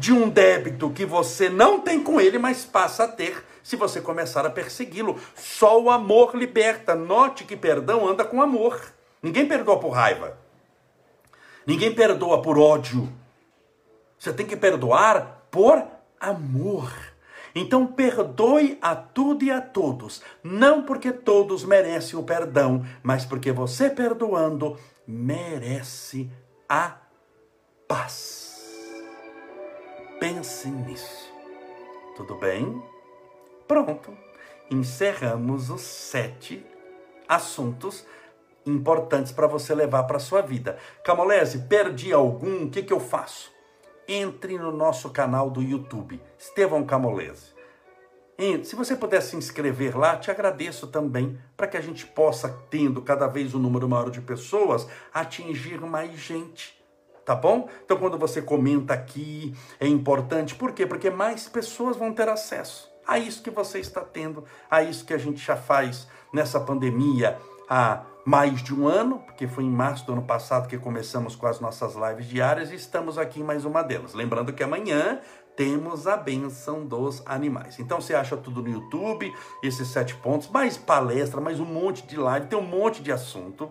de 0.00 0.14
um 0.14 0.30
débito 0.30 0.88
que 0.88 1.04
você 1.04 1.50
não 1.50 1.78
tem 1.78 2.02
com 2.02 2.18
ele, 2.18 2.38
mas 2.38 2.64
passa 2.64 3.04
a 3.04 3.08
ter 3.08 3.44
se 3.62 3.76
você 3.76 4.00
começar 4.00 4.46
a 4.46 4.50
persegui-lo. 4.50 5.20
Só 5.36 5.78
o 5.78 5.90
amor 5.90 6.34
liberta. 6.34 6.94
Note 6.94 7.44
que 7.44 7.54
perdão 7.54 8.08
anda 8.08 8.24
com 8.24 8.40
amor. 8.40 8.80
Ninguém 9.22 9.46
perdoa 9.46 9.78
por 9.78 9.90
raiva. 9.90 10.38
Ninguém 11.66 11.94
perdoa 11.94 12.40
por 12.40 12.58
ódio. 12.58 13.12
Você 14.18 14.32
tem 14.32 14.46
que 14.46 14.56
perdoar 14.56 15.46
por 15.50 15.86
amor. 16.18 16.90
Então 17.54 17.86
perdoe 17.86 18.78
a 18.80 18.96
tudo 18.96 19.44
e 19.44 19.50
a 19.50 19.60
todos, 19.60 20.22
não 20.40 20.84
porque 20.84 21.10
todos 21.10 21.64
merecem 21.64 22.16
o 22.16 22.22
perdão, 22.22 22.86
mas 23.02 23.24
porque 23.24 23.50
você 23.50 23.90
perdoando 23.90 24.78
merece 25.04 26.30
a 26.68 26.96
paz. 27.88 28.49
Pense 30.20 30.68
nisso. 30.68 31.32
Tudo 32.16 32.36
bem? 32.36 32.80
Pronto. 33.66 34.16
Encerramos 34.70 35.70
os 35.70 35.80
sete 35.80 36.64
assuntos 37.26 38.06
importantes 38.64 39.32
para 39.32 39.48
você 39.48 39.74
levar 39.74 40.04
para 40.04 40.20
sua 40.20 40.42
vida. 40.42 40.78
Camolese, 41.02 41.66
perdi 41.66 42.12
algum? 42.12 42.66
O 42.66 42.70
que, 42.70 42.82
que 42.82 42.92
eu 42.92 43.00
faço? 43.00 43.50
entre 44.10 44.58
no 44.58 44.72
nosso 44.72 45.10
canal 45.10 45.48
do 45.48 45.62
YouTube, 45.62 46.20
Estevão 46.36 46.84
Camolese. 46.84 47.54
E, 48.36 48.64
se 48.64 48.74
você 48.74 48.96
puder 48.96 49.20
se 49.20 49.36
inscrever 49.36 49.96
lá, 49.96 50.16
te 50.16 50.30
agradeço 50.30 50.88
também, 50.88 51.38
para 51.56 51.68
que 51.68 51.76
a 51.76 51.80
gente 51.80 52.06
possa, 52.06 52.48
tendo 52.68 53.02
cada 53.02 53.28
vez 53.28 53.54
um 53.54 53.60
número 53.60 53.88
maior 53.88 54.10
de 54.10 54.20
pessoas, 54.20 54.88
atingir 55.14 55.80
mais 55.82 56.18
gente. 56.18 56.79
Tá 57.24 57.34
bom? 57.34 57.68
Então, 57.84 57.96
quando 57.96 58.18
você 58.18 58.40
comenta 58.42 58.94
aqui, 58.94 59.54
é 59.78 59.86
importante. 59.86 60.54
Por 60.54 60.72
quê? 60.72 60.86
Porque 60.86 61.10
mais 61.10 61.48
pessoas 61.48 61.96
vão 61.96 62.12
ter 62.12 62.28
acesso 62.28 62.90
a 63.06 63.18
isso 63.18 63.42
que 63.42 63.50
você 63.50 63.80
está 63.80 64.02
tendo, 64.02 64.44
a 64.70 64.82
isso 64.82 65.04
que 65.04 65.12
a 65.12 65.18
gente 65.18 65.44
já 65.44 65.56
faz 65.56 66.06
nessa 66.32 66.60
pandemia 66.60 67.36
há 67.68 68.02
mais 68.24 68.62
de 68.62 68.72
um 68.72 68.86
ano, 68.86 69.18
porque 69.20 69.48
foi 69.48 69.64
em 69.64 69.70
março 69.70 70.06
do 70.06 70.12
ano 70.12 70.22
passado 70.22 70.68
que 70.68 70.78
começamos 70.78 71.34
com 71.34 71.46
as 71.46 71.58
nossas 71.58 71.94
lives 71.96 72.26
diárias 72.26 72.70
e 72.70 72.76
estamos 72.76 73.18
aqui 73.18 73.40
em 73.40 73.42
mais 73.42 73.64
uma 73.64 73.82
delas. 73.82 74.14
Lembrando 74.14 74.52
que 74.52 74.62
amanhã 74.62 75.20
temos 75.56 76.06
a 76.06 76.16
benção 76.16 76.84
dos 76.84 77.22
animais. 77.26 77.80
Então 77.80 78.00
você 78.00 78.14
acha 78.14 78.36
tudo 78.36 78.62
no 78.62 78.68
YouTube, 78.68 79.32
esses 79.62 79.88
sete 79.88 80.14
pontos, 80.14 80.48
mais 80.48 80.76
palestra, 80.76 81.40
mais 81.40 81.58
um 81.58 81.64
monte 81.64 82.06
de 82.06 82.16
live, 82.16 82.46
tem 82.46 82.58
um 82.58 82.62
monte 82.62 83.02
de 83.02 83.10
assunto. 83.10 83.70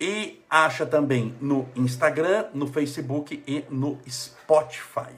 E 0.00 0.42
acha 0.48 0.86
também 0.86 1.36
no 1.40 1.68
Instagram, 1.74 2.46
no 2.54 2.66
Facebook 2.66 3.42
e 3.46 3.64
no 3.68 3.98
Spotify. 4.08 5.10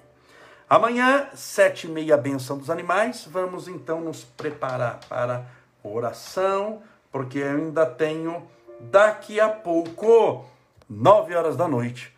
Amanhã, 0.69 1.29
sete 1.35 1.87
e 1.87 1.91
meia, 1.91 2.17
benção 2.17 2.57
dos 2.57 2.71
animais. 2.71 3.27
Vamos 3.31 3.69
então 3.69 4.01
nos 4.01 4.25
preparar 4.25 5.01
para 5.09 5.47
oração 5.83 6.83
porque 7.11 7.39
eu 7.39 7.51
ainda 7.51 7.87
tenho 7.87 8.49
daqui 8.79 9.41
a 9.41 9.49
pouco, 9.49 10.45
nove 10.89 11.35
horas 11.35 11.57
da 11.57 11.67
noite, 11.67 12.17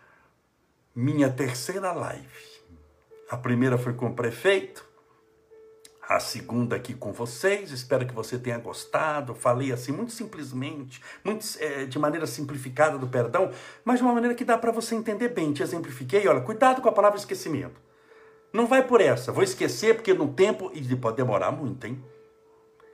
minha 0.94 1.30
terceira 1.30 1.92
live. 1.92 2.52
A 3.30 3.36
primeira 3.36 3.78
foi 3.78 3.94
com 3.94 4.06
o 4.06 4.14
prefeito, 4.14 4.86
a 6.08 6.18
segunda 6.18 6.76
aqui 6.76 6.94
com 6.94 7.12
vocês. 7.12 7.70
Espero 7.70 8.04
que 8.06 8.12
você 8.12 8.38
tenha 8.38 8.58
gostado. 8.58 9.34
Falei 9.34 9.72
assim 9.72 9.92
muito 9.92 10.12
simplesmente, 10.12 11.00
muito 11.24 11.46
é, 11.60 11.84
de 11.86 11.98
maneira 11.98 12.26
simplificada 12.26 12.98
do 12.98 13.06
perdão, 13.06 13.50
mas 13.84 13.98
de 13.98 14.04
uma 14.04 14.12
maneira 14.12 14.34
que 14.34 14.44
dá 14.44 14.58
para 14.58 14.72
você 14.72 14.94
entender 14.94 15.28
bem. 15.28 15.52
Te 15.52 15.62
exemplifiquei. 15.62 16.26
Olha, 16.26 16.40
cuidado 16.40 16.82
com 16.82 16.88
a 16.88 16.92
palavra 16.92 17.18
esquecimento. 17.18 17.80
Não 18.52 18.66
vai 18.66 18.86
por 18.86 19.00
essa. 19.00 19.32
Vou 19.32 19.42
esquecer 19.42 19.94
porque 19.94 20.12
no 20.12 20.28
tempo 20.28 20.70
e 20.74 20.96
pode 20.96 21.16
demorar 21.16 21.50
muito, 21.52 21.86
hein? 21.86 22.02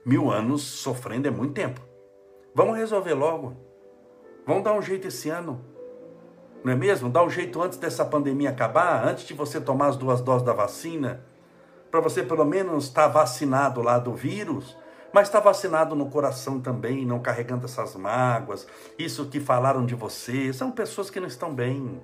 Mil 0.05 0.31
anos 0.31 0.61
sofrendo 0.61 1.27
é 1.27 1.31
muito 1.31 1.53
tempo. 1.53 1.81
Vamos 2.55 2.77
resolver 2.77 3.13
logo. 3.13 3.57
Vamos 4.45 4.63
dar 4.63 4.73
um 4.73 4.81
jeito 4.81 5.07
esse 5.07 5.29
ano. 5.29 5.63
Não 6.63 6.73
é 6.73 6.75
mesmo? 6.75 7.09
Dar 7.09 7.23
um 7.23 7.29
jeito 7.29 7.61
antes 7.61 7.77
dessa 7.77 8.05
pandemia 8.05 8.49
acabar, 8.49 9.05
antes 9.05 9.25
de 9.25 9.33
você 9.33 9.59
tomar 9.59 9.87
as 9.87 9.97
duas 9.97 10.21
doses 10.21 10.45
da 10.45 10.53
vacina, 10.53 11.23
para 11.89 11.99
você 11.99 12.23
pelo 12.23 12.45
menos 12.45 12.85
estar 12.85 13.03
tá 13.03 13.07
vacinado 13.07 13.81
lá 13.81 13.97
do 13.97 14.13
vírus, 14.13 14.77
mas 15.11 15.27
estar 15.27 15.41
tá 15.41 15.45
vacinado 15.45 15.95
no 15.95 16.09
coração 16.09 16.59
também, 16.59 17.05
não 17.05 17.19
carregando 17.19 17.65
essas 17.65 17.95
mágoas, 17.95 18.67
isso 18.97 19.25
que 19.25 19.39
falaram 19.39 19.85
de 19.85 19.95
você, 19.95 20.53
são 20.53 20.71
pessoas 20.71 21.09
que 21.09 21.19
não 21.19 21.27
estão 21.27 21.53
bem. 21.53 22.01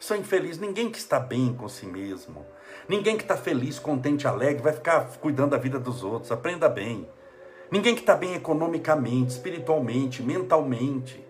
São 0.00 0.16
infelizes. 0.16 0.60
Ninguém 0.60 0.90
que 0.90 0.98
está 0.98 1.18
bem 1.18 1.52
com 1.52 1.68
si 1.68 1.86
mesmo, 1.86 2.46
ninguém 2.88 3.16
que 3.16 3.24
está 3.24 3.36
feliz, 3.36 3.78
contente, 3.78 4.28
alegre, 4.28 4.62
vai 4.62 4.72
ficar 4.72 5.08
cuidando 5.20 5.50
da 5.50 5.58
vida 5.58 5.78
dos 5.78 6.04
outros. 6.04 6.30
Aprenda 6.30 6.68
bem. 6.68 7.08
Ninguém 7.70 7.94
que 7.94 8.00
está 8.00 8.14
bem 8.14 8.34
economicamente, 8.34 9.32
espiritualmente, 9.32 10.22
mentalmente. 10.22 11.27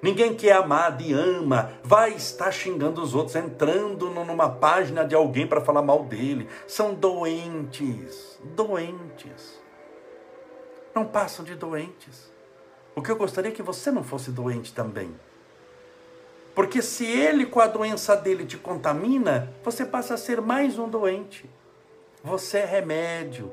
Ninguém 0.00 0.34
que 0.34 0.48
é 0.48 0.52
amado 0.52 1.02
e 1.02 1.12
ama 1.12 1.72
vai 1.82 2.12
estar 2.12 2.52
xingando 2.52 3.02
os 3.02 3.14
outros, 3.14 3.34
entrando 3.34 4.10
numa 4.10 4.48
página 4.48 5.04
de 5.04 5.14
alguém 5.14 5.46
para 5.46 5.60
falar 5.60 5.82
mal 5.82 6.04
dele. 6.04 6.48
São 6.66 6.94
doentes, 6.94 8.38
doentes. 8.54 9.60
Não 10.94 11.04
passam 11.04 11.44
de 11.44 11.54
doentes. 11.54 12.32
O 12.94 13.02
que 13.02 13.10
eu 13.10 13.16
gostaria 13.16 13.50
é 13.50 13.54
que 13.54 13.62
você 13.62 13.90
não 13.90 14.04
fosse 14.04 14.30
doente 14.30 14.72
também. 14.72 15.14
Porque 16.54 16.82
se 16.82 17.06
ele 17.06 17.46
com 17.46 17.60
a 17.60 17.68
doença 17.68 18.16
dele 18.16 18.44
te 18.44 18.56
contamina, 18.56 19.52
você 19.62 19.84
passa 19.84 20.14
a 20.14 20.18
ser 20.18 20.40
mais 20.40 20.78
um 20.78 20.88
doente. 20.88 21.48
Você 22.22 22.58
é 22.58 22.64
remédio. 22.64 23.52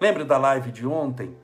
Lembra 0.00 0.24
da 0.24 0.38
live 0.38 0.70
de 0.70 0.86
ontem? 0.86 1.36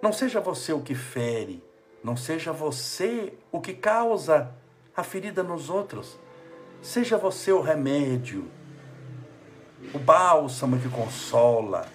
Não 0.00 0.12
seja 0.12 0.40
você 0.40 0.72
o 0.72 0.80
que 0.80 0.94
fere, 0.94 1.62
não 2.02 2.16
seja 2.16 2.52
você 2.52 3.34
o 3.52 3.60
que 3.60 3.74
causa 3.74 4.50
a 4.96 5.02
ferida 5.02 5.42
nos 5.42 5.68
outros. 5.68 6.18
Seja 6.82 7.18
você 7.18 7.52
o 7.52 7.60
remédio, 7.60 8.50
o 9.94 9.98
bálsamo 9.98 10.78
que 10.78 10.88
consola, 10.88 11.86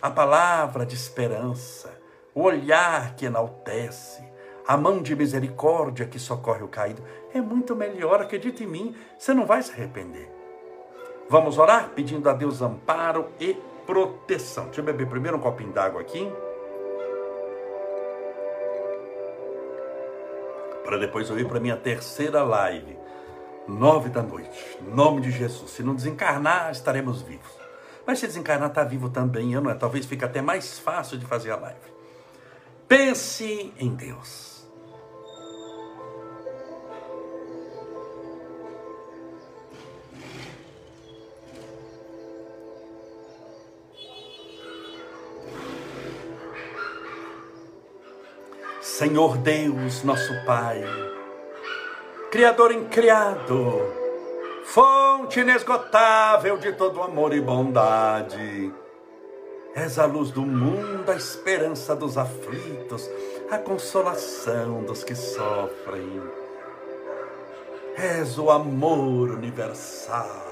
a 0.00 0.10
palavra 0.10 0.84
de 0.84 0.94
esperança, 0.94 1.92
o 2.34 2.42
olhar 2.42 3.14
que 3.14 3.26
enaltece, 3.26 4.22
a 4.66 4.76
mão 4.76 5.00
de 5.00 5.14
misericórdia 5.14 6.06
que 6.06 6.18
socorre 6.18 6.62
o 6.62 6.68
caído. 6.68 7.02
É 7.32 7.40
muito 7.40 7.76
melhor, 7.76 8.20
acredite 8.20 8.64
em 8.64 8.66
mim, 8.66 8.96
você 9.18 9.32
não 9.32 9.46
vai 9.46 9.62
se 9.62 9.72
arrepender. 9.72 10.30
Vamos 11.28 11.56
orar 11.56 11.90
pedindo 11.90 12.28
a 12.28 12.32
Deus 12.32 12.60
amparo 12.60 13.28
e 13.40 13.54
proteção. 13.86 14.66
Deixa 14.66 14.80
eu 14.80 14.84
beber 14.84 15.08
primeiro 15.08 15.36
um 15.36 15.40
copinho 15.40 15.72
d'água 15.72 16.00
aqui. 16.00 16.30
Para 20.84 20.98
depois 20.98 21.28
eu 21.30 21.38
ir 21.38 21.48
para 21.48 21.60
minha 21.60 21.76
terceira 21.76 22.42
live, 22.42 22.96
nove 23.66 24.08
da 24.08 24.22
noite. 24.22 24.78
Nome 24.82 25.20
de 25.20 25.30
Jesus. 25.30 25.70
Se 25.70 25.82
não 25.82 25.94
desencarnar, 25.94 26.70
estaremos 26.70 27.22
vivos. 27.22 27.50
Mas 28.06 28.18
se 28.18 28.26
desencarnar, 28.26 28.68
está 28.68 28.82
vivo 28.84 29.08
também, 29.08 29.52
eu 29.52 29.60
não 29.60 29.70
é? 29.70 29.74
Talvez 29.74 30.06
fique 30.06 30.24
até 30.24 30.42
mais 30.42 30.78
fácil 30.78 31.18
de 31.18 31.26
fazer 31.26 31.52
a 31.52 31.56
live. 31.56 31.92
Pense 32.88 33.72
em 33.78 33.94
Deus. 33.94 34.51
Senhor 49.02 49.36
Deus, 49.38 50.04
nosso 50.04 50.32
Pai, 50.44 50.80
Criador 52.30 52.70
incriado, 52.70 53.82
fonte 54.64 55.40
inesgotável 55.40 56.56
de 56.56 56.72
todo 56.74 57.02
amor 57.02 57.34
e 57.34 57.40
bondade, 57.40 58.72
és 59.74 59.98
a 59.98 60.06
luz 60.06 60.30
do 60.30 60.42
mundo, 60.42 61.10
a 61.10 61.16
esperança 61.16 61.96
dos 61.96 62.16
aflitos, 62.16 63.10
a 63.50 63.58
consolação 63.58 64.84
dos 64.84 65.02
que 65.02 65.16
sofrem. 65.16 66.22
És 67.96 68.38
o 68.38 68.52
amor 68.52 69.32
universal. 69.32 70.46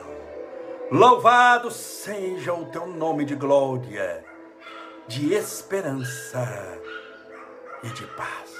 Louvado 0.90 1.70
seja 1.70 2.53
o 2.53 2.64
teu 2.64 2.88
nome 2.88 3.24
de 3.24 3.36
glória, 3.36 4.24
de 5.07 5.34
esperança 5.34 6.80
e 7.82 7.88
de 7.88 8.06
paz. 8.06 8.50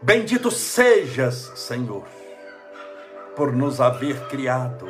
Bendito 0.00 0.50
sejas, 0.50 1.52
Senhor, 1.56 2.04
por 3.34 3.52
nos 3.52 3.80
haver 3.80 4.28
criado 4.28 4.88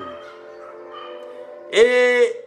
e 1.72 2.44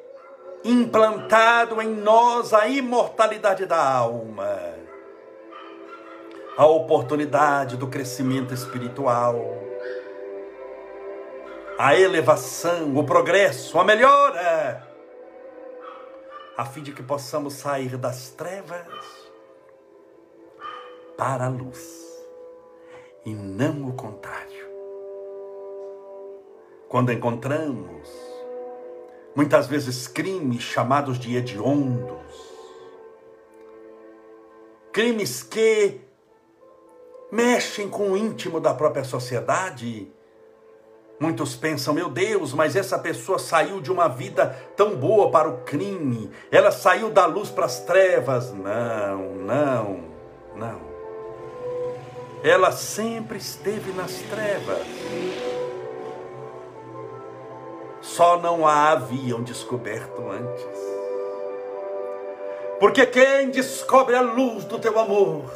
implantado 0.63 1.81
em 1.81 1.89
nós 1.89 2.53
a 2.53 2.67
imortalidade 2.67 3.65
da 3.65 3.83
alma, 3.83 4.59
a 6.55 6.65
oportunidade 6.67 7.77
do 7.77 7.87
crescimento 7.87 8.53
espiritual, 8.53 9.57
a 11.79 11.95
elevação, 11.95 12.95
o 12.95 13.03
progresso, 13.03 13.79
a 13.79 13.83
melhora, 13.83 14.87
a 16.55 16.65
fim 16.65 16.83
de 16.83 16.91
que 16.91 17.01
possamos 17.01 17.55
sair 17.55 17.97
das 17.97 18.29
trevas 18.29 19.20
para 21.21 21.45
a 21.45 21.49
luz 21.49 22.19
e 23.23 23.31
não 23.31 23.89
o 23.89 23.93
contrário. 23.93 24.67
Quando 26.89 27.11
encontramos 27.11 28.09
muitas 29.35 29.67
vezes 29.67 30.07
crimes 30.07 30.63
chamados 30.63 31.19
de 31.19 31.37
hediondos, 31.37 32.25
crimes 34.91 35.43
que 35.43 36.01
mexem 37.31 37.87
com 37.87 38.13
o 38.13 38.17
íntimo 38.17 38.59
da 38.59 38.73
própria 38.73 39.03
sociedade, 39.03 40.11
Muitos 41.19 41.55
pensam, 41.55 41.93
meu 41.93 42.09
Deus, 42.09 42.51
mas 42.51 42.75
essa 42.75 42.97
pessoa 42.97 43.37
saiu 43.37 43.79
de 43.79 43.91
uma 43.91 44.07
vida 44.07 44.59
tão 44.75 44.95
boa 44.95 45.29
para 45.29 45.47
o 45.47 45.59
crime, 45.59 46.31
ela 46.49 46.71
saiu 46.71 47.11
da 47.11 47.27
luz 47.27 47.51
para 47.51 47.65
as 47.65 47.81
trevas. 47.81 48.51
Não, 48.51 49.35
não, 49.35 50.03
não 50.55 50.90
ela 52.43 52.71
sempre 52.71 53.37
esteve 53.37 53.91
nas 53.91 54.13
trevas. 54.23 54.87
Só 58.01 58.39
não 58.39 58.67
a 58.67 58.89
haviam 58.89 59.43
descoberto 59.43 60.27
antes. 60.29 60.79
Porque 62.79 63.05
quem 63.05 63.51
descobre 63.51 64.15
a 64.15 64.21
luz 64.21 64.65
do 64.65 64.79
teu 64.79 64.97
amor, 64.97 65.51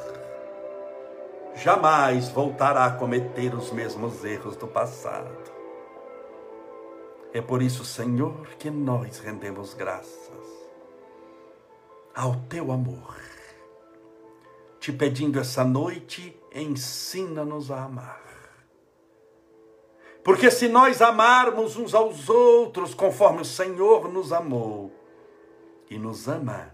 jamais 1.55 2.29
voltará 2.29 2.85
a 2.85 2.91
cometer 2.91 3.55
os 3.55 3.71
mesmos 3.71 4.23
erros 4.23 4.55
do 4.55 4.67
passado. 4.67 5.51
É 7.33 7.41
por 7.41 7.63
isso, 7.63 7.83
Senhor, 7.83 8.47
que 8.59 8.69
nós 8.69 9.19
rendemos 9.19 9.73
graças 9.73 10.35
ao 12.13 12.35
teu 12.47 12.71
amor, 12.71 13.15
te 14.79 14.93
pedindo 14.93 15.39
essa 15.39 15.65
noite 15.65 16.39
ensina-nos 16.55 17.69
a 17.69 17.83
amar. 17.83 18.21
Porque 20.23 20.49
se 20.49 20.67
nós 20.67 21.01
amarmos 21.01 21.75
uns 21.75 21.93
aos 21.93 22.29
outros 22.29 22.95
conforme 22.95 23.41
o 23.41 23.45
Senhor 23.45 24.11
nos 24.11 24.33
amou 24.33 24.91
e 25.89 25.99
nos 25.99 26.27
ama, 26.27 26.73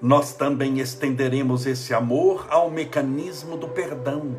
nós 0.00 0.32
também 0.32 0.78
estenderemos 0.78 1.66
esse 1.66 1.92
amor 1.92 2.46
ao 2.48 2.70
mecanismo 2.70 3.56
do 3.56 3.68
perdão. 3.68 4.36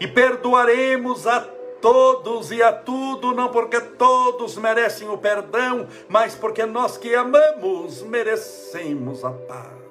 E 0.00 0.08
perdoaremos 0.08 1.26
a 1.26 1.40
todos 1.80 2.50
e 2.50 2.60
a 2.62 2.72
tudo, 2.72 3.32
não 3.32 3.50
porque 3.50 3.80
todos 3.80 4.56
merecem 4.56 5.08
o 5.08 5.18
perdão, 5.18 5.86
mas 6.08 6.34
porque 6.34 6.64
nós 6.64 6.96
que 6.96 7.14
amamos 7.14 8.02
merecemos 8.02 9.24
a 9.24 9.30
paz 9.30 9.81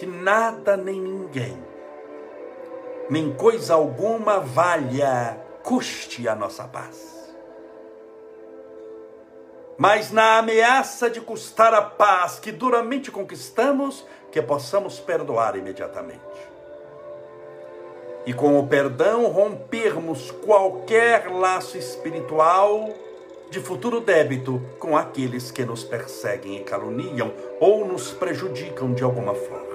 que 0.00 0.06
nada 0.06 0.78
nem 0.78 0.98
ninguém, 0.98 1.62
nem 3.10 3.30
coisa 3.34 3.74
alguma 3.74 4.40
valha, 4.40 5.38
custe 5.62 6.26
a 6.26 6.34
nossa 6.34 6.64
paz. 6.64 7.30
Mas 9.76 10.10
na 10.10 10.38
ameaça 10.38 11.10
de 11.10 11.20
custar 11.20 11.74
a 11.74 11.82
paz 11.82 12.38
que 12.38 12.50
duramente 12.50 13.10
conquistamos, 13.10 14.06
que 14.32 14.40
possamos 14.40 14.98
perdoar 14.98 15.54
imediatamente. 15.54 16.48
E 18.24 18.32
com 18.32 18.58
o 18.58 18.66
perdão 18.66 19.26
rompermos 19.26 20.30
qualquer 20.30 21.30
laço 21.30 21.76
espiritual 21.76 22.88
de 23.50 23.60
futuro 23.60 24.00
débito 24.00 24.62
com 24.78 24.96
aqueles 24.96 25.50
que 25.50 25.62
nos 25.62 25.84
perseguem 25.84 26.56
e 26.56 26.64
caluniam 26.64 27.34
ou 27.60 27.86
nos 27.86 28.12
prejudicam 28.12 28.94
de 28.94 29.04
alguma 29.04 29.34
forma. 29.34 29.69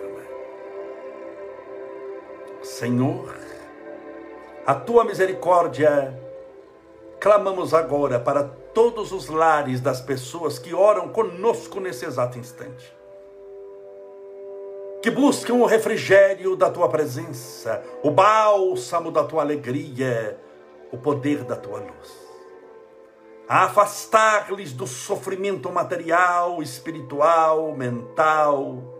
Senhor, 2.78 3.34
a 4.68 4.76
tua 4.76 5.06
misericórdia, 5.06 6.14
clamamos 7.22 7.74
agora 7.74 8.20
para 8.20 8.44
todos 8.44 9.14
os 9.14 9.30
lares 9.30 9.80
das 9.80 10.02
pessoas 10.02 10.60
que 10.60 10.74
oram 10.74 11.08
conosco 11.08 11.80
nesse 11.80 12.06
exato 12.06 12.38
instante. 12.38 12.94
que 15.02 15.10
buscam 15.12 15.54
o 15.54 15.66
refrigério 15.66 16.56
da 16.56 16.70
tua 16.70 16.90
presença, 16.90 17.82
o 18.04 18.10
bálsamo 18.10 19.12
da 19.12 19.24
tua 19.24 19.44
alegria, 19.44 20.38
o 20.92 20.98
poder 20.98 21.44
da 21.44 21.56
tua 21.56 21.80
luz. 21.80 22.28
A 23.48 23.66
afastar-lhes 23.66 24.74
do 24.74 24.88
sofrimento 24.88 25.72
material, 25.72 26.62
espiritual, 26.62 27.72
mental, 27.74 28.95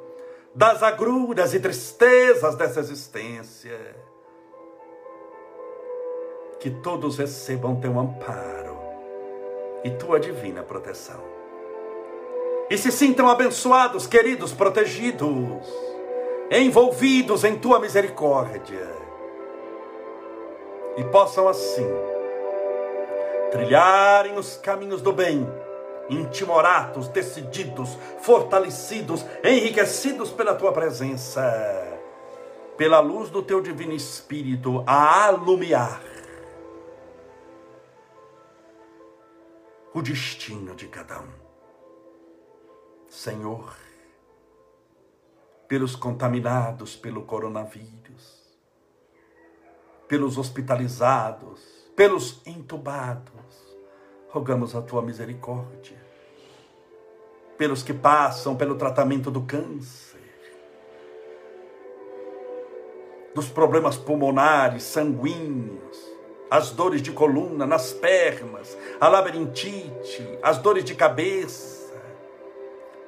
das 0.56 0.82
agruras 0.82 1.54
e 1.54 1.60
tristezas 1.60 2.56
dessa 2.56 2.80
existência. 2.80 3.78
Que 6.60 6.72
todos 6.72 7.18
recebam 7.18 7.80
teu 7.80 8.00
amparo 8.00 8.80
e 9.84 9.92
tua 9.92 10.20
divina 10.20 10.64
proteção. 10.64 11.22
E 12.70 12.78
se 12.78 12.92
sintam 12.92 13.30
abençoados, 13.30 14.08
queridos, 14.08 14.52
protegidos 14.52 15.68
envolvidos 16.52 17.44
em 17.44 17.58
tua 17.58 17.80
misericórdia, 17.80 18.88
e 20.98 21.04
possam 21.06 21.48
assim 21.48 21.88
trilharem 23.52 24.38
os 24.38 24.58
caminhos 24.58 25.02
do 25.02 25.12
bem, 25.12 25.48
intimoratos, 26.10 27.08
decididos, 27.08 27.98
fortalecidos, 28.22 29.26
enriquecidos 29.44 30.32
pela 30.32 30.56
tua 30.56 30.72
presença, 30.72 31.42
pela 32.78 33.00
luz 33.00 33.30
do 33.30 33.42
teu 33.42 33.62
divino 33.62 33.94
Espírito 33.94 34.84
a 34.86 35.26
alumiar 35.26 36.02
o 39.94 40.02
destino 40.02 40.76
de 40.76 40.88
cada 40.88 41.22
um. 41.22 41.46
Senhor, 43.08 43.74
pelos 45.68 45.96
contaminados 45.96 46.96
pelo 46.96 47.24
coronavírus, 47.24 48.44
pelos 50.08 50.38
hospitalizados, 50.38 51.62
pelos 51.96 52.46
entubados. 52.46 53.65
Rogamos 54.36 54.76
a 54.76 54.82
tua 54.82 55.02
misericórdia. 55.02 55.96
Pelos 57.58 57.82
que 57.82 57.94
passam 57.94 58.54
pelo 58.54 58.76
tratamento 58.76 59.32
do 59.32 59.44
câncer, 59.44 60.20
dos 63.34 63.48
problemas 63.48 63.96
pulmonares, 63.96 64.84
sanguíneos, 64.84 65.98
as 66.52 66.72
dores 66.72 67.02
de 67.02 67.14
coluna 67.14 67.66
nas 67.66 67.94
pernas, 67.94 68.78
a 69.00 69.08
labirintite, 69.08 70.38
as 70.44 70.58
dores 70.58 70.84
de 70.84 70.96
cabeça, 70.96 71.94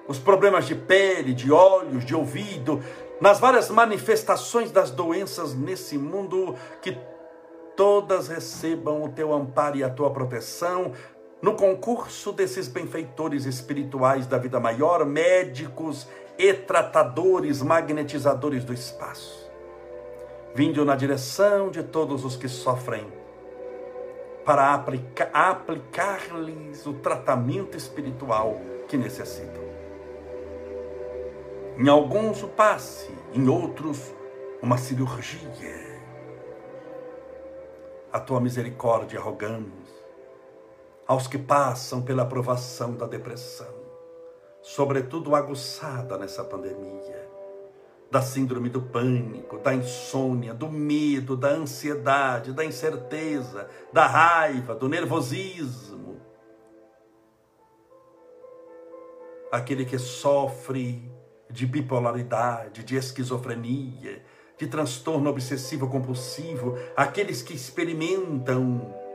os 0.07 0.17
problemas 0.17 0.65
de 0.65 0.75
pele, 0.75 1.34
de 1.34 1.51
olhos, 1.51 2.05
de 2.05 2.15
ouvido, 2.15 2.82
nas 3.19 3.38
várias 3.38 3.69
manifestações 3.69 4.71
das 4.71 4.91
doenças 4.91 5.53
nesse 5.53 5.97
mundo, 5.97 6.55
que 6.82 6.97
todas 7.75 8.30
recebam 8.30 9.03
o 9.03 9.09
teu 9.09 9.34
amparo 9.34 9.75
e 9.75 9.84
a 9.84 9.89
tua 9.89 10.09
proteção, 10.09 10.93
no 11.41 11.53
concurso 11.53 12.31
desses 12.31 12.67
benfeitores 12.67 13.45
espirituais 13.45 14.25
da 14.25 14.38
vida 14.38 14.59
maior, 14.59 15.05
médicos 15.05 16.07
e 16.38 16.53
tratadores, 16.53 17.61
magnetizadores 17.61 18.63
do 18.63 18.73
espaço. 18.73 19.47
Vindo 20.55 20.83
na 20.83 20.95
direção 20.95 21.69
de 21.69 21.83
todos 21.83 22.25
os 22.25 22.35
que 22.35 22.47
sofrem, 22.47 23.05
para 24.43 24.73
aplicar, 24.73 25.29
aplicar-lhes 25.33 26.85
o 26.88 26.93
tratamento 26.93 27.77
espiritual 27.77 28.59
que 28.88 28.97
necessitam. 28.97 29.67
Em 31.77 31.88
alguns 31.89 32.41
o 32.41 32.47
passe, 32.47 33.11
em 33.33 33.47
outros 33.47 34.15
uma 34.61 34.77
cirurgia. 34.77 35.85
A 38.11 38.19
tua 38.19 38.39
misericórdia 38.39 39.19
rogamos 39.19 39.76
aos 41.07 41.25
que 41.25 41.37
passam 41.37 42.01
pela 42.01 42.25
provação 42.25 42.93
da 42.93 43.07
depressão, 43.07 43.73
sobretudo 44.61 45.35
aguçada 45.35 46.17
nessa 46.17 46.43
pandemia, 46.43 47.27
da 48.11 48.21
síndrome 48.21 48.69
do 48.69 48.81
pânico, 48.81 49.57
da 49.57 49.73
insônia, 49.73 50.53
do 50.53 50.69
medo, 50.69 51.37
da 51.37 51.49
ansiedade, 51.49 52.51
da 52.51 52.65
incerteza, 52.65 53.69
da 53.93 54.05
raiva, 54.05 54.75
do 54.75 54.89
nervosismo. 54.89 56.21
Aquele 59.51 59.85
que 59.85 59.97
sofre 59.97 61.09
de 61.49 61.65
bipolaridade, 61.65 62.83
de 62.83 62.97
esquizofrenia, 62.97 64.23
de 64.57 64.67
transtorno 64.67 65.29
obsessivo 65.29 65.87
compulsivo, 65.87 66.77
aqueles 66.95 67.41
que 67.41 67.53
experimentam 67.53 69.06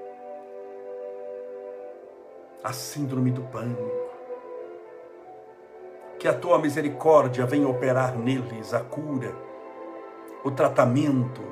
a 2.62 2.72
síndrome 2.72 3.30
do 3.30 3.42
pânico. 3.42 3.90
Que 6.18 6.28
a 6.28 6.34
tua 6.34 6.58
misericórdia 6.58 7.44
venha 7.46 7.68
operar 7.68 8.16
neles 8.16 8.72
a 8.72 8.80
cura, 8.80 9.34
o 10.44 10.50
tratamento, 10.50 11.42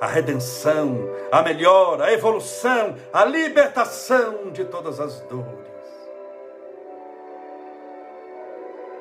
a 0.00 0.06
redenção, 0.06 0.98
a 1.32 1.42
melhora, 1.42 2.04
a 2.04 2.12
evolução, 2.12 2.94
a 3.12 3.24
libertação 3.24 4.50
de 4.52 4.64
todas 4.64 5.00
as 5.00 5.20
dores. 5.22 5.66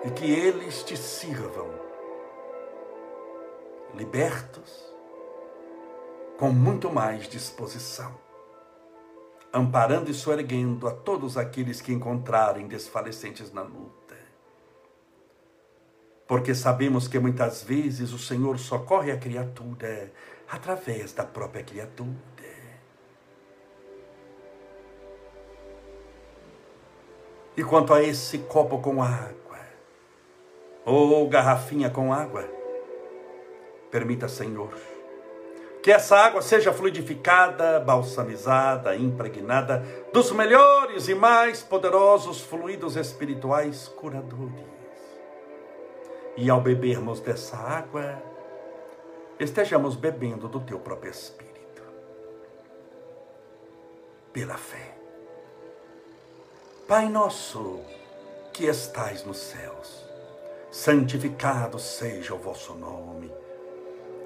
e 0.05 0.11
que 0.11 0.31
eles 0.31 0.83
te 0.83 0.95
sirvam, 0.95 1.67
libertos, 3.95 4.93
com 6.37 6.49
muito 6.49 6.91
mais 6.91 7.27
disposição, 7.27 8.13
amparando 9.55 10.11
e 10.11 10.13
soerguendo 10.13 10.85
a 10.85 10.91
todos 10.91 11.37
aqueles 11.37 11.79
que 11.79 11.93
encontrarem 11.93 12.67
desfalecentes 12.67 13.53
na 13.53 13.61
luta. 13.61 14.15
Porque 16.27 16.53
sabemos 16.53 17.07
que 17.07 17.17
muitas 17.17 17.63
vezes 17.63 18.11
o 18.11 18.19
Senhor 18.19 18.59
socorre 18.59 19.11
a 19.11 19.17
criatura 19.17 20.11
através 20.49 21.13
da 21.13 21.23
própria 21.23 21.63
criatura. 21.63 22.35
E 27.55 27.63
quanto 27.63 27.93
a 27.93 28.03
esse 28.03 28.39
copo 28.39 28.79
com 28.79 29.01
água, 29.01 29.59
ou 30.83 31.29
garrafinha 31.29 31.89
com 31.89 32.11
água. 32.11 32.43
Permita, 33.89 34.27
Senhor, 34.27 34.73
que 35.85 35.91
essa 35.91 36.17
água 36.17 36.41
seja 36.41 36.73
fluidificada, 36.73 37.79
balsamizada, 37.79 38.95
impregnada 38.95 39.85
dos 40.11 40.31
melhores 40.31 41.07
e 41.07 41.13
mais 41.13 41.61
poderosos 41.61 42.41
fluidos 42.41 42.95
espirituais 42.95 43.87
curadores. 43.89 44.65
E 46.35 46.49
ao 46.49 46.59
bebermos 46.59 47.19
dessa 47.19 47.55
água, 47.55 48.19
estejamos 49.39 49.95
bebendo 49.95 50.47
do 50.47 50.59
teu 50.59 50.79
próprio 50.79 51.11
Espírito, 51.11 51.83
pela 54.33 54.57
fé. 54.57 54.97
Pai 56.87 57.07
nosso 57.07 57.81
que 58.51 58.65
estais 58.65 59.23
nos 59.23 59.37
céus, 59.37 60.03
santificado 60.71 61.77
seja 61.77 62.33
o 62.33 62.39
vosso 62.39 62.73
nome. 62.73 63.44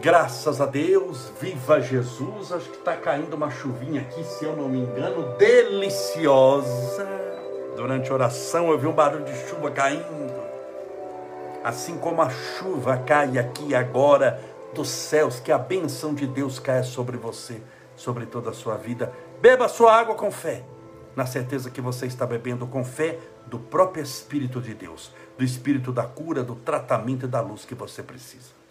Graças 0.00 0.60
a 0.60 0.66
Deus, 0.66 1.30
viva 1.38 1.80
Jesus. 1.80 2.50
Acho 2.50 2.70
que 2.70 2.78
está 2.78 2.96
caindo 2.96 3.34
uma 3.34 3.50
chuvinha 3.50 4.00
aqui, 4.00 4.24
se 4.24 4.44
eu 4.44 4.56
não 4.56 4.68
me 4.68 4.78
engano, 4.78 5.36
deliciosa. 5.36 7.06
Durante 7.76 8.10
a 8.10 8.14
oração 8.14 8.70
eu 8.70 8.78
vi 8.78 8.86
um 8.86 8.92
barulho 8.92 9.24
de 9.24 9.34
chuva 9.46 9.70
caindo. 9.70 10.32
Assim 11.62 11.98
como 11.98 12.22
a 12.22 12.30
chuva 12.30 12.96
cai 12.96 13.36
aqui 13.38 13.74
agora 13.74 14.40
dos 14.74 14.88
céus, 14.88 15.38
que 15.38 15.52
a 15.52 15.58
benção 15.58 16.14
de 16.14 16.26
Deus 16.26 16.58
caia 16.58 16.82
sobre 16.82 17.18
você, 17.18 17.60
sobre 17.94 18.24
toda 18.24 18.50
a 18.50 18.54
sua 18.54 18.76
vida. 18.76 19.12
Beba 19.40 19.68
sua 19.68 19.94
água 19.94 20.14
com 20.14 20.30
fé, 20.30 20.64
na 21.14 21.26
certeza 21.26 21.70
que 21.70 21.82
você 21.82 22.06
está 22.06 22.24
bebendo 22.24 22.66
com 22.66 22.82
fé 22.82 23.18
do 23.46 23.58
próprio 23.58 24.02
Espírito 24.02 24.58
de 24.60 24.72
Deus, 24.72 25.12
do 25.36 25.44
Espírito 25.44 25.92
da 25.92 26.04
cura, 26.04 26.42
do 26.42 26.54
tratamento 26.54 27.26
e 27.26 27.28
da 27.28 27.42
luz 27.42 27.66
que 27.66 27.74
você 27.74 28.02
precisa. 28.02 28.61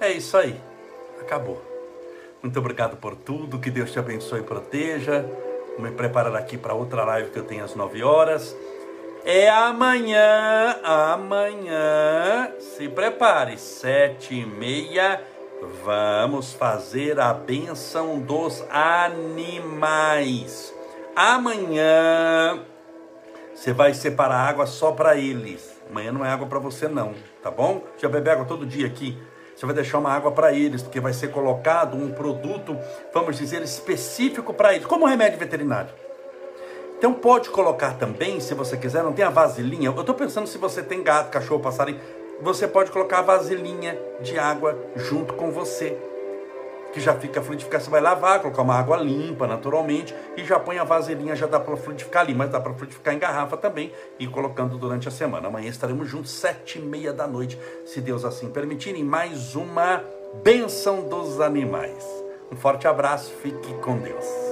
É 0.00 0.12
isso 0.12 0.36
aí. 0.36 0.60
Acabou. 1.20 1.60
Muito 2.40 2.56
obrigado 2.58 2.96
por 2.96 3.16
tudo. 3.16 3.58
Que 3.58 3.68
Deus 3.68 3.90
te 3.90 3.98
abençoe 3.98 4.40
e 4.40 4.44
proteja. 4.44 5.24
Vou 5.76 5.84
me 5.84 5.90
preparar 5.90 6.36
aqui 6.36 6.56
para 6.56 6.72
outra 6.72 7.04
live 7.04 7.30
que 7.30 7.38
eu 7.38 7.44
tenho 7.44 7.64
às 7.64 7.74
9 7.74 8.04
horas. 8.04 8.56
É 9.24 9.50
amanhã, 9.50 10.76
amanhã, 10.82 12.52
se 12.60 12.88
prepare, 12.88 13.58
sete 13.58 14.36
e 14.36 14.46
meia, 14.46 15.20
vamos 15.84 16.54
fazer 16.54 17.18
a 17.18 17.34
benção 17.34 18.20
dos 18.20 18.64
animais. 18.70 20.72
Amanhã, 21.14 22.60
você 23.52 23.72
vai 23.72 23.92
separar 23.92 24.48
água 24.48 24.66
só 24.66 24.92
para 24.92 25.16
eles. 25.16 25.76
Amanhã 25.90 26.12
não 26.12 26.24
é 26.24 26.30
água 26.30 26.46
para 26.46 26.60
você 26.60 26.86
não, 26.86 27.12
tá 27.42 27.50
bom? 27.50 27.82
Já 27.98 28.08
bebe 28.08 28.30
água 28.30 28.46
todo 28.46 28.64
dia 28.64 28.86
aqui 28.86 29.18
você 29.58 29.66
vai 29.66 29.74
deixar 29.74 29.98
uma 29.98 30.12
água 30.12 30.30
para 30.30 30.52
eles, 30.52 30.82
porque 30.82 31.00
vai 31.00 31.12
ser 31.12 31.32
colocado 31.32 31.96
um 31.96 32.12
produto, 32.12 32.78
vamos 33.12 33.36
dizer, 33.36 33.60
específico 33.60 34.54
para 34.54 34.72
eles, 34.72 34.86
como 34.86 35.04
um 35.04 35.08
remédio 35.08 35.36
veterinário. 35.36 35.90
Então 36.96 37.12
pode 37.12 37.50
colocar 37.50 37.94
também, 37.94 38.38
se 38.38 38.54
você 38.54 38.76
quiser, 38.76 39.02
não 39.02 39.12
tem 39.12 39.24
a 39.24 39.30
vasilhinha. 39.30 39.88
Eu 39.88 39.98
estou 39.98 40.14
pensando 40.14 40.46
se 40.46 40.56
você 40.58 40.80
tem 40.80 41.02
gato, 41.02 41.30
cachorro, 41.30 41.60
passarinho, 41.60 41.98
você 42.40 42.68
pode 42.68 42.92
colocar 42.92 43.18
a 43.18 43.22
vasilhinha 43.22 43.98
de 44.20 44.38
água 44.38 44.78
junto 44.94 45.34
com 45.34 45.50
você 45.50 45.98
que 46.92 47.00
já 47.00 47.14
fica 47.14 47.42
fluidificado. 47.42 47.84
Você 47.84 47.90
vai 47.90 48.00
lavar, 48.00 48.40
colocar 48.40 48.62
uma 48.62 48.74
água 48.74 48.96
limpa 48.96 49.46
naturalmente 49.46 50.14
e 50.36 50.44
já 50.44 50.58
põe 50.58 50.78
a 50.78 50.84
vasilhinha, 50.84 51.36
já 51.36 51.46
dá 51.46 51.60
para 51.60 51.76
fluidificar 51.76 52.22
ali, 52.22 52.34
mas 52.34 52.50
dá 52.50 52.60
para 52.60 52.74
fluidificar 52.74 53.14
em 53.14 53.18
garrafa 53.18 53.56
também 53.56 53.92
e 54.18 54.26
colocando 54.26 54.78
durante 54.78 55.08
a 55.08 55.10
semana. 55.10 55.48
Amanhã 55.48 55.68
estaremos 55.68 56.08
juntos, 56.08 56.30
sete 56.30 56.78
e 56.78 56.82
meia 56.82 57.12
da 57.12 57.26
noite, 57.26 57.58
se 57.84 58.00
Deus 58.00 58.24
assim 58.24 58.50
permitir, 58.50 58.94
em 58.94 59.04
mais 59.04 59.54
uma 59.54 60.02
benção 60.42 61.08
dos 61.08 61.40
animais. 61.40 62.04
Um 62.50 62.56
forte 62.56 62.88
abraço, 62.88 63.32
fique 63.42 63.74
com 63.74 63.98
Deus. 63.98 64.47